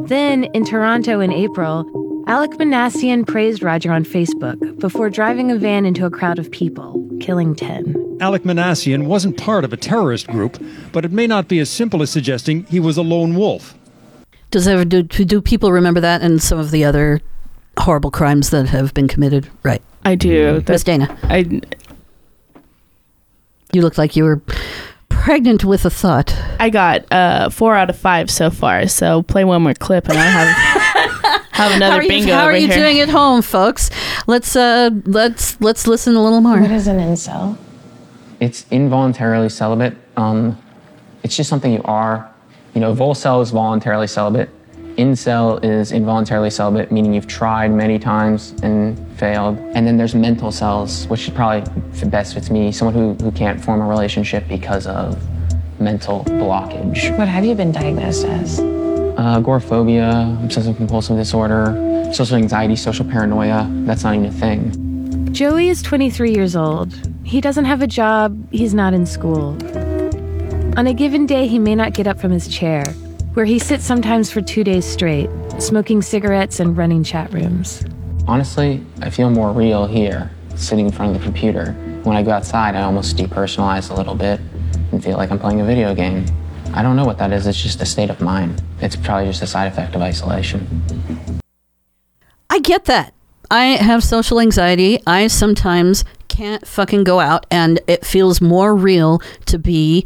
Then, 0.09 0.45
in 0.45 0.64
Toronto 0.64 1.20
in 1.20 1.32
April, 1.32 1.85
Alek 2.26 2.55
Minassian 2.55 3.26
praised 3.26 3.62
Rodger 3.62 3.93
on 3.93 4.05
Facebook 4.05 4.78
before 4.78 5.11
driving 5.11 5.51
a 5.51 5.57
van 5.59 5.85
into 5.85 6.07
a 6.07 6.11
crowd 6.11 6.39
of 6.39 6.51
people, 6.51 7.07
killing 7.20 7.55
10. 7.55 7.93
Alek 8.18 8.41
Minassian 8.41 9.07
wasn't 9.07 9.37
part 9.37 9.64
of 9.64 9.72
a 9.72 9.76
terrorist 9.76 10.26
group, 10.28 10.62
but 10.93 11.05
it 11.05 11.12
may 11.12 11.26
not 11.26 11.49
be 11.49 11.59
as 11.59 11.68
simple 11.68 12.01
as 12.01 12.11
suggesting 12.11 12.64
he 12.64 12.80
was 12.80 12.97
a 12.97 13.03
lone 13.03 13.35
wolf. 13.35 13.74
Does 14.55 14.69
ever 14.69 14.85
do, 14.85 15.03
do 15.03 15.41
people 15.41 15.73
remember 15.73 15.99
that 15.99 16.23
and 16.23 16.41
some 16.41 16.61
of 16.61 16.71
the 16.71 16.85
other 16.85 17.21
horrible 17.77 18.13
crimes 18.13 18.51
that 18.51 18.69
have 18.69 18.95
been 18.95 19.09
committed? 19.09 19.51
Right. 19.65 19.83
I 20.05 20.15
do. 20.15 20.63
Miss 20.69 20.85
Dana. 20.85 21.19
I 21.25 21.61
You 23.73 23.83
look 23.83 23.99
like 23.99 24.15
you 24.15 24.23
were 24.23 24.41
pregnant 25.09 25.65
with 25.65 25.85
a 25.85 25.91
thought. 25.91 26.33
I 26.61 26.71
got 26.71 27.05
uh, 27.13 27.51
four 27.51 27.75
out 27.75 27.91
of 27.91 27.99
five 27.99 28.31
so 28.31 28.49
far. 28.49 28.87
So 28.87 29.25
play 29.25 29.43
one 29.43 29.61
more 29.61 29.75
clip, 29.75 30.09
and 30.09 30.17
I 30.17 30.23
have 30.23 31.43
have 31.51 31.73
another 31.73 31.95
how 31.95 31.99
are 31.99 32.03
you, 32.05 32.09
bingo 32.09 32.35
how 32.35 32.43
over 32.43 32.53
are 32.53 32.57
you 32.57 32.69
here. 32.69 32.77
doing 32.77 33.01
at 33.01 33.09
home, 33.09 33.43
folks? 33.43 33.91
Let's 34.29 34.55
uh 34.55 34.91
let's 35.05 35.61
let's 35.61 35.89
listen 35.89 36.15
a 36.15 36.23
little 36.23 36.41
more. 36.41 36.61
What 36.61 36.71
is 36.71 36.87
an 36.87 36.99
incel? 37.01 37.59
It's 38.39 38.67
involuntarily 38.71 39.49
celibate. 39.49 39.97
Um, 40.17 40.57
it's 41.25 41.37
just 41.37 41.51
something 41.51 41.73
you 41.73 41.83
are. 41.83 42.31
You 42.75 42.81
know, 42.81 42.95
volcel 42.95 43.43
is 43.43 43.51
voluntarily 43.51 44.07
celibate. 44.07 44.51
Incel 44.97 45.62
is 45.64 45.91
involuntarily 45.91 46.51
celibate, 46.51 46.93
meaning 46.93 47.14
you've 47.14 47.27
tried 47.27 47.72
many 47.72 47.99
times 47.99 48.55
and 48.62 48.99
failed. 49.16 49.59
And 49.75 49.87
then 49.87 49.97
there's 49.97 50.14
mental 50.14 50.53
cells, 50.53 51.07
which 51.09 51.27
is 51.27 51.35
probably 51.35 51.62
best 52.09 52.35
fits 52.35 52.51
me, 52.51 52.70
someone 52.70 52.95
who, 52.95 53.14
who 53.25 53.33
can't 53.33 53.61
form 53.62 53.81
a 53.81 53.87
relationship 53.87 54.47
because 54.49 54.87
of 54.87 55.20
mental 55.81 56.25
blockage. 56.25 57.16
What 57.18 57.29
have 57.29 57.45
you 57.45 57.55
been 57.55 57.72
diagnosed 57.72 58.25
as? 58.27 58.61
uh, 59.16 59.39
agoraphobia, 59.39 60.39
obsessive 60.43 60.77
compulsive 60.77 61.16
disorder, 61.16 62.11
social 62.12 62.37
anxiety, 62.37 62.77
social 62.77 63.05
paranoia. 63.05 63.68
That's 63.85 64.05
not 64.05 64.14
even 64.14 64.27
a 64.27 64.33
thing. 64.33 65.33
Joey 65.33 65.68
is 65.68 65.83
23 65.83 66.33
years 66.33 66.57
old. 66.57 66.95
He 67.25 67.41
doesn't 67.41 67.64
have 67.64 67.83
a 67.83 67.87
job, 67.87 68.37
he's 68.53 68.75
not 68.75 68.95
in 68.95 69.07
school. 69.07 69.57
On 70.77 70.89
a 70.89 70.93
given 70.93 71.25
day, 71.25 71.47
he 71.47 71.61
may 71.61 71.77
not 71.77 71.95
get 71.95 72.09
up 72.09 72.18
from 72.18 72.33
his 72.33 72.49
chair, 72.49 72.85
where 73.35 73.45
he 73.45 73.61
sits 73.61 73.85
sometimes 73.85 74.29
for 74.29 74.41
two 74.41 74.64
days 74.64 74.85
straight, 74.85 75.31
smoking 75.61 76.03
cigarettes 76.03 76.59
and 76.59 76.77
running 76.77 77.05
chat 77.05 77.33
rooms. 77.33 77.85
Honestly, 78.27 78.85
I 79.01 79.09
feel 79.09 79.31
more 79.31 79.53
real 79.53 79.87
here, 79.87 80.33
sitting 80.57 80.87
in 80.87 80.93
front 80.93 81.14
of 81.14 81.20
the 81.20 81.25
computer. 81.25 81.75
When 82.03 82.16
I 82.16 82.25
go 82.25 82.33
outside, 82.33 82.75
I 82.75 82.83
almost 82.83 83.16
depersonalize 83.16 83.89
a 83.91 83.95
little 83.95 84.16
bit 84.16 84.41
and 84.91 85.03
feel 85.03 85.16
like 85.16 85.31
I'm 85.31 85.39
playing 85.39 85.61
a 85.61 85.64
video 85.64 85.95
game. 85.95 86.27
I 86.72 86.83
don't 86.83 86.97
know 86.97 87.05
what 87.05 87.18
that 87.18 87.33
is, 87.33 87.47
it's 87.47 87.62
just 87.62 87.81
a 87.81 87.87
state 87.87 88.11
of 88.11 88.20
mind. 88.20 88.61
It's 88.81 88.97
probably 88.97 89.27
just 89.27 89.43
a 89.43 89.47
side 89.47 89.68
effect 89.68 89.95
of 89.95 90.03
isolation. 90.03 90.83
I 92.51 92.59
get 92.59 92.87
that. 92.87 93.14
I 93.49 93.77
have 93.77 94.03
social 94.03 94.41
anxiety. 94.41 94.99
I 95.07 95.29
sometimes 95.29 96.05
can't 96.27 96.66
fucking 96.66 97.05
go 97.05 97.20
out, 97.20 97.47
and 97.49 97.79
it 97.87 98.05
feels 98.05 98.41
more 98.41 98.75
real 98.75 99.20
to 99.47 99.57
be 99.57 100.05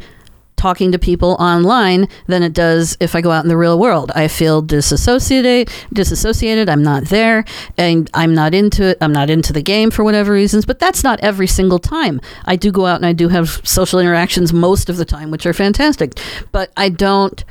talking 0.59 0.91
to 0.91 0.99
people 0.99 1.37
online 1.39 2.07
than 2.27 2.43
it 2.43 2.53
does 2.53 2.97
if 2.99 3.15
I 3.15 3.21
go 3.21 3.31
out 3.31 3.45
in 3.45 3.49
the 3.49 3.57
real 3.57 3.79
world. 3.79 4.11
I 4.13 4.27
feel 4.27 4.61
disassociated, 4.61 5.69
disassociated. 5.93 6.67
I'm 6.67 6.83
not 6.83 7.05
there, 7.05 7.45
and 7.77 8.09
I'm 8.13 8.35
not 8.35 8.53
into 8.53 8.83
it. 8.83 8.97
I'm 8.99 9.13
not 9.13 9.29
into 9.29 9.53
the 9.53 9.61
game 9.61 9.89
for 9.89 10.03
whatever 10.03 10.33
reasons. 10.33 10.65
But 10.65 10.79
that's 10.79 11.03
not 11.03 11.19
every 11.21 11.47
single 11.47 11.79
time. 11.79 12.19
I 12.45 12.57
do 12.57 12.71
go 12.71 12.85
out 12.85 12.97
and 12.97 13.05
I 13.05 13.13
do 13.13 13.29
have 13.29 13.61
social 13.63 13.99
interactions 13.99 14.51
most 14.51 14.89
of 14.89 14.97
the 14.97 15.05
time, 15.05 15.31
which 15.31 15.45
are 15.45 15.53
fantastic. 15.53 16.19
But 16.51 16.71
I 16.75 16.89
don't 16.89 17.43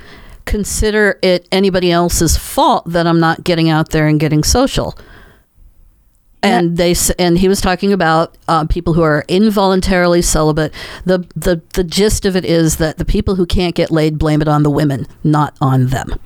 consider 0.45 1.19
it 1.23 1.49
anybody 1.51 1.91
else's 1.91 2.37
fault 2.37 2.85
that 2.87 3.07
I'm 3.07 3.21
not 3.21 3.45
getting 3.45 3.71
out 3.71 3.91
there 3.91 4.07
and 4.07 4.21
getting 4.21 4.45
social 4.45 4.97
and 6.43 6.76
they 6.76 6.95
and 7.18 7.39
he 7.39 7.49
was 7.49 7.61
talking 7.61 7.93
about 7.93 8.36
uh, 8.47 8.64
people 8.66 8.95
who 8.95 9.03
are 9.03 9.24
involuntarily 9.28 10.22
celibate. 10.22 10.72
The, 11.05 11.26
the 11.34 11.61
the 11.74 11.84
gist 11.84 12.24
of 12.24 12.36
it 12.36 12.45
is 12.45 12.76
that 12.76 12.99
the 12.99 13.05
people 13.05 13.34
who 13.34 13.47
can't 13.47 13.74
get 13.74 13.91
laid 13.91 14.18
blame 14.18 14.41
it 14.43 14.49
on 14.49 14.62
the 14.62 14.70
women, 14.70 15.07
not 15.24 15.57
on 15.61 15.89
them. 15.89 16.18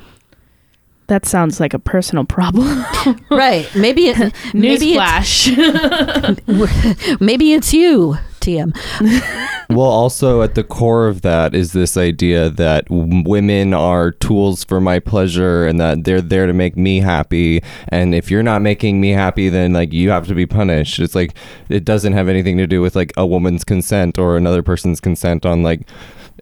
That 1.08 1.26
sounds 1.26 1.60
like 1.60 1.74
a 1.74 1.78
personal 1.78 2.24
problem. 2.24 2.84
right? 3.30 3.68
Maybe 3.74 4.08
it. 4.08 4.32
maybe 4.54 4.94
it's, 4.96 5.48
maybe 7.20 7.52
it's 7.52 7.74
you, 7.74 8.16
TM. 8.43 8.76
Well, 9.72 9.86
also 9.86 10.43
at 10.43 10.55
the 10.55 10.64
core 10.64 11.09
of 11.09 11.22
that 11.22 11.55
is 11.55 11.72
this 11.72 11.97
idea 11.97 12.51
that 12.51 12.84
w- 12.86 13.22
women 13.26 13.72
are 13.72 14.11
tools 14.11 14.64
for 14.64 14.82
my 14.82 14.99
pleasure 14.99 15.66
and 15.66 15.80
that 15.80 16.05
they're 16.05 16.20
there 16.20 16.47
to 16.47 16.53
make 16.53 16.76
me 16.76 17.01
happy. 17.01 17.62
And 17.88 18.14
if 18.14 18.30
you're 18.30 18.43
not 18.43 18.61
making 18.61 19.01
me 19.01 19.11
happy, 19.11 19.49
then 19.49 19.72
like 19.72 19.93
you 19.93 20.11
have 20.11 20.26
to 20.28 20.34
be 20.34 20.45
punished. 20.45 20.99
It's 20.99 21.14
like 21.14 21.34
it 21.70 21.86
doesn't 21.86 22.12
have 22.12 22.28
anything 22.28 22.59
to 22.59 22.66
do 22.66 22.82
with 22.82 22.95
like 22.95 23.12
a 23.16 23.26
woman's 23.26 23.64
consent 23.64 24.18
or 24.18 24.36
another 24.36 24.62
person's 24.62 25.01
consent 25.01 25.47
on 25.47 25.62
like 25.62 25.88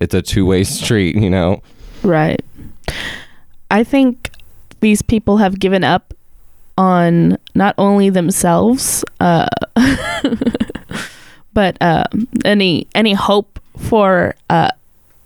it's 0.00 0.14
a 0.14 0.22
two 0.22 0.44
way 0.44 0.64
street, 0.80 1.14
you 1.14 1.30
know? 1.30 1.62
Right. 2.02 2.42
I 3.70 3.84
think 3.84 4.32
these 4.80 5.02
people 5.02 5.36
have 5.36 5.60
given 5.60 5.84
up 5.84 6.14
on 6.76 7.36
not 7.54 7.74
only 7.78 8.10
themselves, 8.10 9.04
uh, 9.20 9.46
but 11.52 11.76
uh, 11.80 12.04
any 12.44 12.86
any 12.94 13.14
hope 13.14 13.60
for 13.78 14.34
uh, 14.48 14.70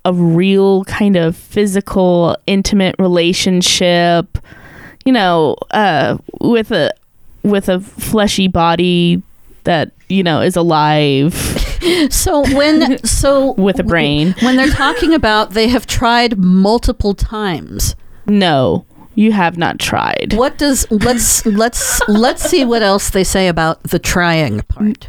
a 0.05 0.13
real 0.13 0.85
kind 0.85 1.17
of 1.17 1.37
physical, 1.37 2.37
intimate 2.47 2.95
relationship. 2.99 4.39
You 5.05 5.13
know, 5.13 5.57
uh, 5.71 6.19
with 6.41 6.71
a 6.71 6.93
with 7.43 7.69
a 7.69 7.81
fleshy 7.81 8.49
body 8.49 9.23
that 9.65 9.93
you 10.09 10.23
know 10.23 10.41
is 10.41 10.57
alive. 10.57 11.61
So 12.09 12.41
when 12.57 13.05
so 13.05 13.53
with 13.59 13.79
a 13.79 13.83
brain, 13.83 14.35
when 14.41 14.57
they're 14.57 14.69
talking 14.69 15.13
about 15.13 15.51
they 15.51 15.69
have 15.69 15.87
tried 15.87 16.39
multiple 16.39 17.13
times. 17.13 17.95
No, 18.27 18.87
you 19.15 19.33
have 19.33 19.57
not 19.57 19.79
tried. 19.79 20.35
What 20.35 20.59
does 20.59 20.91
let's 20.91 21.45
let's 21.47 22.07
let's 22.09 22.43
see 22.43 22.65
what 22.65 22.83
else 22.83 23.11
they 23.11 23.25
say 23.25 23.49
about 23.49 23.83
the 23.85 23.99
trying 23.99 24.61
part. 24.63 25.09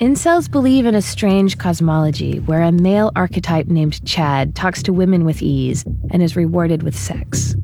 Incels 0.00 0.50
believe 0.50 0.86
in 0.86 0.94
a 0.94 1.02
strange 1.02 1.58
cosmology 1.58 2.38
where 2.40 2.62
a 2.62 2.72
male 2.72 3.12
archetype 3.16 3.66
named 3.66 4.04
Chad 4.06 4.54
talks 4.54 4.82
to 4.84 4.92
women 4.92 5.24
with 5.24 5.42
ease 5.42 5.84
and 6.10 6.22
is 6.22 6.36
rewarded 6.36 6.82
with 6.82 6.96
sex. 6.96 7.54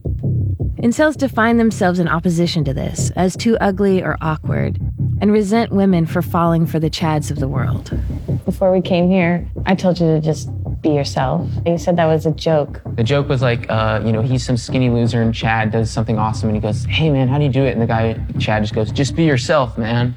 Incels 0.83 1.17
define 1.17 1.57
themselves 1.57 1.99
in 1.99 2.09
opposition 2.09 2.63
to 2.65 2.75
this 2.75 3.11
as 3.17 3.37
too 3.37 3.57
ugly 3.59 4.03
or 4.03 4.19
awkward 4.21 4.79
and 5.21 5.33
resent 5.33 5.73
women 5.73 6.05
for 6.05 6.21
falling 6.21 6.67
for 6.67 6.79
the 6.79 6.91
Chads 6.91 7.31
of 7.31 7.39
the 7.39 7.49
world. 7.49 7.99
Before 8.45 8.71
we 8.71 8.83
came 8.83 9.09
here, 9.09 9.49
I 9.65 9.75
told 9.75 9.99
you 9.99 10.07
to 10.07 10.21
just 10.21 10.51
be 10.87 10.95
yourself. 10.95 11.49
You 11.67 11.79
said 11.79 11.97
that 11.97 12.07
was 12.07 12.27
a 12.27 12.31
joke. 12.31 12.81
The 12.95 13.03
joke 13.03 13.29
was 13.29 13.43
like, 13.43 13.67
uh, 13.69 14.01
you 14.05 14.13
know, 14.13 14.23
he's 14.23 14.45
some 14.45 14.57
skinny 14.57 14.89
loser 14.89 15.21
and 15.21 15.35
Chad 15.35 15.73
does 15.73 15.91
something 15.91 16.19
awesome 16.19 16.49
and 16.49 16.57
he 16.57 16.63
goes, 16.63 16.85
hey 16.85 17.11
man, 17.11 17.29
how 17.29 17.39
do 17.39 17.45
you 17.45 17.51
do 17.51 17.65
it? 17.65 17.73
And 17.73 17.83
the 17.83 17.87
guy, 17.87 18.15
Chad 18.39 18.63
just 18.63 18.75
goes, 18.75 18.93
just 18.93 19.17
be 19.17 19.25
yourself, 19.25 19.77
man. 19.77 20.15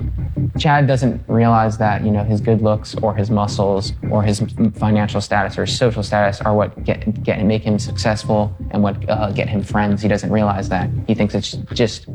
Chad 0.57 0.87
doesn't 0.87 1.21
realize 1.27 1.77
that, 1.79 2.03
you 2.03 2.11
know, 2.11 2.23
his 2.23 2.39
good 2.39 2.61
looks 2.61 2.95
or 2.95 3.15
his 3.15 3.29
muscles 3.31 3.93
or 4.11 4.21
his 4.23 4.41
financial 4.75 5.21
status 5.21 5.57
or 5.57 5.65
his 5.65 5.77
social 5.77 6.03
status 6.03 6.39
are 6.41 6.55
what 6.55 6.83
get, 6.83 7.23
get 7.23 7.43
make 7.43 7.63
him 7.63 7.79
successful 7.79 8.55
and 8.71 8.83
what 8.83 9.09
uh, 9.09 9.31
get 9.31 9.49
him 9.49 9.63
friends. 9.63 10.01
He 10.01 10.07
doesn't 10.07 10.31
realize 10.31 10.69
that. 10.69 10.89
He 11.07 11.15
thinks 11.15 11.33
it's 11.33 11.53
just 11.73 12.07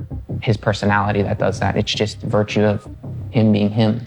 his 0.43 0.57
personality 0.57 1.23
that 1.23 1.39
does 1.39 1.59
that. 1.61 1.77
It's 1.77 1.93
just 1.93 2.21
virtue 2.21 2.63
of 2.63 2.89
him 3.31 3.53
being 3.53 3.71
him. 3.71 4.03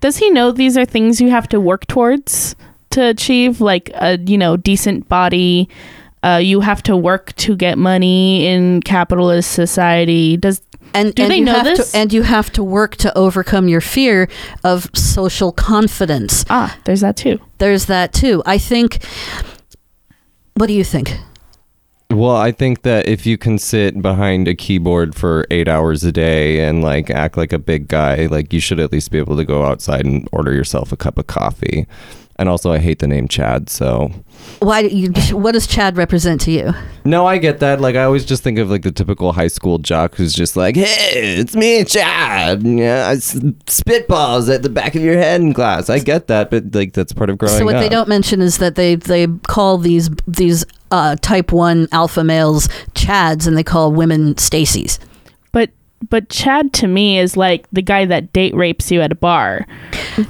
Does 0.00 0.16
he 0.18 0.30
know 0.30 0.52
these 0.52 0.76
are 0.76 0.84
things 0.84 1.20
you 1.20 1.30
have 1.30 1.48
to 1.48 1.60
work 1.60 1.86
towards 1.86 2.56
to 2.94 3.08
achieve, 3.08 3.60
like 3.60 3.90
a 3.94 4.18
you 4.18 4.38
know 4.38 4.56
decent 4.56 5.08
body? 5.08 5.68
Uh, 6.22 6.38
you 6.38 6.60
have 6.60 6.82
to 6.82 6.96
work 6.96 7.34
to 7.36 7.54
get 7.54 7.76
money 7.76 8.46
in 8.46 8.80
capitalist 8.80 9.52
society. 9.52 10.38
Does 10.38 10.62
and 10.94 11.14
do 11.14 11.22
and 11.24 11.32
they 11.32 11.38
you 11.38 11.44
know 11.44 11.54
have 11.54 11.64
this? 11.64 11.92
To, 11.92 11.98
and 11.98 12.12
you 12.12 12.22
have 12.22 12.50
to 12.52 12.64
work 12.64 12.96
to 12.96 13.16
overcome 13.18 13.68
your 13.68 13.82
fear 13.82 14.28
of 14.62 14.88
social 14.94 15.52
confidence. 15.52 16.44
Ah, 16.48 16.78
there's 16.84 17.00
that 17.00 17.16
too. 17.16 17.40
There's 17.58 17.86
that 17.86 18.12
too. 18.12 18.42
I 18.46 18.58
think. 18.58 19.04
What 20.54 20.68
do 20.68 20.72
you 20.72 20.84
think? 20.84 21.18
Well, 22.10 22.36
I 22.36 22.52
think 22.52 22.82
that 22.82 23.08
if 23.08 23.26
you 23.26 23.36
can 23.36 23.58
sit 23.58 24.00
behind 24.00 24.46
a 24.46 24.54
keyboard 24.54 25.16
for 25.16 25.46
eight 25.50 25.66
hours 25.66 26.04
a 26.04 26.12
day 26.12 26.64
and 26.64 26.80
like 26.82 27.10
act 27.10 27.36
like 27.36 27.52
a 27.52 27.58
big 27.58 27.88
guy, 27.88 28.26
like 28.26 28.52
you 28.52 28.60
should 28.60 28.78
at 28.78 28.92
least 28.92 29.10
be 29.10 29.18
able 29.18 29.36
to 29.36 29.44
go 29.44 29.64
outside 29.64 30.04
and 30.04 30.28
order 30.30 30.52
yourself 30.52 30.92
a 30.92 30.96
cup 30.96 31.18
of 31.18 31.26
coffee. 31.26 31.86
And 32.36 32.48
also, 32.48 32.72
I 32.72 32.78
hate 32.78 32.98
the 32.98 33.06
name 33.06 33.28
Chad, 33.28 33.70
so 33.70 34.10
Why? 34.58 34.82
Do 34.82 34.88
you, 34.88 35.10
what 35.36 35.52
does 35.52 35.66
Chad 35.66 35.96
represent 35.96 36.40
to 36.42 36.50
you? 36.50 36.72
no, 37.04 37.26
I 37.26 37.38
get 37.38 37.60
that. 37.60 37.80
Like, 37.80 37.96
I 37.96 38.04
always 38.04 38.24
just 38.24 38.42
think 38.42 38.58
of 38.58 38.70
like 38.70 38.82
the 38.82 38.90
typical 38.90 39.32
high 39.32 39.48
school 39.48 39.78
jock 39.78 40.16
who's 40.16 40.32
just 40.32 40.56
like, 40.56 40.74
"Hey, 40.74 41.36
it's 41.36 41.54
me, 41.54 41.84
Chad. 41.84 42.62
Yeah, 42.64 43.08
I 43.08 43.16
spitballs 43.16 44.52
at 44.52 44.62
the 44.62 44.70
back 44.70 44.94
of 44.94 45.02
your 45.02 45.16
head 45.16 45.40
in 45.40 45.54
class." 45.54 45.88
I 45.88 46.00
get 46.00 46.26
that, 46.26 46.50
but 46.50 46.74
like 46.74 46.92
that's 46.92 47.12
part 47.12 47.30
of 47.30 47.38
growing 47.38 47.54
up. 47.54 47.58
so 47.58 47.64
what 47.64 47.76
up. 47.76 47.82
they 47.82 47.88
don't 47.88 48.08
mention 48.08 48.40
is 48.40 48.58
that 48.58 48.74
they 48.74 48.96
they 48.96 49.28
call 49.46 49.78
these 49.78 50.10
these 50.26 50.64
uh, 50.90 51.16
type 51.16 51.52
one 51.52 51.88
alpha 51.92 52.24
males 52.24 52.68
Chads, 52.94 53.46
and 53.46 53.56
they 53.56 53.64
call 53.64 53.92
women 53.92 54.36
Stacy's. 54.38 54.98
But 56.10 56.28
Chad 56.28 56.72
to 56.74 56.86
me 56.86 57.18
is 57.18 57.36
like 57.36 57.66
the 57.72 57.82
guy 57.82 58.04
that 58.04 58.32
date 58.32 58.54
rapes 58.54 58.90
you 58.90 59.00
at 59.00 59.12
a 59.12 59.14
bar. 59.14 59.66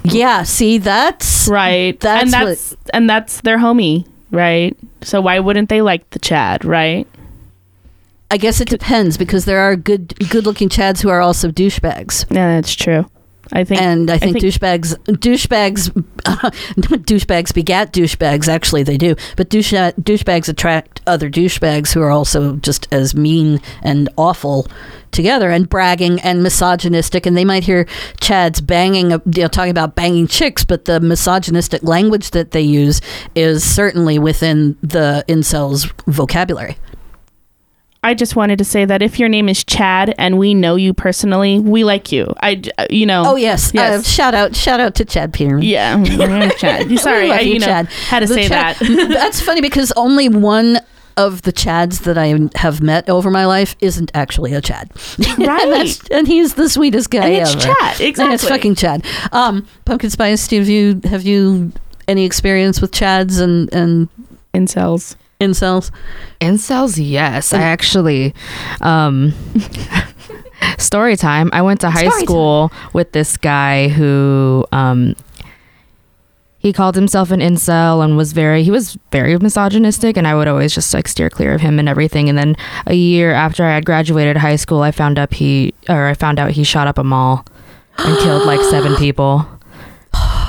Yeah, 0.04 0.42
see 0.44 0.78
that's 0.78 1.48
right. 1.48 1.98
that's 2.00 2.22
and 2.22 2.32
what- 2.42 2.48
that's 2.48 2.76
and 2.92 3.08
that's 3.10 3.40
their 3.42 3.58
homie, 3.58 4.06
right? 4.30 4.76
So 5.02 5.20
why 5.20 5.38
wouldn't 5.40 5.68
they 5.68 5.82
like 5.82 6.08
the 6.10 6.18
Chad, 6.18 6.64
right? 6.64 7.06
I 8.30 8.36
guess 8.36 8.60
it 8.60 8.68
depends 8.68 9.16
because 9.16 9.44
there 9.44 9.60
are 9.60 9.76
good 9.76 10.14
good 10.30 10.44
looking 10.46 10.68
Chads 10.68 11.02
who 11.02 11.08
are 11.08 11.20
also 11.20 11.50
douchebags. 11.50 12.24
Yeah, 12.30 12.48
that's 12.54 12.74
true. 12.74 13.06
I 13.53 13.64
think, 13.64 13.80
and 13.80 14.11
I 14.11 14.14
I 14.14 14.18
think, 14.18 14.40
think- 14.40 14.45
douchebags, 14.55 14.97
douchebags, 15.07 15.90
douchebags 17.05 17.55
begat 17.55 17.92
douchebags. 17.92 18.49
Actually, 18.49 18.82
they 18.82 18.97
do. 18.97 19.14
But 19.36 19.51
douche, 19.51 19.72
douchebags 19.72 20.49
attract 20.49 21.01
other 21.07 21.28
douchebags 21.30 21.92
who 21.92 22.01
are 22.03 22.11
also 22.11 22.57
just 22.57 22.88
as 22.90 23.14
mean 23.14 23.61
and 23.82 24.09
awful 24.16 24.66
together, 25.11 25.51
and 25.51 25.68
bragging 25.68 26.20
and 26.22 26.42
misogynistic. 26.42 27.24
And 27.26 27.36
they 27.36 27.45
might 27.45 27.62
hear 27.64 27.84
Chads 28.20 28.64
banging, 28.66 29.12
uh, 29.12 29.18
you 29.26 29.42
know, 29.42 29.49
talking 29.49 29.70
about 29.70 29.95
banging 29.95 30.26
chicks, 30.26 30.64
but 30.64 30.86
the 30.86 30.99
misogynistic 30.99 31.84
language 31.84 32.30
that 32.30 32.51
they 32.51 32.62
use 32.62 33.01
is 33.36 33.62
certainly 33.62 34.18
within 34.18 34.76
the 34.82 35.24
incels' 35.28 35.92
vocabulary. 36.07 36.76
I 38.05 38.14
just 38.14 38.36
wanted 38.36 38.59
to 38.59 38.64
say 38.64 38.84
that 38.84 39.02
if 39.02 39.18
your 39.18 39.28
name 39.28 39.48
is 39.48 39.64
Chad 39.64 40.14
and 40.18 40.38
we 40.38 40.55
know 40.55 40.76
you 40.76 40.92
personally, 40.94 41.59
we 41.59 41.82
like 41.84 42.12
you. 42.12 42.32
I, 42.40 42.62
uh, 42.78 42.86
you 42.90 43.07
know. 43.07 43.22
Oh 43.26 43.36
yes, 43.36 43.74
Uh, 43.74 44.02
shout 44.02 44.34
out, 44.34 44.55
shout 44.55 44.78
out 44.78 44.94
to 44.96 45.05
Chad 45.05 45.32
Peterman. 45.32 45.62
Yeah, 45.74 46.02
Chad. 46.59 46.88
We 46.90 46.96
Sorry, 46.98 47.30
I, 47.32 47.40
you, 47.40 47.55
you 47.55 47.59
know, 47.61 47.66
Chad. 47.66 47.86
had 47.88 48.20
to 48.20 48.26
The 48.26 48.34
say 48.34 48.48
Chad- 48.48 48.76
that. 48.76 49.09
That's 49.12 49.40
funny 49.40 49.61
because 49.61 49.90
only 49.96 50.28
one 50.28 50.78
of 51.16 51.42
the 51.42 51.52
Chads 51.52 52.02
that 52.05 52.18
I 52.18 52.36
have 52.59 52.82
met 52.82 53.09
over 53.09 53.30
my 53.30 53.46
life 53.46 53.76
isn't 53.80 54.11
actually 54.14 54.52
a 54.52 54.61
Chad. 54.61 54.90
Right. 55.38 55.38
That's- 55.38 56.00
and 56.11 56.26
he's 56.28 56.55
the 56.55 56.68
sweetest 56.68 57.09
guy 57.11 57.24
And 57.26 57.34
it's 57.42 57.52
ever. 57.55 57.74
Chad, 57.74 58.00
And 58.18 58.32
it's 58.34 58.46
fucking 58.48 58.74
Chad. 58.74 59.05
Um, 59.32 59.66
Pumpkin 59.84 60.11
Spice, 60.11 60.50
have 60.50 60.68
you 60.68 61.00
have 61.05 61.22
you 61.22 61.72
any 62.07 62.24
experience 62.24 62.80
with 62.80 62.90
Chads 62.92 63.40
and 63.40 63.72
and 63.72 64.09
incels? 64.52 65.16
Incels. 65.41 65.91
Incels, 66.41 66.99
yes. 67.01 67.53
I 67.53 67.61
actually 67.62 68.35
um 68.80 69.32
story 70.78 71.16
time. 71.16 71.51
I 71.53 71.62
went 71.62 71.80
to 71.80 71.91
high 71.91 72.09
Story 72.09 72.22
school 72.22 72.72
with 72.93 73.12
this 73.12 73.37
guy 73.37 73.89
who 73.89 74.64
um 74.72 75.14
he 76.59 76.72
called 76.72 76.95
himself 76.95 77.30
an 77.30 77.41
incel 77.41 78.03
and 78.03 78.16
was 78.16 78.32
very 78.32 78.62
he 78.62 78.70
was 78.70 78.97
very 79.12 79.37
misogynistic 79.39 80.16
and 80.16 80.26
I 80.26 80.35
would 80.35 80.49
always 80.49 80.74
just 80.74 80.95
like 80.95 81.07
steer 81.09 81.28
clear 81.28 81.53
of 81.53 81.61
him 81.61 81.78
and 81.78 81.91
everything 81.91 82.30
and 82.30 82.39
then 82.39 82.57
a 82.87 82.95
year 82.95 83.32
after 83.32 83.64
I 83.64 83.74
had 83.74 83.85
graduated 83.85 84.39
high 84.39 84.57
school 84.57 84.80
I 84.80 84.91
found 84.91 85.18
up 85.18 85.35
he 85.35 85.74
or 85.91 86.07
I 86.07 86.14
found 86.14 86.39
out 86.39 86.53
he 86.53 86.64
shot 86.64 86.87
up 86.87 86.97
a 86.97 87.05
mall 87.05 87.45
and 87.99 88.18
killed 88.20 88.47
like 88.47 88.62
seven 88.70 88.97
people 88.99 89.47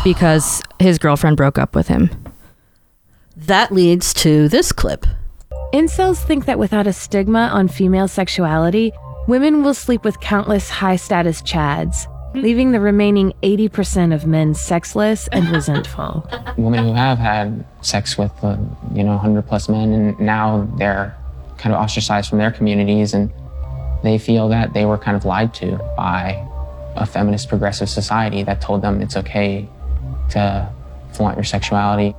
because 0.05 0.61
his 0.79 0.97
girlfriend 0.99 1.35
broke 1.35 1.57
up 1.57 1.75
with 1.75 1.89
him. 1.89 2.09
That 3.37 3.73
leads 3.73 4.13
to 4.15 4.47
this 4.47 4.71
clip. 4.71 5.05
Incels 5.73 6.23
think 6.23 6.45
that 6.45 6.57
without 6.57 6.87
a 6.87 6.93
stigma 6.93 7.49
on 7.51 7.67
female 7.67 8.07
sexuality, 8.07 8.93
women 9.27 9.61
will 9.61 9.73
sleep 9.73 10.05
with 10.05 10.21
countless 10.21 10.69
high 10.69 10.95
status 10.95 11.41
chads, 11.41 12.07
leaving 12.33 12.71
the 12.71 12.79
remaining 12.79 13.33
80% 13.43 14.13
of 14.13 14.25
men 14.25 14.53
sexless 14.53 15.27
and 15.33 15.49
resentful. 15.49 16.25
women 16.57 16.85
who 16.85 16.93
have 16.93 17.17
had 17.17 17.65
sex 17.81 18.17
with 18.17 18.31
uh, 18.41 18.55
you 18.93 19.03
know 19.03 19.11
100 19.11 19.45
plus 19.45 19.67
men 19.67 19.91
and 19.91 20.17
now 20.17 20.65
they're 20.77 21.13
kind 21.57 21.75
of 21.75 21.81
ostracized 21.81 22.29
from 22.29 22.37
their 22.37 22.51
communities 22.51 23.13
and 23.13 23.29
they 24.01 24.17
feel 24.17 24.47
that 24.47 24.73
they 24.73 24.85
were 24.85 24.97
kind 24.97 25.17
of 25.17 25.25
lied 25.25 25.53
to 25.55 25.77
by 25.97 26.41
a 26.95 27.05
feminist 27.05 27.49
progressive 27.49 27.89
society 27.89 28.43
that 28.43 28.61
told 28.61 28.81
them 28.81 29.01
it's 29.01 29.17
okay 29.17 29.67
to 30.29 30.73
flaunt 31.11 31.35
your 31.35 31.43
sexuality 31.43 32.15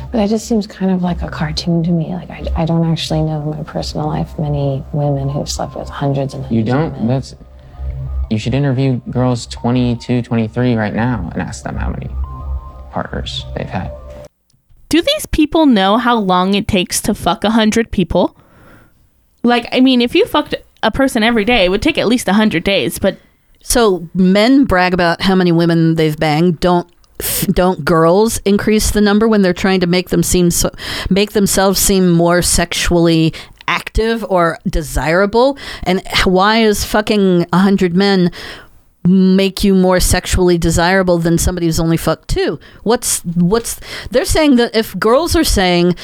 But 0.00 0.12
that 0.12 0.28
just 0.28 0.46
seems 0.46 0.66
kind 0.66 0.90
of 0.90 1.02
like 1.02 1.22
a 1.22 1.28
cartoon 1.28 1.82
to 1.84 1.90
me. 1.90 2.14
Like, 2.14 2.30
I, 2.30 2.44
I 2.56 2.64
don't 2.66 2.90
actually 2.90 3.22
know 3.22 3.42
in 3.42 3.50
my 3.50 3.62
personal 3.62 4.06
life 4.06 4.38
many 4.38 4.84
women 4.92 5.28
who've 5.28 5.48
slept 5.48 5.74
with 5.76 5.88
hundreds 5.88 6.34
and 6.34 6.42
you 6.50 6.64
hundreds 6.64 6.68
of 6.70 6.74
don't 6.74 6.92
men. 6.92 7.08
that's 7.08 7.34
you 8.30 8.38
should 8.38 8.54
interview 8.54 9.00
girls 9.10 9.46
22 9.46 10.22
23 10.22 10.74
right 10.74 10.94
now 10.94 11.28
and 11.32 11.42
ask 11.42 11.64
them 11.64 11.76
how 11.76 11.90
many 11.90 12.08
partners 12.90 13.44
they've 13.56 13.68
had 13.68 13.90
Do 14.88 15.02
these 15.02 15.26
people 15.26 15.66
know 15.66 15.98
how 15.98 16.16
long 16.16 16.54
it 16.54 16.66
takes 16.66 17.00
to 17.02 17.14
fuck 17.14 17.44
a 17.44 17.50
hundred 17.50 17.90
people? 17.90 18.36
Like, 19.42 19.66
I 19.72 19.80
mean, 19.80 20.00
if 20.00 20.14
you 20.14 20.24
fucked 20.26 20.54
a 20.82 20.90
person 20.90 21.22
every 21.22 21.44
day, 21.44 21.64
it 21.64 21.68
would 21.70 21.82
take 21.82 21.98
at 21.98 22.06
least 22.06 22.28
a 22.28 22.32
hundred 22.32 22.64
days. 22.64 22.98
But 22.98 23.18
So 23.62 24.08
men 24.14 24.64
brag 24.64 24.92
about 24.94 25.22
how 25.22 25.34
many 25.34 25.52
women 25.52 25.94
they've 25.96 26.16
banged. 26.18 26.60
Don't 26.60 26.88
don't 27.46 27.84
girls 27.84 28.38
increase 28.44 28.90
the 28.90 29.00
number 29.00 29.28
when 29.28 29.42
they're 29.42 29.52
trying 29.52 29.80
to 29.80 29.86
make 29.86 30.10
them 30.10 30.22
seem 30.22 30.50
so, 30.50 30.70
make 31.10 31.32
themselves 31.32 31.80
seem 31.80 32.10
more 32.10 32.42
sexually 32.42 33.32
active 33.68 34.24
or 34.28 34.58
desirable? 34.66 35.58
And 35.84 36.02
why 36.24 36.58
is 36.62 36.84
fucking 36.84 37.46
a 37.52 37.58
hundred 37.58 37.94
men 37.94 38.30
make 39.04 39.64
you 39.64 39.74
more 39.74 39.98
sexually 39.98 40.56
desirable 40.58 41.18
than 41.18 41.36
somebody 41.38 41.66
who's 41.66 41.80
only 41.80 41.96
fucked 41.96 42.28
two? 42.28 42.58
What's 42.82 43.20
what's 43.24 43.80
they're 44.10 44.24
saying 44.24 44.56
that 44.56 44.74
if 44.76 44.98
girls 44.98 45.34
are 45.36 45.44
saying 45.44 45.96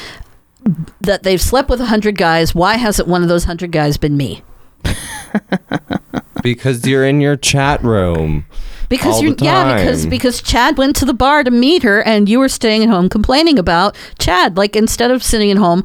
that 1.01 1.23
they've 1.23 1.41
slept 1.41 1.69
with 1.69 1.81
a 1.81 1.85
hundred 1.85 2.17
guys, 2.17 2.53
why 2.53 2.75
hasn't 2.75 3.07
one 3.07 3.23
of 3.23 3.29
those 3.29 3.45
hundred 3.45 3.71
guys 3.71 3.97
been 3.97 4.17
me? 4.17 4.43
because 6.43 6.85
you're 6.85 7.05
in 7.05 7.21
your 7.21 7.35
chat 7.35 7.83
room. 7.83 8.45
Because 8.89 9.21
you're 9.21 9.35
yeah, 9.39 9.77
because 9.77 10.05
because 10.05 10.41
Chad 10.41 10.77
went 10.77 10.95
to 10.97 11.05
the 11.05 11.13
bar 11.13 11.43
to 11.43 11.51
meet 11.51 11.83
her 11.83 12.01
and 12.01 12.27
you 12.27 12.39
were 12.39 12.49
staying 12.49 12.83
at 12.83 12.89
home 12.89 13.07
complaining 13.07 13.59
about 13.59 13.95
Chad. 14.17 14.57
Like 14.57 14.75
instead 14.75 15.11
of 15.11 15.23
sitting 15.23 15.51
at 15.51 15.57
home, 15.57 15.83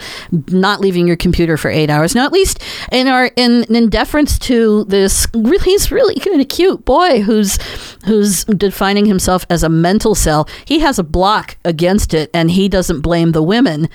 not 0.48 0.80
leaving 0.80 1.06
your 1.06 1.16
computer 1.16 1.56
for 1.56 1.70
eight 1.70 1.90
hours. 1.90 2.14
Now 2.14 2.24
at 2.24 2.32
least 2.32 2.62
in 2.90 3.06
our 3.06 3.26
in 3.36 3.64
in 3.64 3.90
deference 3.90 4.38
to 4.40 4.84
this 4.84 5.26
really 5.34 5.64
he's 5.64 5.90
really 5.90 6.14
kind 6.16 6.40
of 6.40 6.48
cute 6.48 6.84
boy 6.84 7.20
who's 7.20 7.58
who's 8.04 8.44
defining 8.44 9.06
himself 9.06 9.44
as 9.50 9.62
a 9.62 9.68
mental 9.68 10.14
cell. 10.14 10.48
He 10.64 10.80
has 10.80 10.98
a 10.98 11.04
block 11.04 11.56
against 11.64 12.14
it 12.14 12.30
and 12.32 12.50
he 12.50 12.68
doesn't 12.68 13.00
blame 13.00 13.32
the 13.32 13.42
women. 13.42 13.88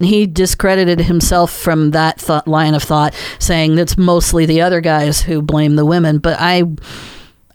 He 0.00 0.26
discredited 0.26 1.00
himself 1.00 1.52
from 1.52 1.92
that 1.92 2.20
thought, 2.20 2.48
line 2.48 2.74
of 2.74 2.82
thought, 2.82 3.14
saying 3.38 3.78
it's 3.78 3.96
mostly 3.96 4.46
the 4.46 4.60
other 4.60 4.80
guys 4.80 5.22
who 5.22 5.42
blame 5.42 5.76
the 5.76 5.86
women. 5.86 6.18
But 6.18 6.38
I, 6.40 6.64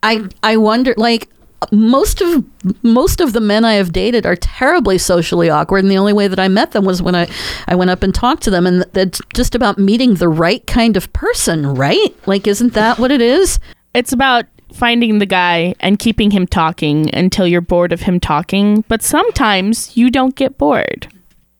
I 0.03 0.17
mm. 0.17 0.33
I 0.43 0.57
wonder 0.57 0.93
like 0.97 1.29
most 1.71 2.21
of 2.21 2.45
most 2.83 3.19
of 3.19 3.33
the 3.33 3.41
men 3.41 3.65
I 3.65 3.73
have 3.73 3.91
dated 3.91 4.25
are 4.25 4.35
terribly 4.35 4.97
socially 4.97 5.49
awkward 5.49 5.83
and 5.83 5.91
the 5.91 5.97
only 5.97 6.13
way 6.13 6.27
that 6.27 6.39
I 6.39 6.47
met 6.47 6.71
them 6.71 6.85
was 6.85 7.01
when 7.01 7.15
I 7.15 7.27
I 7.67 7.75
went 7.75 7.89
up 7.89 8.03
and 8.03 8.13
talked 8.13 8.43
to 8.43 8.51
them 8.51 8.67
and 8.67 8.85
that's 8.93 9.19
just 9.33 9.55
about 9.55 9.77
meeting 9.77 10.15
the 10.15 10.29
right 10.29 10.65
kind 10.67 10.95
of 10.97 11.11
person, 11.13 11.73
right? 11.73 12.15
Like 12.27 12.47
isn't 12.47 12.73
that 12.73 12.99
what 12.99 13.11
it 13.11 13.21
is? 13.21 13.59
It's 13.93 14.13
about 14.13 14.45
finding 14.73 15.19
the 15.19 15.25
guy 15.25 15.73
and 15.79 15.97
keeping 15.97 16.31
him 16.31 16.45
talking 16.45 17.13
until 17.15 17.47
you're 17.47 17.61
bored 17.61 17.91
of 17.91 18.01
him 18.01 18.19
talking. 18.19 18.83
But 18.87 19.01
sometimes 19.01 19.95
you 19.97 20.11
don't 20.11 20.35
get 20.35 20.57
bored. 20.57 21.07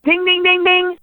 Ding, 0.04 0.24
ding, 0.26 0.44
ding, 0.44 0.64
ding. 0.64 0.98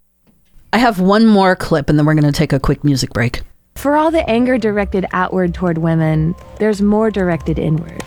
I 0.72 0.78
have 0.78 1.00
one 1.00 1.26
more 1.26 1.56
clip 1.56 1.88
and 1.88 1.98
then 1.98 2.06
we're 2.06 2.14
going 2.14 2.24
to 2.24 2.32
take 2.32 2.52
a 2.52 2.60
quick 2.60 2.84
music 2.84 3.10
break. 3.10 3.42
For 3.76 3.96
all 3.96 4.10
the 4.10 4.28
anger 4.28 4.56
directed 4.58 5.04
outward 5.12 5.52
toward 5.54 5.78
women, 5.78 6.34
there's 6.58 6.80
more 6.80 7.10
directed 7.10 7.58
inward. 7.58 8.02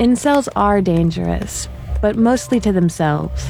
Incels 0.00 0.48
are 0.56 0.80
dangerous, 0.80 1.68
but 2.00 2.16
mostly 2.16 2.58
to 2.60 2.72
themselves. 2.72 3.44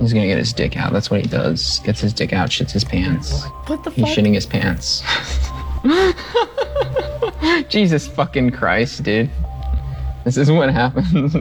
he's 0.00 0.12
gonna 0.12 0.26
get 0.26 0.38
his 0.38 0.52
dick 0.52 0.76
out 0.76 0.92
that's 0.92 1.10
what 1.10 1.20
he 1.20 1.26
does 1.26 1.80
gets 1.80 2.00
his 2.00 2.12
dick 2.12 2.32
out 2.32 2.48
shits 2.48 2.70
his 2.70 2.84
pants 2.84 3.44
What 3.66 3.82
the 3.82 3.90
fuck? 3.90 3.94
he's 4.06 4.16
shitting 4.16 4.34
his 4.34 4.46
pants 4.46 5.02
jesus 7.68 8.06
fucking 8.06 8.50
christ 8.50 9.02
dude 9.02 9.28
this 10.24 10.36
is 10.36 10.48
what 10.50 10.70
happens 10.70 11.34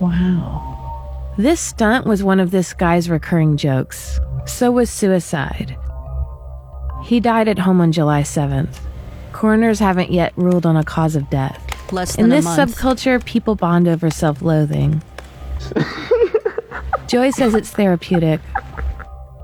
Wow. 0.00 1.34
This 1.38 1.60
stunt 1.60 2.06
was 2.06 2.24
one 2.24 2.40
of 2.40 2.50
this 2.50 2.72
guy's 2.74 3.08
recurring 3.08 3.56
jokes. 3.56 4.18
So 4.46 4.72
was 4.72 4.90
suicide. 4.90 5.76
He 7.02 7.20
died 7.20 7.48
at 7.48 7.58
home 7.60 7.80
on 7.80 7.92
July 7.92 8.22
7th. 8.22 8.78
Coroners 9.32 9.78
haven't 9.78 10.10
yet 10.10 10.32
ruled 10.36 10.66
on 10.66 10.76
a 10.76 10.84
cause 10.84 11.16
of 11.16 11.28
death. 11.30 11.58
Less 11.92 12.14
In 12.16 12.28
than 12.28 12.32
a 12.32 12.36
this 12.36 12.44
month. 12.44 12.76
subculture, 12.76 13.22
people 13.24 13.54
bond 13.54 13.88
over 13.88 14.08
self 14.10 14.40
loathing. 14.42 15.02
Joy 17.06 17.30
says 17.30 17.54
it's 17.54 17.70
therapeutic, 17.70 18.40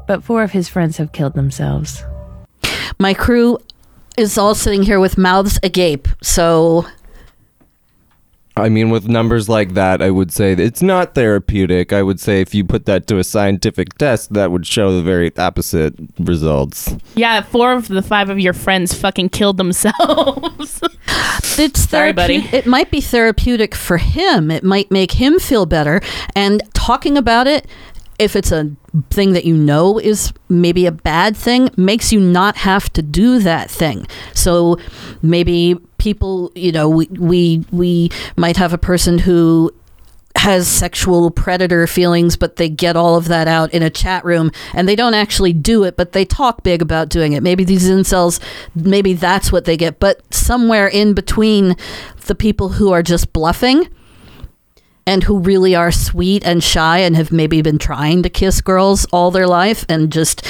but 0.06 0.24
four 0.24 0.42
of 0.42 0.52
his 0.52 0.68
friends 0.68 0.96
have 0.96 1.12
killed 1.12 1.34
themselves. 1.34 2.02
My 2.98 3.12
crew 3.12 3.59
is 4.16 4.38
all 4.38 4.54
sitting 4.54 4.82
here 4.82 4.98
with 5.00 5.18
mouths 5.18 5.59
agape. 5.62 6.09
So 6.22 6.86
I 8.59 8.68
mean, 8.68 8.90
with 8.90 9.09
numbers 9.09 9.48
like 9.48 9.74
that, 9.74 10.02
I 10.02 10.11
would 10.11 10.32
say 10.32 10.52
it's 10.52 10.82
not 10.82 11.14
therapeutic. 11.14 11.92
I 11.92 12.02
would 12.02 12.20
say 12.20 12.40
if 12.40 12.54
you 12.54 12.64
put 12.64 12.86
that 12.86 13.06
to 13.09 13.18
a 13.18 13.24
scientific 13.24 13.96
test, 13.98 14.34
that 14.34 14.50
would 14.50 14.66
show 14.66 14.94
the 14.94 15.02
very 15.02 15.36
opposite 15.36 15.94
results. 16.18 16.94
Yeah, 17.14 17.42
four 17.42 17.72
of 17.72 17.88
the 17.88 18.02
five 18.02 18.30
of 18.30 18.38
your 18.38 18.52
friends 18.52 18.94
fucking 18.94 19.30
killed 19.30 19.56
themselves. 19.56 20.80
it's 21.59 21.88
Sorry, 21.88 22.12
buddy. 22.12 22.48
It 22.52 22.66
might 22.66 22.90
be 22.90 23.00
therapeutic 23.00 23.74
for 23.74 23.98
him. 23.98 24.50
It 24.50 24.64
might 24.64 24.90
make 24.90 25.12
him 25.12 25.38
feel 25.38 25.66
better. 25.66 26.00
And 26.34 26.62
talking 26.74 27.16
about 27.16 27.46
it, 27.46 27.66
if 28.18 28.34
it's 28.34 28.50
a 28.50 28.70
thing 29.11 29.32
that 29.32 29.44
you 29.44 29.56
know 29.56 29.98
is 29.98 30.32
maybe 30.48 30.86
a 30.86 30.92
bad 30.92 31.36
thing, 31.36 31.70
makes 31.76 32.12
you 32.12 32.20
not 32.20 32.56
have 32.56 32.92
to 32.94 33.02
do 33.02 33.38
that 33.40 33.70
thing. 33.70 34.06
So 34.34 34.78
maybe 35.22 35.78
people, 36.09 36.50
you 36.54 36.72
know, 36.72 36.88
we 36.88 37.06
we, 37.09 37.64
we 37.70 38.11
might 38.36 38.56
have 38.56 38.72
a 38.72 38.78
person 38.78 39.18
who 39.18 39.70
has 40.36 40.66
sexual 40.66 41.30
predator 41.30 41.86
feelings, 41.86 42.34
but 42.34 42.56
they 42.56 42.70
get 42.70 42.96
all 42.96 43.16
of 43.16 43.28
that 43.28 43.46
out 43.46 43.74
in 43.74 43.82
a 43.82 43.90
chat 43.90 44.24
room 44.24 44.50
and 44.72 44.88
they 44.88 44.96
don't 44.96 45.12
actually 45.12 45.52
do 45.52 45.84
it, 45.84 45.98
but 45.98 46.12
they 46.12 46.24
talk 46.24 46.62
big 46.62 46.80
about 46.80 47.11
doing 47.11 47.34
it. 47.34 47.42
Maybe 47.42 47.62
these 47.62 47.86
incels, 47.86 48.40
maybe 48.74 49.12
that's 49.12 49.52
what 49.52 49.66
they 49.66 49.76
get. 49.76 50.00
But 50.00 50.22
somewhere 50.32 50.88
in 50.88 51.12
between 51.12 51.76
the 52.26 52.34
people 52.34 52.70
who 52.70 52.90
are 52.90 53.02
just 53.02 53.34
bluffing 53.34 53.88
and 55.06 55.24
who 55.24 55.38
really 55.38 55.74
are 55.74 55.92
sweet 55.92 56.42
and 56.46 56.64
shy 56.64 57.00
and 57.00 57.16
have 57.16 57.32
maybe 57.32 57.61
been 57.61 57.78
trying 57.78 58.22
to 58.22 58.30
kiss 58.30 58.62
girls 58.62 59.04
all 59.12 59.30
their 59.30 59.46
life 59.46 59.84
and 59.90 60.11
just 60.11 60.42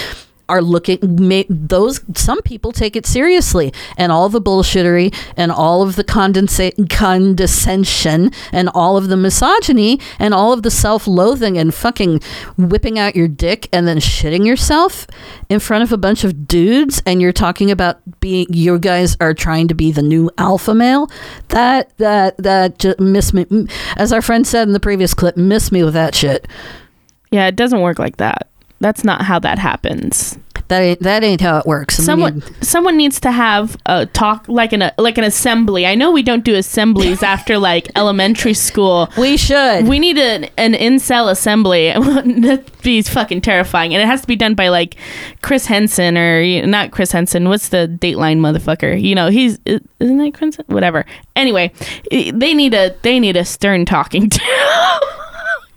are 0.49 0.63
looking 0.63 0.99
ma- 1.03 1.43
those 1.49 2.01
some 2.15 2.41
people 2.43 2.73
take 2.73 2.97
it 2.97 3.07
seriously 3.07 3.73
and 3.97 4.11
all 4.13 4.29
the 4.29 4.41
bullshittery 4.41 5.15
and 5.37 5.53
all 5.53 5.83
of 5.83 5.97
the 5.97 6.05
condensa- 6.05 6.73
condescension 6.91 8.31
and 8.53 8.69
all 8.75 8.97
of 8.97 9.09
the 9.09 9.17
misogyny 9.17 10.01
and 10.19 10.35
all 10.35 10.53
of 10.53 10.63
the 10.63 10.71
self-loathing 10.71 11.57
and 11.59 11.75
fucking 11.75 12.21
whipping 12.57 12.99
out 12.99 13.15
your 13.17 13.29
dick 13.29 13.69
and 13.73 13.87
then 13.87 13.99
shitting 13.99 14.47
yourself 14.47 15.07
in 15.49 15.61
front 15.61 15.83
of 15.83 15.93
a 15.93 15.97
bunch 15.99 16.25
of 16.25 16.47
dudes 16.49 17.03
and 17.07 17.21
you're 17.21 17.33
talking 17.33 17.71
about 17.71 17.99
being 18.21 18.47
you 18.51 18.79
guys 18.79 19.17
are 19.21 19.35
trying 19.35 19.69
to 19.69 19.75
be 19.75 19.93
the 19.93 20.03
new 20.03 20.31
alpha 20.39 20.75
male 20.75 21.11
that 21.49 21.97
that 21.99 22.37
that 22.39 22.79
just 22.79 22.99
miss 23.01 23.33
me 23.33 23.47
as 23.97 24.13
our 24.13 24.23
friend 24.23 24.47
said 24.47 24.67
in 24.67 24.73
the 24.73 24.81
previous 24.81 25.15
clip 25.15 25.37
miss 25.37 25.71
me 25.73 25.83
with 25.85 25.95
that 25.95 26.15
shit 26.15 26.47
Yeah, 27.31 27.47
it 27.47 27.57
doesn't 27.57 27.81
work 27.83 27.99
like 27.99 28.17
that. 28.17 28.48
That's 28.81 29.05
not 29.05 29.23
how 29.23 29.39
that 29.41 29.59
happens. 29.59 30.39
that 30.69 30.81
ain't 30.81 31.01
that 31.01 31.25
ain't 31.25 31.41
how 31.41 31.59
it 31.59 31.67
works 31.67 31.97
Someone 31.97 32.43
someone 32.63 32.97
needs 32.97 33.19
to 33.21 33.33
have 33.33 33.77
a 33.87 34.07
talk 34.07 34.45
like 34.49 34.73
an 34.73 34.91
like 34.99 35.19
an 35.19 35.25
assembly. 35.25 35.87
I 35.87 35.95
know 35.95 36.11
we 36.13 36.23
don't 36.23 36.45
do 36.45 36.55
assemblies 36.55 37.23
after 37.35 37.59
like 37.59 37.89
elementary 37.97 38.55
school. 38.55 39.11
We 39.19 39.37
should. 39.37 39.89
We 39.89 39.99
need 39.99 40.19
an 40.19 40.45
an 40.57 40.75
incel 40.75 41.31
assembly. 41.31 41.93
That'd 42.43 42.83
be 42.83 43.03
fucking 43.03 43.41
terrifying, 43.41 43.95
and 43.95 44.03
it 44.03 44.07
has 44.07 44.21
to 44.21 44.27
be 44.27 44.37
done 44.37 44.55
by 44.55 44.69
like 44.69 44.97
Chris 45.43 45.67
Henson 45.67 46.17
or 46.17 46.41
you 46.41 46.61
know, 46.63 46.69
not 46.69 46.91
Chris 46.93 47.11
Henson. 47.13 47.49
What's 47.49 47.71
the 47.71 47.89
Dateline 48.01 48.39
motherfucker? 48.39 49.01
You 49.01 49.15
know, 49.15 49.29
he's 49.29 49.59
isn't 49.67 50.19
that 50.19 50.35
Chris? 50.35 50.57
Whatever. 50.67 51.05
Anyway, 51.35 51.73
they 52.11 52.55
need 52.55 52.75
a 52.75 52.95
they 53.03 53.19
need 53.19 53.37
a 53.37 53.45
stern 53.45 53.85
talking 53.87 54.29
to. 54.37 54.41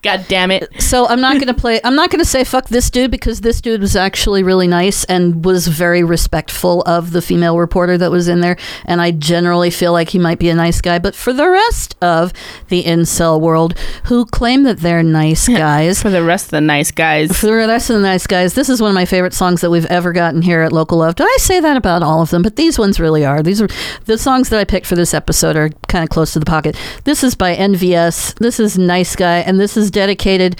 God 0.02 0.26
damn 0.28 0.49
it. 0.49 0.82
So 0.82 1.08
I'm 1.08 1.22
not 1.22 1.39
gonna 1.39 1.54
play. 1.54 1.80
I'm 1.84 1.95
not 1.95 2.10
gonna 2.10 2.26
say 2.26 2.43
fuck 2.43 2.70
this 2.70 2.89
dude 2.89 3.12
because 3.12 3.41
this 3.41 3.62
dude 3.62 3.82
was 3.82 3.95
actually 3.95 4.41
really 4.41 4.68
nice 4.68 5.04
and 5.06 5.45
was 5.45 5.68
very 5.68 6.04
respectful 6.04 6.82
of 6.88 7.12
the 7.12 7.22
female 7.22 7.58
reporter 7.58 7.97
that 7.99 8.10
was 8.10 8.28
in 8.28 8.41
there. 8.41 8.58
And 8.86 8.99
I 8.99 9.12
generally 9.12 9.70
feel 9.70 9.93
like 9.93 10.10
he 10.10 10.18
might 10.18 10.39
be 10.39 10.49
a 10.49 10.56
nice 10.56 10.82
guy. 10.82 10.97
But 10.97 11.14
for 11.14 11.34
the 11.34 11.47
rest 11.47 11.95
of 12.02 12.34
the 12.70 12.84
incel 12.84 13.39
world, 13.39 13.78
who 14.06 14.26
claim 14.26 14.64
that 14.64 14.80
they're 14.80 15.04
nice 15.04 15.47
guys, 15.47 16.02
for 16.02 16.10
the 16.10 16.24
rest 16.24 16.45
of 16.45 16.52
the 16.52 16.62
nice 16.62 16.89
guys, 16.89 17.38
for 17.38 17.45
the 17.45 17.54
rest 17.54 17.91
of 17.91 17.97
the 17.97 18.02
nice 18.02 18.26
guys, 18.26 18.56
this 18.56 18.70
is 18.70 18.82
one 18.82 18.89
of 18.89 18.95
my 18.95 19.06
favorite 19.06 19.34
songs 19.34 19.62
that 19.62 19.70
we've 19.70 19.86
ever 19.86 20.14
gotten 20.14 20.41
here 20.41 20.62
at 20.62 20.74
Local 20.74 20.97
Love. 20.97 21.14
Did 21.16 21.28
I 21.28 21.38
say 21.39 21.60
that 21.60 21.78
about 21.78 22.02
all 22.02 22.24
of 22.24 22.32
them? 22.32 22.41
But 22.41 22.56
these 22.56 22.80
ones 22.80 22.99
really 22.99 23.24
are. 23.24 23.43
These 23.43 23.62
are 23.62 23.68
the 24.06 24.18
songs 24.18 24.49
that 24.49 24.60
I 24.60 24.64
picked 24.64 24.88
for 24.88 24.95
this 24.95 25.14
episode 25.14 25.56
are 25.56 25.70
kind 25.91 26.03
of 26.03 26.09
close 26.09 26.33
to 26.33 26.39
the 26.39 26.45
pocket. 26.45 26.75
This 27.03 27.23
is 27.23 27.35
by 27.35 27.55
NVS. 27.55 28.35
This 28.39 28.59
is 28.59 28.77
Nice 28.77 29.15
Guy, 29.15 29.39
and 29.39 29.59
this 29.59 29.77
is 29.77 29.91
dedicated 29.91 30.59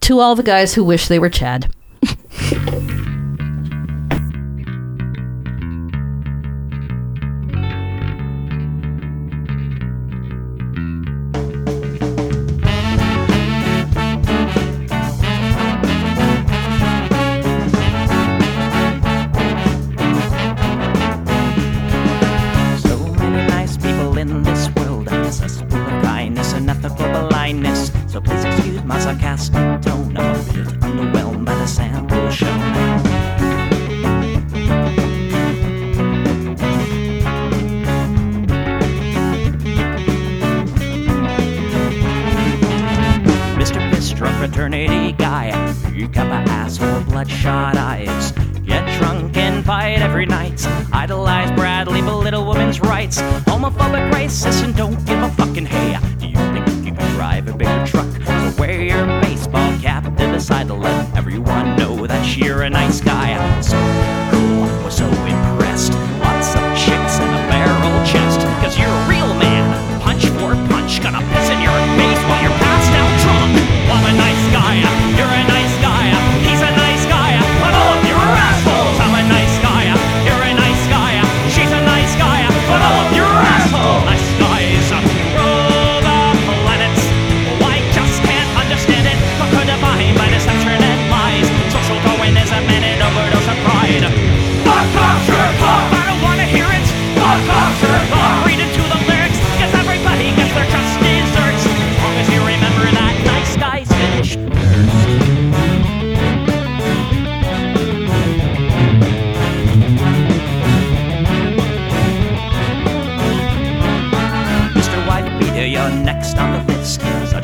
to 0.00 0.18
all 0.18 0.34
the 0.34 0.42
guys 0.42 0.74
who 0.74 0.84
wish 0.84 1.08
they 1.08 1.18
were 1.18 1.30
Chad. 1.30 1.72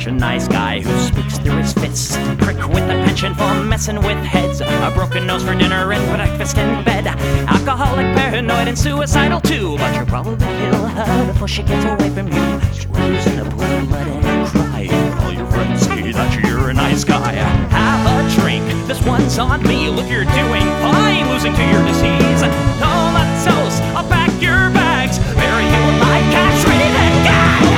a 0.09 0.13
nice 0.13 0.49
guy 0.49 0.81
who 0.81 0.99
speaks 1.01 1.39
through 1.39 1.59
his 1.59 1.73
fists. 1.75 2.17
Prick 2.39 2.57
with 2.69 2.85
a 2.85 2.97
penchant 3.05 3.37
for 3.37 3.63
messing 3.63 3.97
with 3.97 4.17
heads. 4.25 4.61
A 4.61 4.91
broken 4.95 5.27
nose 5.27 5.45
for 5.45 5.55
dinner 5.55 5.93
and 5.93 6.05
breakfast 6.17 6.57
in 6.57 6.83
bed. 6.85 7.07
Alcoholic, 7.07 8.17
paranoid, 8.17 8.69
and 8.69 8.79
suicidal 8.79 9.41
too. 9.41 9.77
But 9.77 9.95
you'll 9.95 10.07
probably 10.07 10.39
kill 10.39 10.87
her 10.87 11.33
before 11.33 11.49
she 11.49 11.63
gets 11.63 11.85
away 11.85 12.11
from 12.11 12.29
you. 12.29 12.61
She 12.73 12.87
rolls 12.89 13.27
in 13.27 13.41
a 13.41 13.45
pool 13.51 13.63
of 13.63 13.89
blood 13.89 14.07
and 14.09 14.49
cry. 14.49 14.89
All 15.23 15.33
your 15.33 15.47
friends 15.47 15.83
say 15.83 16.13
that 16.13 16.43
you're 16.43 16.71
a 16.71 16.75
nice 16.75 17.05
guy. 17.05 17.33
Have 17.33 18.07
a 18.07 18.41
drink. 18.41 18.65
This 18.87 19.05
one's 19.05 19.39
on 19.39 19.63
me. 19.65 19.91
Look, 19.91 20.09
you're 20.09 20.25
doing 20.25 20.67
fine. 20.81 21.29
Losing 21.29 21.55
to 21.55 21.65
your 21.69 21.85
disease. 21.85 22.41
Comatose. 22.81 23.81
I'll 23.95 24.09
pack 24.09 24.33
your 24.41 24.71
bags. 24.73 25.19
Bury 25.35 25.65
you 25.65 25.81
with 25.87 26.01
my 26.01 26.21
cash 26.33 26.65
ready 26.65 26.89
to 26.97 27.73
go. 27.73 27.78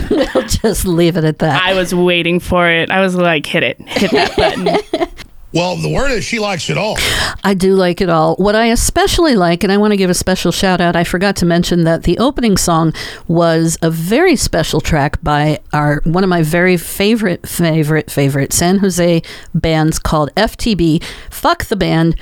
we'll 0.10 0.46
just 0.46 0.84
leave 0.86 1.16
it 1.16 1.24
at 1.24 1.38
that. 1.40 1.62
I 1.62 1.74
was 1.74 1.94
waiting 1.94 2.40
for 2.40 2.68
it. 2.68 2.90
I 2.90 3.00
was 3.00 3.14
like, 3.14 3.46
hit 3.46 3.62
it, 3.62 3.80
hit 3.80 4.10
that 4.12 4.36
button. 4.36 5.08
Well, 5.54 5.76
the 5.76 5.90
word 5.90 6.10
is 6.10 6.24
she 6.24 6.38
likes 6.38 6.70
it 6.70 6.78
all. 6.78 6.96
I 7.44 7.52
do 7.54 7.74
like 7.74 8.00
it 8.00 8.08
all. 8.08 8.36
What 8.36 8.54
I 8.54 8.66
especially 8.66 9.34
like, 9.36 9.62
and 9.62 9.70
I 9.72 9.76
want 9.76 9.92
to 9.92 9.96
give 9.98 10.08
a 10.08 10.14
special 10.14 10.50
shout 10.50 10.80
out, 10.80 10.96
I 10.96 11.04
forgot 11.04 11.36
to 11.36 11.46
mention 11.46 11.84
that 11.84 12.04
the 12.04 12.18
opening 12.18 12.56
song 12.56 12.94
was 13.28 13.76
a 13.82 13.90
very 13.90 14.34
special 14.34 14.80
track 14.80 15.22
by 15.22 15.60
our 15.72 16.00
one 16.04 16.24
of 16.24 16.30
my 16.30 16.42
very 16.42 16.76
favorite, 16.78 17.46
favorite, 17.46 18.10
favorite 18.10 18.52
San 18.52 18.78
Jose 18.78 19.22
bands 19.54 19.98
called 19.98 20.34
FTB. 20.36 21.02
Fuck 21.30 21.66
the 21.66 21.76
band. 21.76 22.16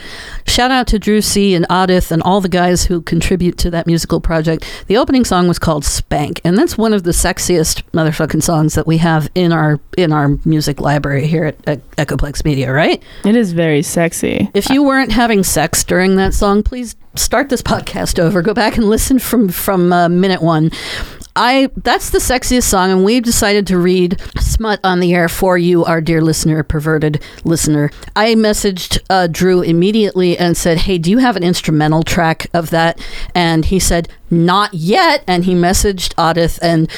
Shout 0.46 0.72
out 0.72 0.88
to 0.88 0.98
Drew 0.98 1.20
C. 1.20 1.54
and 1.54 1.66
Odith 1.68 2.10
and 2.10 2.22
all 2.24 2.40
the 2.40 2.48
guys 2.48 2.86
who 2.86 3.00
contribute 3.00 3.58
to 3.58 3.70
that 3.70 3.86
musical 3.86 4.20
project. 4.20 4.64
The 4.88 4.96
opening 4.96 5.24
song 5.24 5.46
was 5.46 5.58
called 5.60 5.84
Spank, 5.84 6.40
and 6.42 6.58
that's 6.58 6.76
one 6.76 6.92
of 6.92 7.04
the 7.04 7.12
sexiest 7.12 7.82
motherfucking 7.92 8.42
songs 8.42 8.74
that 8.74 8.86
we 8.88 8.98
have 8.98 9.30
in 9.36 9.52
our 9.52 9.78
in 9.96 10.12
our 10.12 10.38
music 10.44 10.80
library 10.80 11.28
here 11.28 11.44
at, 11.44 11.68
at 11.68 11.90
Echoplex 11.92 12.44
Media, 12.44 12.72
right? 12.72 13.00
It 13.24 13.36
is 13.36 13.52
very 13.52 13.82
sexy. 13.82 14.50
If 14.54 14.70
you 14.70 14.82
weren't 14.82 15.12
having 15.12 15.44
sex 15.44 15.84
during 15.84 16.16
that 16.16 16.32
song, 16.34 16.62
please 16.62 16.96
start 17.16 17.48
this 17.48 17.62
podcast 17.72 18.18
over. 18.18 18.42
Go 18.42 18.54
back 18.54 18.76
and 18.76 18.88
listen 18.88 19.18
from 19.18 19.48
from 19.48 19.92
uh, 19.92 20.08
minute 20.08 20.42
one. 20.42 20.70
I 21.36 21.70
that's 21.76 22.10
the 22.10 22.18
sexiest 22.18 22.64
song, 22.64 22.90
and 22.90 23.04
we've 23.04 23.22
decided 23.22 23.66
to 23.68 23.78
read 23.78 24.20
smut 24.38 24.80
on 24.82 25.00
the 25.00 25.14
air 25.14 25.28
for 25.28 25.56
you, 25.56 25.84
our 25.84 26.00
dear 26.00 26.20
listener, 26.20 26.62
perverted 26.62 27.22
listener. 27.44 27.90
I 28.16 28.34
messaged 28.34 29.00
uh, 29.08 29.28
Drew 29.28 29.62
immediately 29.62 30.36
and 30.36 30.56
said, 30.56 30.78
"Hey, 30.78 30.98
do 30.98 31.10
you 31.10 31.18
have 31.18 31.36
an 31.36 31.42
instrumental 31.42 32.02
track 32.02 32.48
of 32.52 32.70
that?" 32.70 33.00
And 33.34 33.66
he 33.66 33.78
said, 33.78 34.08
"Not 34.30 34.74
yet." 34.74 35.22
And 35.26 35.44
he 35.44 35.54
messaged 35.54 36.14
Odith, 36.14 36.58
and 36.62 36.90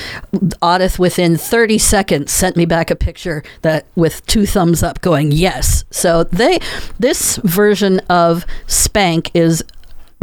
Odith 0.61 0.99
within 0.99 1.37
30 1.37 1.79
seconds 1.79 2.33
sent 2.33 2.57
me 2.57 2.65
back 2.65 2.91
a 2.91 2.97
picture 2.97 3.43
that 3.61 3.87
with 3.95 4.25
two 4.27 4.47
thumbs 4.47 4.83
up, 4.83 5.01
going 5.03 5.31
yes. 5.33 5.85
So 5.91 6.25
they 6.25 6.59
this 6.99 7.37
version 7.37 8.01
of 8.09 8.47
Spank 8.67 9.31
is 9.35 9.63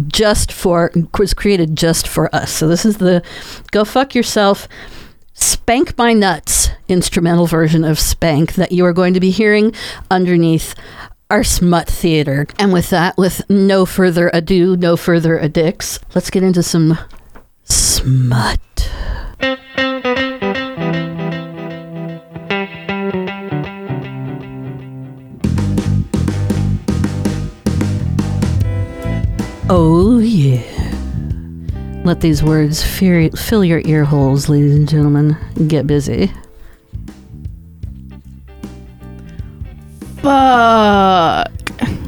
just 0.08 0.52
for 0.52 0.92
was 1.18 1.34
created 1.34 1.76
just 1.76 2.08
for 2.08 2.34
us. 2.34 2.52
So 2.52 2.68
this 2.68 2.86
is 2.86 2.98
the 2.98 3.24
go 3.72 3.86
fuck 3.86 4.16
yourself 4.16 4.68
spank 5.34 5.98
my 5.98 6.12
nuts 6.12 6.70
instrumental 6.90 7.48
version 7.48 7.86
of 7.86 7.98
spank 7.98 8.56
that 8.56 8.72
you 8.72 8.86
are 8.86 8.94
going 8.94 9.14
to 9.14 9.20
be 9.20 9.32
hearing 9.32 9.74
underneath 10.12 10.76
our 11.30 11.44
smut 11.44 11.88
theater. 11.88 12.48
And 12.58 12.74
with 12.74 12.90
that, 12.90 13.18
with 13.18 13.48
no 13.50 13.86
further 13.86 14.30
ado, 14.34 14.76
no 14.76 14.98
further 14.98 15.40
addicts, 15.40 16.00
let's 16.16 16.30
get 16.30 16.44
into 16.44 16.64
some 16.64 16.98
smut. 17.64 18.60
Oh, 29.72 30.18
yeah. 30.18 30.64
Let 32.04 32.22
these 32.22 32.42
words 32.42 32.82
fill, 32.84 33.30
fill 33.32 33.64
your 33.64 33.82
ear 33.86 34.04
holes, 34.04 34.50
ladies 34.50 34.76
and 34.76 34.90
gentlemen. 34.90 35.38
Get 35.68 35.86
busy. 35.86 36.32
Fuck. 40.24 41.52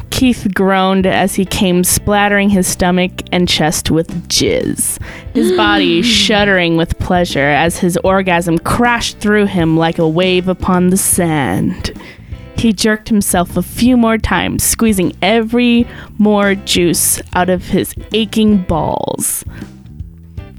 Keith 0.09 0.47
groaned 0.55 1.05
as 1.05 1.35
he 1.35 1.45
came 1.45 1.83
splattering 1.83 2.49
his 2.49 2.65
stomach 2.65 3.11
and 3.31 3.47
chest 3.47 3.91
with 3.91 4.09
jizz, 4.27 4.99
his 5.35 5.51
body 5.51 6.01
shuddering 6.03 6.77
with 6.77 6.97
pleasure 6.97 7.39
as 7.39 7.77
his 7.77 7.95
orgasm 8.03 8.57
crashed 8.57 9.19
through 9.19 9.45
him 9.45 9.77
like 9.77 9.99
a 9.99 10.07
wave 10.07 10.47
upon 10.47 10.89
the 10.89 10.97
sand. 10.97 11.93
He 12.61 12.73
jerked 12.73 13.09
himself 13.09 13.57
a 13.57 13.63
few 13.63 13.97
more 13.97 14.19
times, 14.19 14.63
squeezing 14.63 15.13
every 15.23 15.87
more 16.19 16.53
juice 16.53 17.19
out 17.33 17.49
of 17.49 17.63
his 17.69 17.95
aching 18.13 18.61
balls. 18.61 19.43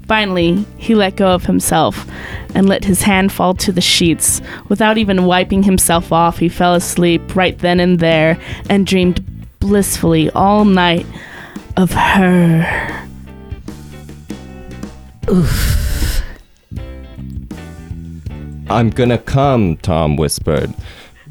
Finally, 0.05 0.65
he 0.75 0.95
let 0.95 1.15
go 1.15 1.33
of 1.33 1.45
himself 1.45 2.05
and 2.53 2.67
let 2.67 2.83
his 2.83 3.03
hand 3.03 3.31
fall 3.31 3.53
to 3.53 3.71
the 3.71 3.79
sheets. 3.79 4.41
Without 4.67 4.97
even 4.97 5.23
wiping 5.23 5.63
himself 5.63 6.11
off, 6.11 6.39
he 6.39 6.49
fell 6.49 6.73
asleep 6.73 7.37
right 7.37 7.57
then 7.59 7.79
and 7.79 7.99
there 7.99 8.37
and 8.69 8.85
dreamed 8.85 9.23
blissfully 9.61 10.29
all 10.31 10.65
night 10.65 11.05
of 11.77 11.93
her. 11.93 13.07
Oof. 15.29 16.21
I'm 18.69 18.89
gonna 18.89 19.19
come, 19.19 19.77
Tom 19.77 20.17
whispered. 20.17 20.73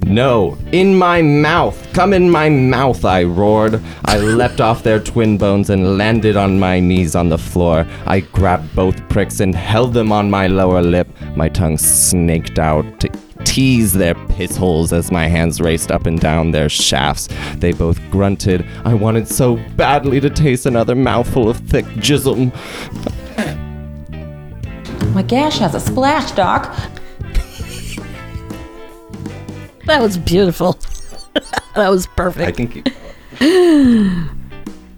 No, 0.05 0.59
in 0.73 0.97
my 0.97 1.23
mouth! 1.23 1.93
Come 1.93 2.13
in 2.13 2.29
my 2.29 2.49
mouth, 2.49 3.05
I 3.05 3.23
roared. 3.23 3.81
I 4.05 4.19
leapt 4.19 4.61
off 4.61 4.83
their 4.83 4.99
twin 4.99 5.39
bones 5.39 5.71
and 5.71 5.97
landed 5.97 6.37
on 6.37 6.59
my 6.59 6.81
knees 6.81 7.15
on 7.15 7.29
the 7.29 7.39
floor. 7.39 7.87
I 8.07 8.21
grabbed 8.21 8.75
both 8.75 9.09
pricks 9.09 9.41
and 9.41 9.55
held 9.55 9.95
them 9.95 10.11
on 10.11 10.29
my 10.29 10.49
lower 10.49 10.83
lip. 10.83 11.09
My 11.37 11.49
tongue 11.49 11.79
snaked 11.79 12.59
out 12.59 12.85
to 13.01 13.09
tease 13.45 13.93
their 13.93 14.15
piss 14.27 14.57
holes 14.57 14.93
as 14.93 15.13
my 15.13 15.29
hands 15.29 15.61
raced 15.61 15.91
up 15.91 16.07
and 16.07 16.19
down 16.21 16.51
their 16.51 16.69
shafts. 16.69 17.29
They 17.57 17.73
both 17.73 18.01
grunted. 18.11 18.67
I 18.85 18.95
wanted 18.95 19.29
so 19.29 19.57
badly 19.77 20.21
to 20.21 20.31
taste 20.31 20.67
another 20.67 20.95
mouthful 20.95 21.49
of 21.49 21.59
thick 21.59 21.85
jism. 21.97 22.53
My 25.15 25.23
gash 25.23 25.59
has 25.59 25.75
a 25.75 25.81
splash, 25.81 26.33
Doc. 26.33 26.75
That 29.87 30.01
was 30.01 30.17
beautiful. 30.17 30.79
that 31.75 31.89
was 31.89 32.07
perfect. 32.07 32.49
I 32.49 32.53
think 32.53 32.77
you- 33.41 34.29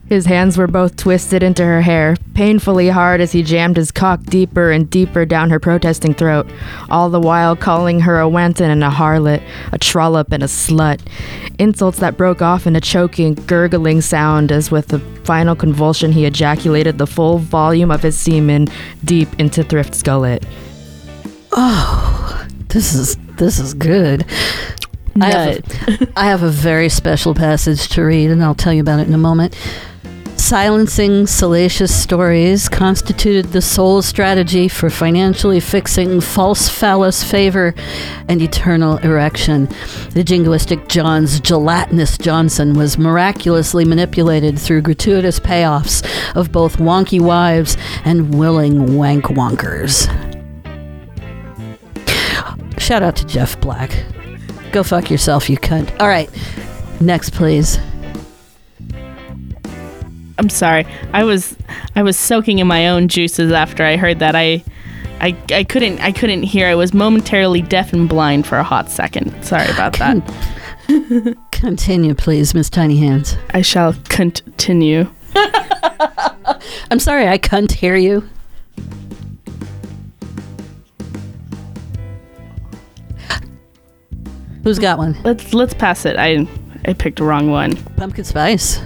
His 0.06 0.26
hands 0.26 0.58
were 0.58 0.66
both 0.66 0.96
twisted 0.96 1.42
into 1.42 1.64
her 1.64 1.80
hair, 1.80 2.16
painfully 2.34 2.90
hard 2.90 3.22
as 3.22 3.32
he 3.32 3.42
jammed 3.42 3.78
his 3.78 3.90
cock 3.90 4.22
deeper 4.24 4.70
and 4.70 4.88
deeper 4.90 5.24
down 5.24 5.48
her 5.48 5.58
protesting 5.58 6.12
throat, 6.12 6.46
all 6.90 7.08
the 7.08 7.18
while 7.18 7.56
calling 7.56 8.00
her 8.00 8.20
a 8.20 8.28
wanton 8.28 8.70
and 8.70 8.84
a 8.84 8.90
harlot, 8.90 9.42
a 9.72 9.78
trollop 9.78 10.30
and 10.30 10.42
a 10.42 10.46
slut. 10.46 11.00
Insults 11.58 12.00
that 12.00 12.18
broke 12.18 12.42
off 12.42 12.66
in 12.66 12.76
a 12.76 12.80
choking, 12.82 13.34
gurgling 13.46 14.02
sound 14.02 14.52
as 14.52 14.70
with 14.70 14.92
a 14.92 14.98
final 15.24 15.56
convulsion 15.56 16.12
he 16.12 16.26
ejaculated 16.26 16.98
the 16.98 17.06
full 17.06 17.38
volume 17.38 17.90
of 17.90 18.02
his 18.02 18.16
semen 18.18 18.68
deep 19.04 19.28
into 19.40 19.64
Thrift's 19.64 20.02
gullet. 20.02 20.44
Oh, 21.52 22.46
this 22.68 22.94
is 22.94 23.16
this 23.36 23.58
is 23.58 23.74
good. 23.74 24.24
I 25.20 25.30
have, 25.30 25.58
a, 25.58 26.08
I 26.16 26.24
have 26.26 26.42
a 26.42 26.50
very 26.50 26.88
special 26.88 27.34
passage 27.34 27.88
to 27.90 28.02
read, 28.02 28.30
and 28.30 28.42
I'll 28.42 28.54
tell 28.54 28.72
you 28.72 28.80
about 28.80 29.00
it 29.00 29.06
in 29.06 29.14
a 29.14 29.18
moment. 29.18 29.56
Silencing 30.36 31.26
salacious 31.26 31.94
stories 31.94 32.68
constituted 32.68 33.46
the 33.46 33.62
sole 33.62 34.02
strategy 34.02 34.68
for 34.68 34.90
financially 34.90 35.58
fixing 35.58 36.20
false 36.20 36.68
phallus 36.68 37.22
favor 37.22 37.72
and 38.28 38.42
eternal 38.42 38.98
erection. 38.98 39.66
The 40.10 40.22
jingoistic 40.22 40.88
John's 40.88 41.40
gelatinous 41.40 42.18
Johnson 42.18 42.74
was 42.74 42.98
miraculously 42.98 43.86
manipulated 43.86 44.58
through 44.58 44.82
gratuitous 44.82 45.40
payoffs 45.40 46.04
of 46.36 46.52
both 46.52 46.76
wonky 46.76 47.20
wives 47.20 47.78
and 48.04 48.34
willing 48.34 48.98
wank 48.98 49.24
wonkers. 49.26 50.33
Shout 52.84 53.02
out 53.02 53.16
to 53.16 53.24
Jeff 53.24 53.58
Black. 53.62 53.90
Go 54.70 54.82
fuck 54.82 55.10
yourself, 55.10 55.48
you 55.48 55.56
cunt. 55.56 55.98
All 56.02 56.06
right, 56.06 56.28
next, 57.00 57.30
please. 57.30 57.78
I'm 60.36 60.50
sorry. 60.50 60.86
I 61.14 61.24
was 61.24 61.56
I 61.96 62.02
was 62.02 62.18
soaking 62.18 62.58
in 62.58 62.66
my 62.66 62.88
own 62.88 63.08
juices 63.08 63.52
after 63.52 63.84
I 63.84 63.96
heard 63.96 64.18
that. 64.18 64.36
I 64.36 64.62
I, 65.18 65.34
I 65.48 65.64
couldn't 65.64 65.98
I 66.00 66.12
couldn't 66.12 66.42
hear. 66.42 66.66
I 66.66 66.74
was 66.74 66.92
momentarily 66.92 67.62
deaf 67.62 67.94
and 67.94 68.06
blind 68.06 68.46
for 68.46 68.58
a 68.58 68.62
hot 68.62 68.90
second. 68.90 69.42
Sorry 69.42 69.70
about 69.70 69.94
that. 69.94 71.36
Continue, 71.52 72.14
please, 72.14 72.52
Miss 72.52 72.68
Tiny 72.68 72.98
Hands. 72.98 73.34
I 73.54 73.62
shall 73.62 73.94
continue. 74.10 75.10
I'm 76.90 76.98
sorry, 76.98 77.28
I 77.28 77.38
can't 77.38 77.72
hear 77.72 77.96
you. 77.96 78.28
Who's 84.64 84.78
got 84.78 84.98
one? 84.98 85.16
Let's 85.24 85.52
let's 85.54 85.74
pass 85.74 86.04
it. 86.06 86.16
I 86.16 86.46
I 86.86 86.94
picked 86.94 87.18
the 87.18 87.24
wrong 87.24 87.50
one. 87.50 87.76
Pumpkin 87.96 88.24
spice. 88.24 88.80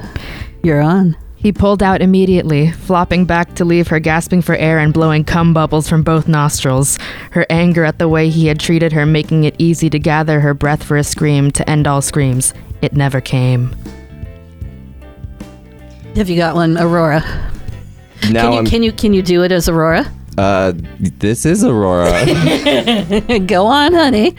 You're 0.63 0.81
on. 0.81 1.17
He 1.37 1.53
pulled 1.53 1.85
out 1.85 2.03
immediately, 2.03 2.73
flopping 2.73 3.25
back 3.25 3.55
to 3.55 3.65
leave 3.65 3.87
her 3.89 4.01
gasping 4.01 4.43
for 4.43 4.57
air 4.57 4.81
and 4.81 4.93
blowing 4.93 5.23
cum 5.23 5.55
bubbles 5.55 5.89
from 5.89 6.03
both 6.03 6.27
nostrils, 6.27 6.99
her 7.31 7.47
anger 7.49 7.85
at 7.85 8.01
the 8.01 8.09
way 8.09 8.29
he 8.29 8.49
had 8.49 8.59
treated 8.59 8.93
her 8.93 9.07
making 9.07 9.45
it 9.45 9.55
easy 9.59 9.89
to 9.91 10.01
gather 10.01 10.41
her 10.41 10.53
breath 10.53 10.83
for 10.83 10.97
a 10.97 11.05
scream 11.05 11.53
to 11.53 11.71
end 11.71 11.87
all 11.87 12.03
screams. 12.03 12.55
It 12.83 12.93
never 12.95 13.21
came. 13.21 13.73
Have 16.17 16.29
you 16.29 16.37
got 16.37 16.57
one, 16.57 16.77
Aurora? 16.77 17.21
Now 18.31 18.43
can 18.43 18.53
you 18.53 18.57
I'm- 18.59 18.67
can 18.67 18.83
you 18.83 18.93
can 18.93 19.15
you 19.15 19.23
do 19.23 19.45
it 19.45 19.53
as 19.53 19.69
Aurora? 19.69 20.11
Uh, 20.39 20.73
this 21.01 21.45
is 21.45 21.65
Aurora. 21.65 22.25
Go 23.47 23.67
on, 23.67 23.93
honey. 23.93 24.37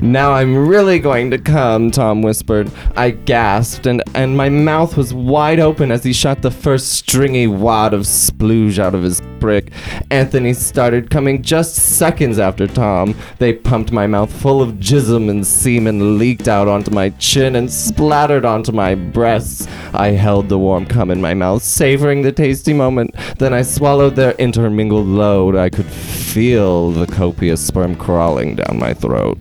now 0.00 0.32
I'm 0.32 0.68
really 0.68 1.00
going 1.00 1.32
to 1.32 1.38
come, 1.38 1.90
Tom 1.90 2.22
whispered. 2.22 2.70
I 2.94 3.10
gasped, 3.10 3.86
and, 3.86 4.00
and 4.14 4.36
my 4.36 4.48
mouth 4.48 4.96
was 4.96 5.12
wide 5.12 5.58
open 5.58 5.90
as 5.90 6.04
he 6.04 6.12
shot 6.12 6.42
the 6.42 6.52
first 6.52 6.92
stringy 6.92 7.48
wad 7.48 7.94
of 7.94 8.02
splooge 8.02 8.78
out 8.78 8.94
of 8.94 9.02
his 9.02 9.20
prick. 9.40 9.72
Anthony 10.12 10.54
started 10.54 11.10
coming 11.10 11.42
just 11.42 11.74
seconds 11.74 12.38
after 12.38 12.68
Tom. 12.68 13.16
They 13.38 13.52
pumped 13.52 13.90
my 13.90 14.06
mouth 14.06 14.32
full 14.32 14.62
of 14.62 14.74
jism, 14.74 15.28
and 15.28 15.44
semen 15.44 16.16
leaked 16.16 16.46
out 16.46 16.68
onto 16.68 16.92
my 16.92 17.10
chin 17.10 17.56
and 17.56 17.70
splattered 17.70 18.44
onto 18.44 18.70
my 18.70 18.94
breasts. 18.94 19.66
I 19.92 20.10
held 20.10 20.48
the 20.48 20.60
warm 20.60 20.86
cum 20.86 21.10
in 21.10 21.20
my 21.20 21.34
mouth, 21.34 21.64
savoring 21.64 22.22
the 22.22 22.30
tasty 22.30 22.72
moment. 22.72 23.16
Then 23.38 23.52
I 23.52 23.62
swallowed 23.62 24.14
their 24.14 24.32
intermingled 24.32 25.08
I 25.56 25.70
could 25.70 25.86
feel 25.86 26.90
the 26.90 27.06
copious 27.06 27.66
sperm 27.66 27.96
crawling 27.96 28.56
down 28.56 28.78
my 28.78 28.94
throat. 28.94 29.38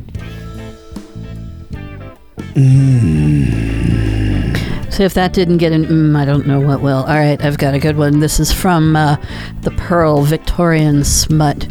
So 4.94 5.04
if 5.04 5.16
that 5.16 5.34
didn't 5.34 5.58
get 5.58 5.72
an 5.72 5.86
mm, 5.86 6.16
I 6.16 6.24
don't 6.24 6.46
know 6.46 6.62
what 6.62 6.82
will. 6.82 7.04
All 7.04 7.16
right, 7.16 7.44
I've 7.44 7.58
got 7.58 7.74
a 7.74 7.80
good 7.80 7.98
one. 7.98 8.20
This 8.20 8.40
is 8.40 8.52
from 8.52 8.96
uh, 8.96 9.18
the 9.62 9.72
Pearl 9.72 10.22
Victorian 10.22 11.04
Smut. 11.04 11.68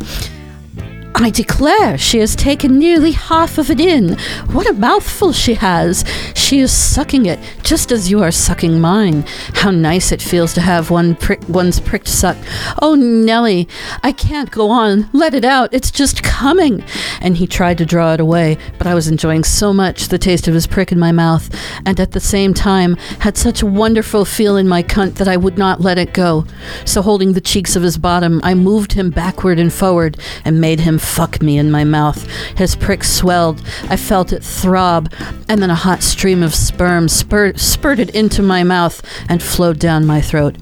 I 1.15 1.31
declare 1.31 1.99
she 1.99 2.19
has 2.19 2.35
taken 2.35 2.79
nearly 2.79 3.13
half 3.13 3.59
of 3.59 3.71
it 3.71 3.81
in. 3.81 4.17
What 4.53 4.69
a 4.69 4.73
mouthful 4.73 5.33
she 5.33 5.55
has. 5.55 6.05
She 6.35 6.61
is 6.61 6.73
sucking 6.73 7.27
it, 7.27 7.39
just 7.63 7.93
as 7.93 8.11
you 8.11 8.23
are 8.23 8.31
sucking 8.31 8.81
mine. 8.81 9.25
How 9.55 9.71
nice 9.71 10.11
it 10.11 10.23
feels 10.23 10.53
to 10.55 10.61
have 10.61 10.91
one 10.91 11.15
prick, 11.15 11.47
one's 11.49 11.81
prick 11.81 12.07
sucked. 12.07 12.45
Oh, 12.81 12.95
Nellie, 12.95 13.69
I 14.03 14.13
can't 14.13 14.51
go 14.51 14.71
on. 14.71 15.09
Let 15.13 15.35
it 15.35 15.45
out. 15.45 15.73
It's 15.73 15.91
just 15.91 16.23
coming. 16.23 16.83
And 17.21 17.37
he 17.37 17.47
tried 17.47 17.79
to 17.79 17.87
draw 17.87 18.15
it 18.15 18.21
away, 18.21 18.59
but 18.79 18.87
I 18.87 18.95
was 18.95 19.07
enjoying 19.07 19.45
so 19.45 19.73
much 19.73 20.09
the 20.09 20.19
taste 20.19 20.49
of 20.49 20.55
his 20.55 20.67
prick 20.67 20.93
in 20.93 20.99
my 20.99 21.13
mouth, 21.13 21.49
and 21.87 22.01
at 22.01 22.13
the 22.13 22.21
same 22.21 22.55
time 22.55 22.97
had 23.21 23.37
such 23.37 23.63
a 23.63 23.67
wonderful 23.67 24.25
feel 24.25 24.57
in 24.57 24.67
my 24.67 24.83
cunt 24.83 25.15
that 25.15 25.29
I 25.29 25.37
would 25.37 25.59
not 25.59 25.81
let 25.81 25.99
it 25.99 26.15
go. 26.15 26.47
So, 26.85 27.03
holding 27.03 27.33
the 27.33 27.41
cheeks 27.41 27.77
of 27.77 27.83
his 27.83 27.97
bottom, 27.99 28.41
I 28.43 28.55
moved 28.55 28.95
him 28.95 29.11
backward 29.11 29.59
and 29.59 29.73
forward 29.73 30.19
and 30.45 30.61
made 30.61 30.81
him 30.81 30.99
fuck 31.03 31.43
me 31.43 31.59
in 31.59 31.71
my 31.71 31.85
mouth. 31.85 32.27
His 32.57 32.77
prick 32.77 33.05
swelled. 33.05 33.63
I 33.91 33.97
felt 33.97 34.33
it 34.33 34.43
throb, 34.43 35.13
and 35.49 35.61
then 35.61 35.71
a 35.71 35.75
hot 35.75 36.03
stream 36.03 36.43
of 36.43 36.55
sperm 36.55 37.09
spurt, 37.09 37.59
spurted 37.59 38.11
into 38.11 38.43
my 38.43 38.63
mouth 38.63 39.03
and 39.29 39.43
flowed 39.43 39.79
down 39.79 40.07
my 40.07 40.21
throat. 40.21 40.57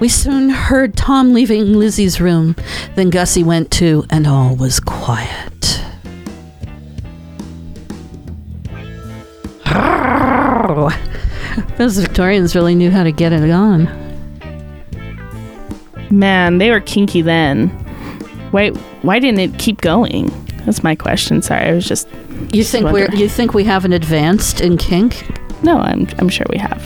We 0.00 0.08
soon 0.08 0.50
heard 0.50 0.96
Tom 0.96 1.32
leaving 1.32 1.74
Lizzie's 1.74 2.20
room. 2.20 2.56
Then 2.96 3.10
Gussie 3.10 3.44
went 3.44 3.70
too, 3.70 4.04
and 4.10 4.26
all 4.26 4.56
was 4.56 4.80
quiet. 4.80 5.52
Those 11.76 11.98
Victorians 11.98 12.54
really 12.54 12.74
knew 12.74 12.90
how 12.90 13.04
to 13.04 13.12
get 13.12 13.32
it 13.32 13.50
on. 13.50 13.88
Man, 16.10 16.58
they 16.58 16.70
were 16.70 16.80
kinky 16.80 17.22
then. 17.22 17.68
Why 18.50 18.70
why 19.06 19.18
didn't 19.18 19.40
it 19.40 19.58
keep 19.58 19.80
going? 19.80 20.30
That's 20.64 20.82
my 20.82 20.94
question. 20.94 21.42
Sorry, 21.42 21.66
I 21.68 21.72
was 21.72 21.86
just 21.86 22.08
You 22.52 22.64
think 22.64 22.90
we're 22.90 23.10
you 23.14 23.28
think 23.28 23.54
we 23.54 23.64
haven't 23.64 23.92
advanced 23.92 24.60
in 24.60 24.76
kink? 24.76 25.24
No, 25.62 25.78
I'm 25.78 26.06
I'm 26.18 26.28
sure 26.28 26.46
we 26.50 26.58
have. 26.58 26.80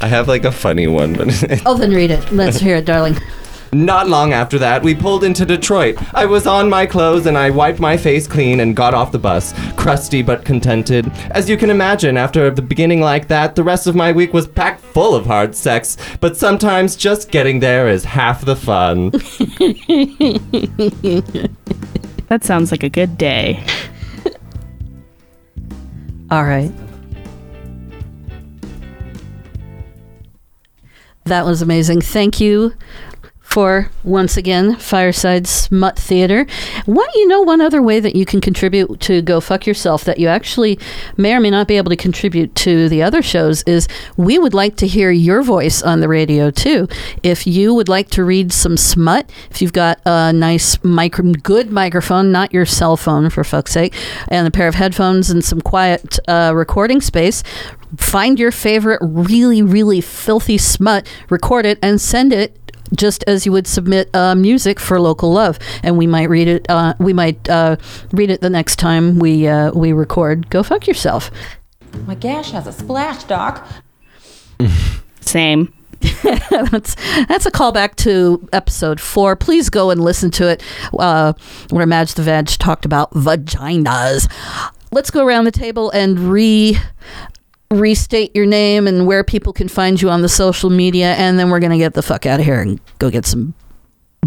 I 0.00 0.06
have 0.08 0.28
like 0.28 0.44
a 0.44 0.52
funny 0.52 0.86
one, 0.86 1.14
but 1.14 1.28
Oh, 1.64 1.76
then 1.76 1.92
read 1.92 2.10
it. 2.10 2.30
Let's 2.32 2.58
hear 2.66 2.76
it, 2.76 2.84
darling. 2.84 3.16
Not 3.74 4.06
long 4.06 4.34
after 4.34 4.58
that, 4.58 4.82
we 4.82 4.94
pulled 4.94 5.24
into 5.24 5.46
Detroit. 5.46 5.96
I 6.12 6.26
was 6.26 6.46
on 6.46 6.68
my 6.68 6.84
clothes 6.84 7.24
and 7.24 7.38
I 7.38 7.48
wiped 7.48 7.80
my 7.80 7.96
face 7.96 8.26
clean 8.26 8.60
and 8.60 8.76
got 8.76 8.92
off 8.92 9.12
the 9.12 9.18
bus, 9.18 9.54
crusty 9.76 10.20
but 10.20 10.44
contented. 10.44 11.10
As 11.30 11.48
you 11.48 11.56
can 11.56 11.70
imagine, 11.70 12.18
after 12.18 12.50
the 12.50 12.60
beginning 12.60 13.00
like 13.00 13.28
that, 13.28 13.54
the 13.54 13.64
rest 13.64 13.86
of 13.86 13.94
my 13.94 14.12
week 14.12 14.34
was 14.34 14.46
packed 14.46 14.82
full 14.82 15.14
of 15.14 15.24
hard 15.24 15.54
sex. 15.54 15.96
But 16.20 16.36
sometimes 16.36 16.96
just 16.96 17.30
getting 17.30 17.60
there 17.60 17.88
is 17.88 18.04
half 18.04 18.44
the 18.44 18.56
fun. 18.56 19.10
That 22.28 22.44
sounds 22.44 22.70
like 22.70 22.82
a 22.82 22.88
good 22.88 23.18
day. 23.18 23.62
All 26.30 26.44
right. 26.44 26.72
That 31.24 31.44
was 31.44 31.60
amazing. 31.60 32.00
Thank 32.00 32.40
you 32.40 32.72
for 33.52 33.90
once 34.02 34.38
again 34.38 34.74
Fireside 34.76 35.46
Smut 35.46 35.98
Theater. 35.98 36.46
What 36.86 37.14
you 37.14 37.28
know 37.28 37.42
one 37.42 37.60
other 37.60 37.82
way 37.82 38.00
that 38.00 38.16
you 38.16 38.24
can 38.24 38.40
contribute 38.40 38.98
to 39.00 39.20
Go 39.20 39.42
Fuck 39.42 39.66
Yourself 39.66 40.04
that 40.04 40.18
you 40.18 40.26
actually 40.28 40.78
may 41.18 41.34
or 41.34 41.40
may 41.40 41.50
not 41.50 41.68
be 41.68 41.76
able 41.76 41.90
to 41.90 41.96
contribute 41.96 42.54
to 42.54 42.88
the 42.88 43.02
other 43.02 43.20
shows 43.20 43.62
is 43.64 43.88
we 44.16 44.38
would 44.38 44.54
like 44.54 44.76
to 44.76 44.86
hear 44.86 45.10
your 45.10 45.42
voice 45.42 45.82
on 45.82 46.00
the 46.00 46.08
radio 46.08 46.50
too. 46.50 46.88
If 47.22 47.46
you 47.46 47.74
would 47.74 47.90
like 47.90 48.08
to 48.12 48.24
read 48.24 48.54
some 48.54 48.78
smut, 48.78 49.30
if 49.50 49.60
you've 49.60 49.74
got 49.74 50.00
a 50.06 50.32
nice 50.32 50.82
micro 50.82 51.32
good 51.32 51.70
microphone, 51.70 52.32
not 52.32 52.54
your 52.54 52.64
cell 52.64 52.96
phone 52.96 53.28
for 53.28 53.44
fuck's 53.44 53.72
sake, 53.72 53.94
and 54.28 54.48
a 54.48 54.50
pair 54.50 54.66
of 54.66 54.76
headphones 54.76 55.28
and 55.28 55.44
some 55.44 55.60
quiet 55.60 56.18
uh, 56.26 56.52
recording 56.54 57.02
space, 57.02 57.42
find 57.98 58.38
your 58.38 58.50
favorite 58.50 59.00
really 59.02 59.60
really 59.60 60.00
filthy 60.00 60.56
smut, 60.56 61.06
record 61.28 61.66
it 61.66 61.78
and 61.82 62.00
send 62.00 62.32
it 62.32 62.58
just 62.96 63.24
as 63.26 63.46
you 63.46 63.52
would 63.52 63.66
submit 63.66 64.14
uh, 64.14 64.34
music 64.34 64.78
for 64.80 65.00
local 65.00 65.32
love, 65.32 65.58
and 65.82 65.96
we 65.96 66.06
might 66.06 66.28
read 66.28 66.48
it. 66.48 66.66
Uh, 66.68 66.94
we 66.98 67.12
might 67.12 67.48
uh, 67.48 67.76
read 68.12 68.30
it 68.30 68.40
the 68.40 68.50
next 68.50 68.76
time 68.76 69.18
we 69.18 69.46
uh, 69.46 69.72
we 69.72 69.92
record. 69.92 70.50
Go 70.50 70.62
fuck 70.62 70.86
yourself. 70.86 71.30
My 72.06 72.14
gash 72.14 72.50
has 72.52 72.66
a 72.66 72.72
splash, 72.72 73.24
Doc. 73.24 73.66
Same. 75.20 75.72
that's 76.22 76.96
that's 77.26 77.46
a 77.46 77.50
callback 77.50 77.94
to 77.94 78.48
episode 78.52 79.00
four. 79.00 79.36
Please 79.36 79.70
go 79.70 79.90
and 79.90 80.02
listen 80.02 80.30
to 80.32 80.48
it, 80.48 80.62
uh, 80.98 81.32
where 81.70 81.86
Madge 81.86 82.14
the 82.14 82.22
Veg 82.22 82.48
talked 82.48 82.84
about 82.84 83.12
vaginas. 83.12 84.28
Let's 84.90 85.10
go 85.10 85.24
around 85.24 85.44
the 85.44 85.52
table 85.52 85.90
and 85.90 86.18
re 86.18 86.76
restate 87.72 88.34
your 88.34 88.46
name 88.46 88.86
and 88.86 89.06
where 89.06 89.24
people 89.24 89.52
can 89.52 89.68
find 89.68 90.00
you 90.00 90.10
on 90.10 90.22
the 90.22 90.28
social 90.28 90.70
media, 90.70 91.14
and 91.14 91.38
then 91.38 91.50
we're 91.50 91.60
gonna 91.60 91.78
get 91.78 91.94
the 91.94 92.02
fuck 92.02 92.26
out 92.26 92.40
of 92.40 92.46
here 92.46 92.60
and 92.60 92.80
go 92.98 93.10
get 93.10 93.26
some 93.26 93.54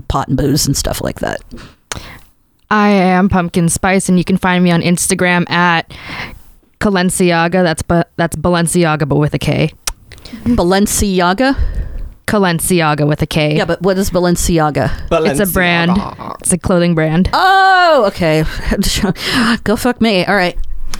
pot 0.07 0.27
and 0.27 0.37
booze 0.37 0.65
and 0.65 0.75
stuff 0.75 1.01
like 1.01 1.19
that. 1.19 1.41
I 2.71 2.89
am 2.89 3.29
Pumpkin 3.29 3.69
Spice, 3.69 4.09
and 4.09 4.17
you 4.17 4.23
can 4.23 4.37
find 4.37 4.63
me 4.63 4.71
on 4.71 4.81
Instagram 4.81 5.49
at 5.49 5.93
Kalenciaga. 6.79 7.63
That's 7.63 7.81
but 7.81 8.11
that's 8.15 8.35
Balenciaga, 8.35 9.07
but 9.07 9.17
with 9.17 9.33
a 9.33 9.39
K. 9.39 9.71
Balenciaga. 10.43 11.55
Kalenciaga 12.27 13.07
with 13.07 13.21
a 13.21 13.27
K. 13.27 13.55
Yeah, 13.55 13.65
but 13.65 13.81
what 13.83 13.97
is 13.99 14.09
Balenciaga? 14.09 14.89
Balenciaga? 15.09 15.29
It's 15.29 15.49
a 15.51 15.53
brand. 15.53 15.91
It's 16.41 16.53
a 16.53 16.57
clothing 16.57 16.95
brand. 16.95 17.29
Oh, 17.33 18.05
okay. 18.07 18.43
Go 19.63 19.75
fuck 19.75 20.01
me. 20.01 20.25
All 20.25 20.35
right. 20.35 20.57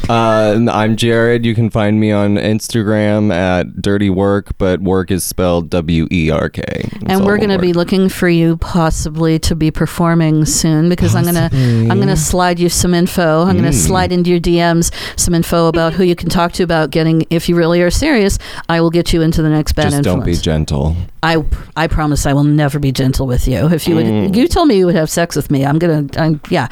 Uh, 0.08 0.60
I'm 0.72 0.96
Jared. 0.98 1.44
You 1.48 1.56
can 1.56 1.72
find 1.72 2.00
me 2.00 2.12
on 2.12 2.36
Instagram 2.36 3.34
at 3.34 3.82
Dirty 3.82 4.12
Work, 4.12 4.56
but 4.60 4.80
work 4.82 5.10
is 5.10 5.24
spelled 5.24 5.72
W 5.72 6.08
E 6.12 6.30
R 6.30 6.48
K. 6.50 6.62
And 7.08 7.26
we're 7.26 7.38
going 7.38 7.50
to 7.50 7.58
be 7.58 7.74
looking 7.74 8.10
for 8.10 8.30
you 8.30 8.58
possibly 8.58 9.40
to 9.40 9.56
be 9.56 9.72
performing 9.72 10.46
soon 10.46 10.90
because 10.90 11.16
I'm 11.16 11.24
going 11.24 11.34
to 11.50 11.50
I'm 11.90 11.98
going 11.98 12.08
to 12.10 12.16
slide 12.16 12.60
you 12.60 12.70
some 12.70 12.94
info. 12.94 13.42
I'm 13.46 13.54
going 13.58 13.64
to 13.64 13.76
Mm. 13.76 13.88
slide 13.88 14.12
into 14.12 14.30
your 14.30 14.40
DMs 14.40 14.92
some 15.20 15.34
info 15.34 15.68
about 15.70 15.94
who 15.94 16.04
you 16.04 16.16
can 16.16 16.30
talk 16.30 16.52
to 16.54 16.64
about 16.64 16.92
getting 16.92 17.26
if 17.32 17.50
you 17.50 17.56
really 17.56 17.82
are 17.82 17.90
serious, 17.90 18.38
I 18.70 18.82
will 18.82 18.92
get 18.92 19.12
you 19.12 19.24
into 19.24 19.42
the 19.42 19.50
next 19.50 19.74
bad 19.74 19.86
Just 19.86 19.98
influence. 19.98 20.18
don't 20.20 20.26
be 20.26 20.36
gentle. 20.40 20.96
I 21.24 21.44
I 21.76 21.88
promise 21.88 22.28
I 22.28 22.34
will 22.34 22.44
never 22.44 22.78
be 22.78 22.92
gentle 22.92 23.26
with 23.26 23.48
you. 23.48 23.68
If 23.74 23.88
you 23.88 23.96
would 23.96 24.06
Mm. 24.06 24.36
you 24.36 24.48
told 24.48 24.68
me 24.68 24.78
you 24.78 24.86
would 24.86 24.94
have 24.96 25.10
sex 25.10 25.36
with 25.36 25.50
me, 25.50 25.66
I'm 25.66 25.80
going 25.80 26.10
to 26.10 26.22
I'm 26.22 26.42
yeah. 26.50 26.68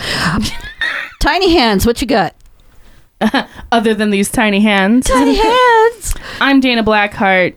Tiny 1.19 1.53
hands, 1.53 1.87
what 1.87 1.99
you 1.99 2.05
got? 2.05 2.35
Other 3.71 3.93
than 3.93 4.09
these 4.09 4.29
tiny 4.31 4.59
hands. 4.61 5.07
Tiny 5.07 5.35
hands. 5.41 6.13
I'm 6.41 6.59
Dana 6.59 6.83
Blackheart, 6.83 7.55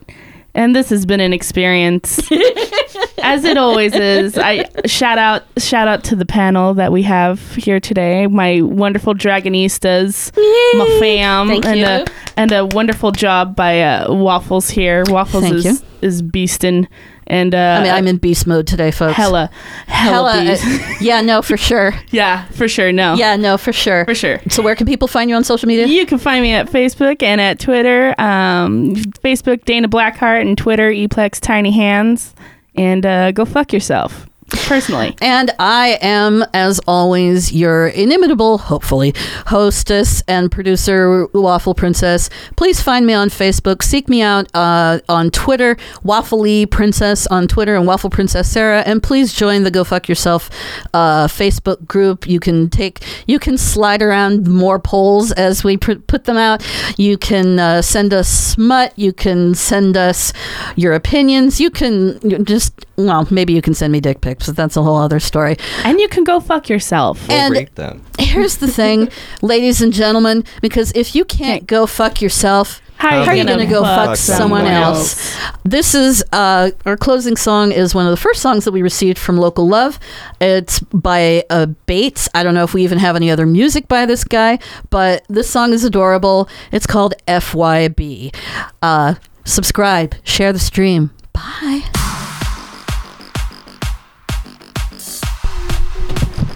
and 0.55 0.75
this 0.77 0.91
has 0.91 1.05
been 1.07 1.21
an 1.21 1.33
experience. 1.33 2.21
As 3.23 3.45
it 3.45 3.57
always 3.57 3.93
is. 3.95 4.39
I 4.39 4.67
shout 4.87 5.19
out 5.19 5.43
shout 5.59 5.89
out 5.89 6.05
to 6.05 6.17
the 6.17 6.25
panel 6.25 6.75
that 6.75 6.93
we 6.93 7.03
have 7.03 7.55
here 7.57 7.81
today. 7.81 8.29
My 8.29 8.61
wonderful 8.63 9.15
dragonistas, 9.15 10.31
my 10.79 10.99
fam, 11.01 11.49
Thank 11.49 11.65
and 11.67 11.81
you. 11.81 11.87
a 11.87 12.07
and 12.37 12.53
a 12.53 12.67
wonderful 12.67 13.11
job 13.11 13.57
by 13.57 13.83
uh, 13.83 14.13
Waffles 14.15 14.71
here. 14.71 15.03
Waffles 15.09 15.43
Thank 15.45 15.57
is 15.57 15.65
you. 15.65 15.79
is 16.03 16.23
beastin' 16.23 16.87
and 17.27 17.55
uh, 17.55 17.79
I 17.81 17.83
mean, 17.83 17.93
I'm 17.93 18.07
in 18.07 18.17
beast 18.19 18.47
mode 18.47 18.67
today, 18.67 18.91
folks. 18.91 19.15
hella 19.17 19.51
hella, 19.87 20.33
Hella, 20.33 20.51
beast. 20.57 20.65
uh, 20.65 20.95
yeah, 21.01 21.21
no, 21.21 21.43
for 21.43 21.57
sure. 21.57 21.95
yeah, 22.11 22.45
for 22.47 22.69
sure. 22.69 22.93
No. 22.93 23.15
Yeah, 23.15 23.37
no, 23.37 23.59
for 23.59 23.73
sure. 23.73 24.05
For 24.05 24.15
sure. 24.15 24.41
So 24.49 24.63
where 24.63 24.75
can 24.77 24.87
people 24.87 25.09
find 25.09 25.29
you 25.31 25.37
on 25.37 25.45
social 25.45 25.67
media? 25.69 25.87
You 25.87 26.07
can 26.07 26.19
find 26.19 26.43
me 26.43 26.53
at 26.53 26.69
Facebook 26.69 27.23
and 27.23 27.41
at 27.41 27.59
Twitter. 27.59 28.15
Um, 28.21 28.95
Facebook 28.97 29.65
Dana 29.65 29.89
Blackheart 29.89 30.43
and 30.43 30.57
Twitter 30.57 30.91
Eplex 30.91 31.41
Tiny 31.41 31.73
Hands. 31.73 32.35
And 32.75 33.07
uh, 33.07 33.33
go 33.33 33.45
fuck 33.45 33.73
yourself. 33.73 34.27
Personally. 34.49 35.17
And 35.21 35.51
I 35.59 35.99
am, 36.03 36.45
as 36.53 36.79
always, 36.87 37.53
your 37.53 37.89
inimitable, 37.89 38.59
hopefully, 38.59 39.15
hostess 39.47 40.23
and 40.29 40.51
producer, 40.51 41.27
Waffle 41.33 41.75
Princess. 41.75 42.31
Please 42.57 42.81
find 42.81 43.07
me 43.07 43.13
on 43.13 43.29
Facebook. 43.29 43.83
Seek 43.83 44.09
me 44.09 44.23
out 44.23 44.49
uh, 44.55 45.01
on 45.09 45.31
Twitter, 45.31 45.77
Waffly 46.05 46.71
Princess 46.71 47.27
on 47.29 47.49
Twitter, 47.49 47.77
and 47.77 47.87
Waffle 47.87 48.11
Princess 48.11 48.51
Sarah. 48.51 48.83
And 48.83 49.03
please 49.03 49.33
join 49.33 49.63
the 49.63 49.71
Go 49.71 49.85
Fuck 49.85 50.09
Yourself 50.09 50.51
uh, 50.95 51.27
Facebook 51.27 51.87
group. 51.87 52.27
You 52.29 52.41
can 52.41 52.69
take, 52.69 53.01
you 53.27 53.39
can 53.39 53.57
slide 53.57 54.03
around 54.03 54.49
more 54.49 54.79
polls 54.79 55.33
as 55.33 55.65
we 55.65 55.77
pr- 55.77 55.95
put 55.95 56.25
them 56.25 56.37
out. 56.37 56.65
You 56.99 57.17
can 57.19 57.59
uh, 57.59 57.83
send 57.83 58.13
us 58.13 58.29
smut. 58.29 58.93
You 58.99 59.13
can 59.13 59.55
send 59.55 59.97
us 59.97 60.33
your 60.77 60.93
opinions. 60.93 61.61
You 61.61 61.71
can 61.71 62.45
just, 62.45 62.85
well, 62.97 63.27
maybe 63.31 63.53
you 63.53 63.63
can 63.63 63.75
send 63.75 63.93
me 63.93 64.01
dick 64.01 64.21
pics, 64.21 64.36
but 64.39 64.57
that's 64.57 64.77
a 64.77 64.83
whole 64.83 64.97
other 64.97 65.21
story. 65.21 65.57
And 65.85 66.01
you 66.01 66.09
can 66.09 66.25
go 66.25 66.41
fuck 66.41 66.69
yourself. 66.69 67.29
And 67.31 67.69
here's 68.19 68.57
the 68.57 68.69
thing, 68.69 69.11
ladies 69.43 69.83
and 69.83 69.93
gentlemen, 69.93 70.45
because 70.61 70.93
if 70.95 71.15
you 71.15 71.25
can't 71.25 71.67
go 71.67 71.87
fuck 71.87 72.21
yourself, 72.21 72.81
How 72.99 73.23
are 73.23 73.35
you 73.35 73.43
you 73.43 73.49
gonna 73.49 73.67
go 73.67 73.83
fuck 73.83 74.07
fuck 74.09 74.17
someone 74.17 74.61
someone 74.63 74.73
else? 74.73 75.37
This 75.65 75.95
is 75.95 76.25
uh, 76.33 76.71
our 76.87 76.97
closing 76.97 77.37
song 77.37 77.71
is 77.73 77.95
one 77.95 78.07
of 78.07 78.11
the 78.11 78.17
first 78.17 78.41
songs 78.41 78.65
that 78.65 78.73
we 78.73 78.81
received 78.83 79.19
from 79.19 79.37
Local 79.37 79.69
Love. 79.69 79.99
It's 80.41 80.81
by 80.81 81.45
uh, 81.51 81.67
Bates. 81.87 82.29
I 82.35 82.43
don't 82.43 82.55
know 82.55 82.65
if 82.65 82.73
we 82.73 82.83
even 82.85 82.99
have 82.99 83.15
any 83.17 83.31
other 83.31 83.45
music 83.47 83.87
by 83.89 84.07
this 84.07 84.25
guy, 84.25 84.59
but 84.89 85.25
this 85.29 85.49
song 85.51 85.73
is 85.75 85.85
adorable. 85.85 86.49
It's 86.73 86.87
called 86.87 87.15
FYB. 87.29 88.35
Uh, 88.81 89.15
subscribe, 89.45 90.15
share 90.25 90.53
the 90.55 90.59
stream. 90.59 91.11
Bye. 91.35 91.83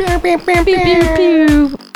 Pew, 0.00 0.18
pew, 0.18 0.38
pew, 0.38 0.64
pew, 0.64 1.89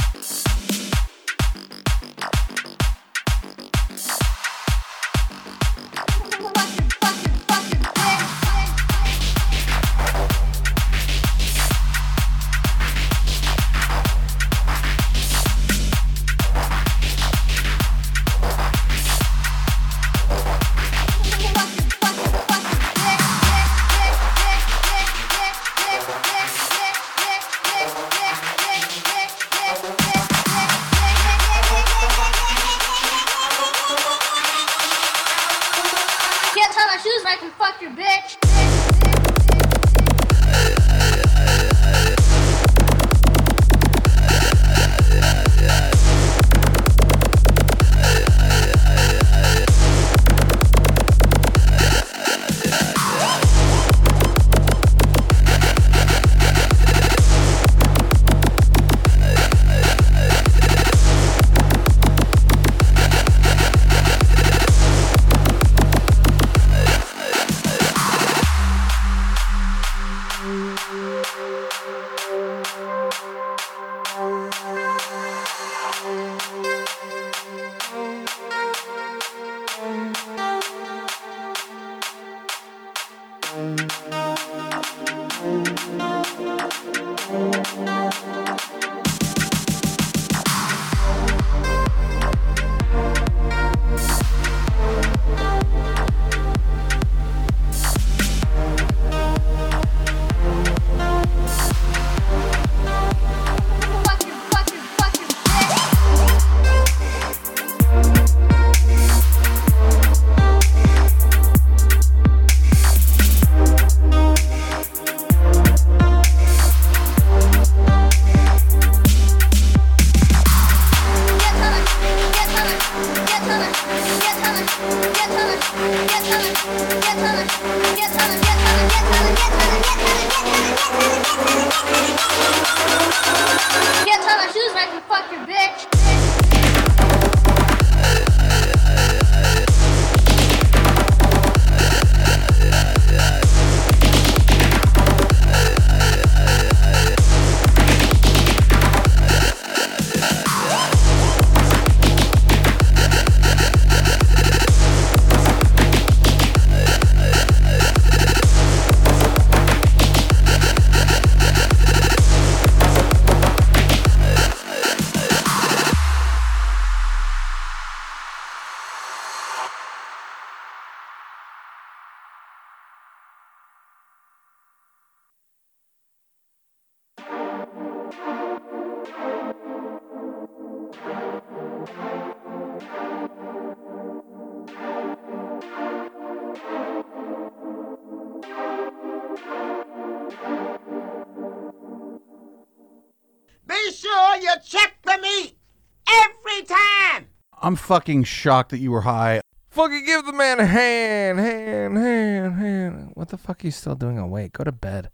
fucking 197.84 198.24
shocked 198.24 198.70
that 198.70 198.78
you 198.78 198.90
were 198.90 199.02
high. 199.02 199.40
Fucking 199.68 200.06
give 200.06 200.24
the 200.24 200.32
man 200.32 200.58
a 200.58 200.66
hand, 200.66 201.38
hand, 201.38 201.96
hand, 201.96 202.54
hand. 202.54 203.10
What 203.14 203.28
the 203.28 203.36
fuck 203.36 203.62
are 203.62 203.66
you 203.66 203.72
still 203.72 203.94
doing 203.94 204.18
awake? 204.18 204.54
Go 204.54 204.64
to 204.64 204.72
bed. 204.72 205.10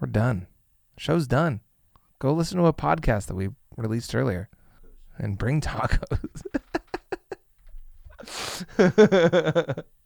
We're 0.00 0.06
done. 0.08 0.46
Show's 0.96 1.26
done. 1.26 1.60
Go 2.18 2.32
listen 2.32 2.58
to 2.58 2.66
a 2.66 2.72
podcast 2.72 3.26
that 3.26 3.34
we 3.34 3.50
released 3.76 4.14
earlier 4.14 4.48
and 5.18 5.36
bring 5.36 5.60
tacos. 5.60 6.42